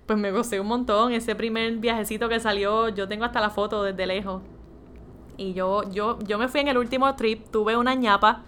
pues 0.05 0.17
me 0.17 0.31
gocé 0.31 0.59
un 0.59 0.67
montón, 0.67 1.11
ese 1.11 1.35
primer 1.35 1.73
viajecito 1.77 2.29
que 2.29 2.39
salió, 2.39 2.89
yo 2.89 3.07
tengo 3.07 3.25
hasta 3.25 3.39
la 3.41 3.51
foto 3.51 3.83
desde 3.83 4.07
lejos. 4.07 4.41
Y 5.37 5.53
yo, 5.53 5.83
yo, 5.91 6.17
yo 6.25 6.39
me 6.39 6.47
fui 6.47 6.61
en 6.61 6.67
el 6.67 6.79
último 6.79 7.15
trip, 7.15 7.47
tuve 7.51 7.77
una 7.77 7.93
ñapa 7.93 8.43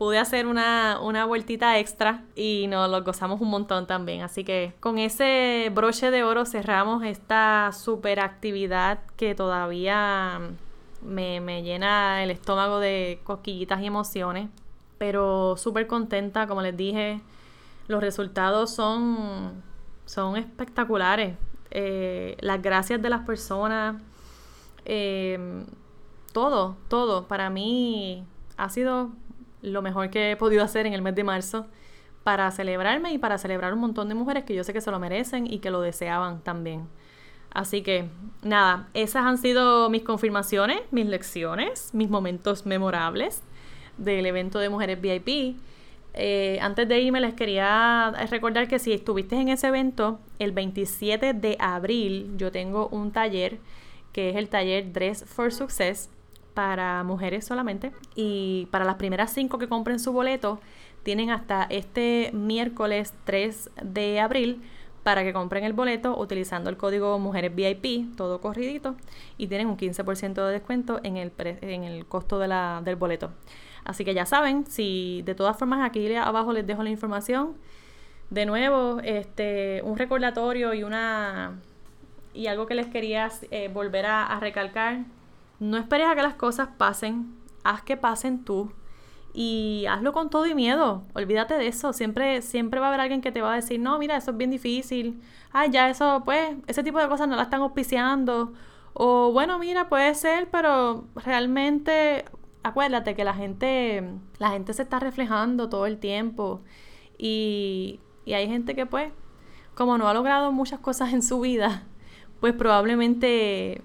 pude 0.00 0.18
hacer 0.18 0.46
una, 0.46 0.98
una 1.02 1.26
vueltita 1.26 1.78
extra 1.78 2.24
y 2.34 2.68
nos 2.68 2.90
lo 2.90 3.04
gozamos 3.04 3.38
un 3.42 3.50
montón 3.50 3.86
también. 3.86 4.22
Así 4.22 4.44
que 4.44 4.72
con 4.80 4.96
ese 4.96 5.70
broche 5.74 6.10
de 6.10 6.24
oro 6.24 6.46
cerramos 6.46 7.04
esta 7.04 7.70
super 7.74 8.18
actividad 8.20 9.00
que 9.18 9.34
todavía 9.34 10.40
me, 11.02 11.42
me 11.42 11.62
llena 11.62 12.24
el 12.24 12.30
estómago 12.30 12.80
de 12.80 13.20
cosquillitas 13.24 13.82
y 13.82 13.88
emociones. 13.88 14.48
Pero 14.96 15.58
súper 15.58 15.86
contenta, 15.86 16.46
como 16.46 16.62
les 16.62 16.74
dije, 16.74 17.20
los 17.86 18.00
resultados 18.00 18.70
son, 18.70 19.62
son 20.06 20.38
espectaculares. 20.38 21.36
Eh, 21.72 22.38
las 22.40 22.62
gracias 22.62 23.02
de 23.02 23.10
las 23.10 23.26
personas, 23.26 24.00
eh, 24.86 25.62
todo, 26.32 26.78
todo. 26.88 27.28
Para 27.28 27.50
mí 27.50 28.24
ha 28.56 28.70
sido 28.70 29.10
lo 29.62 29.82
mejor 29.82 30.10
que 30.10 30.32
he 30.32 30.36
podido 30.36 30.62
hacer 30.62 30.86
en 30.86 30.94
el 30.94 31.02
mes 31.02 31.14
de 31.14 31.24
marzo 31.24 31.66
para 32.24 32.50
celebrarme 32.50 33.12
y 33.12 33.18
para 33.18 33.38
celebrar 33.38 33.72
un 33.72 33.80
montón 33.80 34.08
de 34.08 34.14
mujeres 34.14 34.44
que 34.44 34.54
yo 34.54 34.64
sé 34.64 34.72
que 34.72 34.80
se 34.80 34.90
lo 34.90 34.98
merecen 34.98 35.46
y 35.46 35.58
que 35.58 35.70
lo 35.70 35.80
deseaban 35.80 36.40
también. 36.42 36.88
Así 37.52 37.82
que 37.82 38.08
nada, 38.42 38.88
esas 38.94 39.24
han 39.24 39.38
sido 39.38 39.90
mis 39.90 40.02
confirmaciones, 40.02 40.80
mis 40.90 41.06
lecciones, 41.06 41.90
mis 41.92 42.08
momentos 42.08 42.64
memorables 42.66 43.42
del 43.98 44.26
evento 44.26 44.58
de 44.58 44.68
Mujeres 44.68 45.00
VIP. 45.00 45.56
Eh, 46.14 46.58
antes 46.60 46.88
de 46.88 47.00
irme 47.00 47.20
les 47.20 47.34
quería 47.34 48.12
recordar 48.30 48.68
que 48.68 48.78
si 48.78 48.92
estuviste 48.92 49.36
en 49.36 49.48
ese 49.48 49.68
evento, 49.68 50.20
el 50.38 50.52
27 50.52 51.34
de 51.34 51.56
abril 51.58 52.32
yo 52.36 52.50
tengo 52.50 52.88
un 52.88 53.12
taller 53.12 53.58
que 54.12 54.30
es 54.30 54.36
el 54.36 54.48
taller 54.48 54.92
Dress 54.92 55.24
for 55.24 55.52
Success 55.52 56.10
para 56.60 57.04
mujeres 57.04 57.46
solamente. 57.46 57.90
Y 58.14 58.68
para 58.70 58.84
las 58.84 58.96
primeras 58.96 59.32
cinco 59.32 59.56
que 59.56 59.66
compren 59.66 59.98
su 59.98 60.12
boleto, 60.12 60.60
tienen 61.02 61.30
hasta 61.30 61.62
este 61.70 62.32
miércoles 62.34 63.14
3 63.24 63.70
de 63.82 64.20
abril 64.20 64.60
para 65.02 65.22
que 65.22 65.32
compren 65.32 65.64
el 65.64 65.72
boleto 65.72 66.20
utilizando 66.20 66.68
el 66.68 66.76
código 66.76 67.18
Mujeres 67.18 67.54
VIP, 67.54 68.14
todo 68.14 68.42
corridito, 68.42 68.94
y 69.38 69.46
tienen 69.46 69.68
un 69.68 69.78
15% 69.78 70.34
de 70.34 70.52
descuento 70.52 71.00
en 71.02 71.16
el, 71.16 71.32
en 71.38 71.84
el 71.84 72.04
costo 72.04 72.38
de 72.38 72.48
la, 72.48 72.82
del 72.84 72.96
boleto. 72.96 73.30
Así 73.82 74.04
que 74.04 74.12
ya 74.12 74.26
saben, 74.26 74.66
si 74.66 75.22
de 75.24 75.34
todas 75.34 75.56
formas 75.56 75.88
aquí 75.88 76.14
abajo 76.14 76.52
les 76.52 76.66
dejo 76.66 76.82
la 76.82 76.90
información. 76.90 77.54
De 78.28 78.44
nuevo, 78.44 79.00
este, 79.02 79.80
un 79.82 79.96
recordatorio 79.96 80.74
y 80.74 80.82
una 80.82 81.58
y 82.34 82.48
algo 82.48 82.66
que 82.66 82.74
les 82.74 82.88
quería 82.88 83.30
eh, 83.50 83.70
volver 83.72 84.04
a 84.04 84.38
recalcar 84.40 85.06
no 85.60 85.76
esperes 85.76 86.08
a 86.08 86.14
que 86.14 86.22
las 86.22 86.34
cosas 86.34 86.68
pasen, 86.76 87.34
haz 87.62 87.82
que 87.82 87.96
pasen 87.96 88.44
tú 88.44 88.72
y 89.32 89.86
hazlo 89.88 90.12
con 90.12 90.30
todo 90.30 90.46
y 90.46 90.54
miedo. 90.54 91.04
Olvídate 91.14 91.54
de 91.54 91.68
eso. 91.68 91.92
Siempre, 91.92 92.42
siempre 92.42 92.80
va 92.80 92.86
a 92.86 92.88
haber 92.88 93.00
alguien 93.00 93.20
que 93.20 93.32
te 93.32 93.42
va 93.42 93.52
a 93.52 93.56
decir, 93.56 93.80
no, 93.80 93.98
mira, 93.98 94.16
eso 94.16 94.32
es 94.32 94.36
bien 94.36 94.50
difícil. 94.50 95.20
Ay, 95.52 95.70
ya 95.70 95.88
eso, 95.88 96.22
pues, 96.24 96.56
ese 96.66 96.82
tipo 96.82 96.98
de 96.98 97.08
cosas 97.08 97.28
no 97.28 97.36
la 97.36 97.42
están 97.44 97.60
auspiciando. 97.62 98.52
O 98.92 99.32
bueno, 99.32 99.58
mira, 99.58 99.88
puede 99.88 100.14
ser, 100.14 100.48
pero 100.50 101.04
realmente 101.14 102.24
acuérdate 102.62 103.14
que 103.14 103.24
la 103.24 103.34
gente, 103.34 104.04
la 104.38 104.50
gente 104.50 104.72
se 104.74 104.82
está 104.82 104.98
reflejando 104.98 105.68
todo 105.68 105.86
el 105.86 105.98
tiempo. 105.98 106.62
Y, 107.18 108.00
y 108.24 108.32
hay 108.32 108.48
gente 108.48 108.74
que 108.74 108.86
pues, 108.86 109.12
como 109.74 109.98
no 109.98 110.08
ha 110.08 110.14
logrado 110.14 110.52
muchas 110.52 110.80
cosas 110.80 111.12
en 111.12 111.22
su 111.22 111.40
vida, 111.40 111.84
pues 112.40 112.54
probablemente 112.54 113.82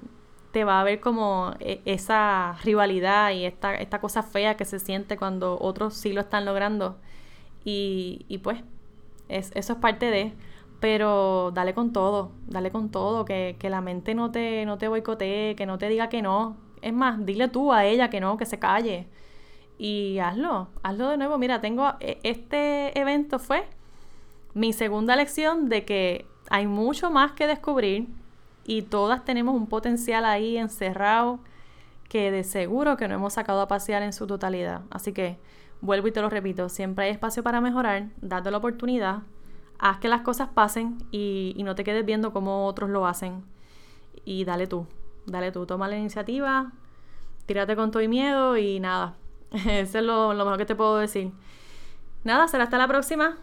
te 0.56 0.64
va 0.64 0.80
a 0.80 0.86
ver 0.86 1.02
como 1.02 1.54
eh, 1.60 1.82
esa 1.84 2.54
rivalidad 2.64 3.32
y 3.32 3.44
esta, 3.44 3.76
esta 3.76 4.00
cosa 4.00 4.24
fea 4.24 4.56
que 4.56 4.64
se 4.64 4.80
siente 4.80 5.18
cuando 5.18 5.58
otros 5.60 5.96
sí 5.96 6.14
lo 6.14 6.22
están 6.22 6.46
logrando. 6.46 6.96
Y, 7.66 8.40
pues, 8.42 8.64
es, 9.28 9.52
eso 9.54 9.74
es 9.74 9.80
parte 9.80 10.10
de. 10.12 10.32
Pero 10.80 11.52
dale 11.54 11.74
con 11.74 11.92
todo, 11.92 12.32
dale 12.48 12.72
con 12.72 12.90
todo, 12.90 13.26
que, 13.26 13.58
que 13.60 13.70
la 13.70 13.82
mente 13.82 14.16
no 14.16 14.32
te, 14.32 14.66
no 14.66 14.78
te 14.78 14.88
boicotee, 14.88 15.58
que 15.58 15.66
no 15.66 15.78
te 15.78 15.90
diga 15.90 16.08
que 16.08 16.22
no. 16.22 16.56
Es 16.82 16.94
más, 16.94 17.26
dile 17.26 17.50
tú 17.50 17.74
a 17.74 17.84
ella 17.84 18.10
que 18.10 18.22
no, 18.22 18.38
que 18.38 18.46
se 18.46 18.58
calle. 18.58 19.10
Y 19.78 20.20
hazlo, 20.20 20.70
hazlo 20.84 21.10
de 21.10 21.18
nuevo. 21.18 21.38
Mira, 21.38 21.60
tengo 21.60 21.96
e, 22.00 22.20
este 22.24 22.98
evento 22.98 23.40
fue 23.40 23.68
mi 24.54 24.72
segunda 24.72 25.18
lección 25.18 25.68
de 25.68 25.84
que 25.84 26.26
hay 26.50 26.66
mucho 26.66 27.12
más 27.12 27.34
que 27.34 27.46
descubrir 27.46 28.08
y 28.66 28.82
todas 28.82 29.24
tenemos 29.24 29.56
un 29.56 29.68
potencial 29.68 30.26
ahí 30.26 30.58
encerrado 30.58 31.40
que 32.10 32.32
de 32.32 32.44
seguro 32.44 32.98
que 32.98 33.08
no 33.08 33.16
hemos 33.16 33.34
sacado 33.34 33.62
a 33.62 33.68
pasear 33.68 34.02
en 34.04 34.14
su 34.14 34.28
totalidad. 34.28 34.82
Así 34.90 35.14
que 35.14 35.38
vuelvo 35.82 36.08
y 36.08 36.12
te 36.12 36.22
lo 36.22 36.30
repito, 36.30 36.70
siempre 36.70 37.06
hay 37.06 37.12
espacio 37.12 37.44
para 37.44 37.62
mejorar, 37.62 38.08
date 38.22 38.50
la 38.52 38.58
oportunidad, 38.58 39.20
haz 39.78 40.00
que 40.00 40.08
las 40.08 40.22
cosas 40.22 40.50
pasen 40.50 40.98
y, 41.12 41.56
no 41.64 41.76
te 41.76 41.84
quedes 41.84 42.06
viendo 42.06 42.34
cómo 42.34 42.66
otros 42.66 42.90
lo 42.90 43.06
hacen. 43.06 43.44
Y 44.24 44.46
dale 44.46 44.66
tú, 44.66 44.88
dale 45.26 45.52
tú, 45.52 45.66
toma 45.66 45.88
la 45.88 45.98
iniciativa, 45.98 46.72
tírate 47.46 47.76
con 47.76 47.92
todo 47.92 48.02
y 48.02 48.08
miedo 48.08 48.58
y 48.58 48.80
nada. 48.80 49.16
Eso 49.52 50.00
es 50.00 50.04
lo, 50.04 50.34
lo 50.34 50.44
mejor 50.46 50.58
que 50.58 50.66
te 50.66 50.76
puedo 50.76 50.98
decir. 50.98 51.32
Nada, 52.24 52.48
será 52.48 52.64
hasta 52.64 52.78
la 52.80 52.88
próxima. 52.88 53.38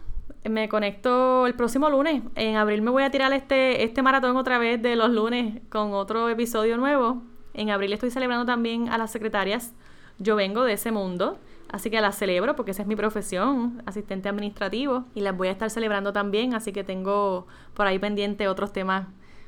Me 0.49 0.69
conecto 0.69 1.47
el 1.47 1.55
próximo 1.55 1.89
lunes. 1.89 2.23
En 2.35 2.57
abril 2.57 2.83
me 2.83 2.91
voy 2.91 3.05
a 3.05 3.11
tirar 3.11 3.33
este, 3.33 3.85
este 3.85 4.03
maratón 4.03 4.37
otra 4.37 4.59
vez 4.59 4.83
de 4.83 4.97
los 4.97 5.11
lunes 5.11 5.61
con 5.71 5.93
otro 5.93 6.29
episodio 6.29 6.77
nuevo. 6.77 7.23
En 7.55 7.71
abril 7.71 7.93
estoy 7.93 8.11
celebrando 8.11 8.45
también 8.45 8.89
a 8.89 8.99
las 8.99 9.13
secretarias. 9.13 9.73
Yo 10.19 10.35
vengo 10.35 10.65
de 10.65 10.73
ese 10.73 10.91
mundo. 10.91 11.39
Así 11.73 11.89
que 11.89 12.01
las 12.03 12.19
celebro 12.19 12.55
porque 12.55 12.73
esa 12.73 12.83
es 12.83 12.89
mi 12.89 12.97
profesión, 12.97 13.83
asistente 13.87 14.29
administrativo, 14.29 15.07
y 15.15 15.23
las 15.23 15.35
voy 15.35 15.49
a 15.49 15.53
estar 15.53 15.71
celebrando 15.71 16.13
también, 16.13 16.55
así 16.55 16.71
que 16.71 16.85
tengo 16.85 17.47
por 17.73 17.87
ahí 17.87 17.99
pendiente 17.99 18.47
otros 18.47 18.75
temas 18.75 19.07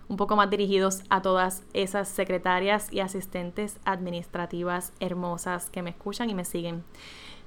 un 0.08 0.16
poco 0.16 0.34
más 0.36 0.50
dirigidos 0.50 1.02
a 1.10 1.22
todas 1.22 1.64
esas 1.74 2.08
secretarias 2.08 2.92
y 2.92 3.00
asistentes 3.00 3.78
administrativas 3.84 4.92
hermosas 5.00 5.70
que 5.70 5.82
me 5.82 5.90
escuchan 5.90 6.30
y 6.30 6.34
me 6.34 6.44
siguen. 6.44 6.84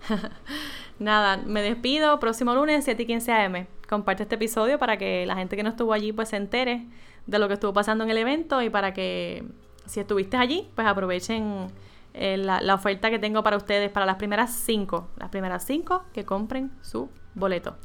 Nada, 1.00 1.38
me 1.38 1.62
despido. 1.62 2.20
Próximo 2.20 2.54
lunes, 2.56 2.86
7 2.86 3.04
y 3.04 3.06
15 3.06 3.32
AM. 3.32 3.68
Comparte 3.88 4.24
este 4.24 4.36
episodio 4.36 4.80
para 4.80 4.98
que 4.98 5.26
la 5.26 5.36
gente 5.36 5.56
que 5.56 5.64
no 5.64 5.70
estuvo 5.70 5.94
allí 5.94 6.12
pues 6.12 6.30
se 6.30 6.38
entere 6.38 6.88
de 7.26 7.40
lo 7.40 7.48
que 7.48 7.56
estuvo 7.56 7.74
pasando 7.74 8.04
en 8.04 8.10
el 8.10 8.18
evento 8.18 8.62
y 8.62 8.70
para 8.70 8.94
que 8.94 9.44
si 9.86 10.00
estuviste 10.00 10.38
allí, 10.38 10.70
pues 10.76 10.88
aprovechen 10.88 11.68
eh, 12.14 12.38
la, 12.38 12.74
oferta 12.74 13.10
que 13.10 13.20
tengo 13.20 13.44
para 13.44 13.58
ustedes 13.58 13.92
para 13.92 14.06
las 14.06 14.16
primeras 14.16 14.52
cinco, 14.52 15.08
las 15.18 15.30
primeras 15.30 15.64
cinco 15.64 16.04
que 16.14 16.26
compren 16.26 16.72
su 16.82 17.10
boleto. 17.36 17.76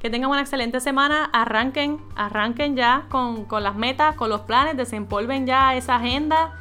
Que 0.00 0.10
tengan 0.10 0.30
una 0.30 0.40
excelente 0.40 0.80
semana, 0.80 1.24
arranquen, 1.32 1.98
arranquen 2.14 2.76
ya 2.76 3.06
con, 3.10 3.46
las 3.62 3.74
metas, 3.74 4.14
con 4.14 4.30
los 4.30 4.42
planes, 4.42 4.76
desempolven 4.76 5.46
ya 5.46 5.74
esa 5.74 5.96
agenda, 5.96 6.56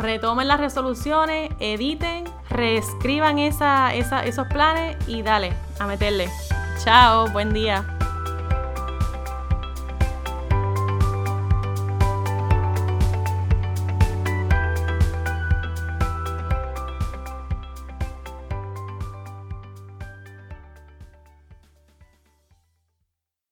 retomen 0.00 0.48
las 0.48 0.60
resoluciones, 0.60 1.50
editen, 1.60 2.24
reescriban 2.48 3.38
esa, 3.38 3.94
esos 3.94 4.46
planes 4.48 4.96
y 5.06 5.22
dale, 5.22 5.52
a 5.78 5.86
meterle. 5.86 6.28
Chao, 6.82 7.28
buen 7.30 7.52
día. 7.52 7.84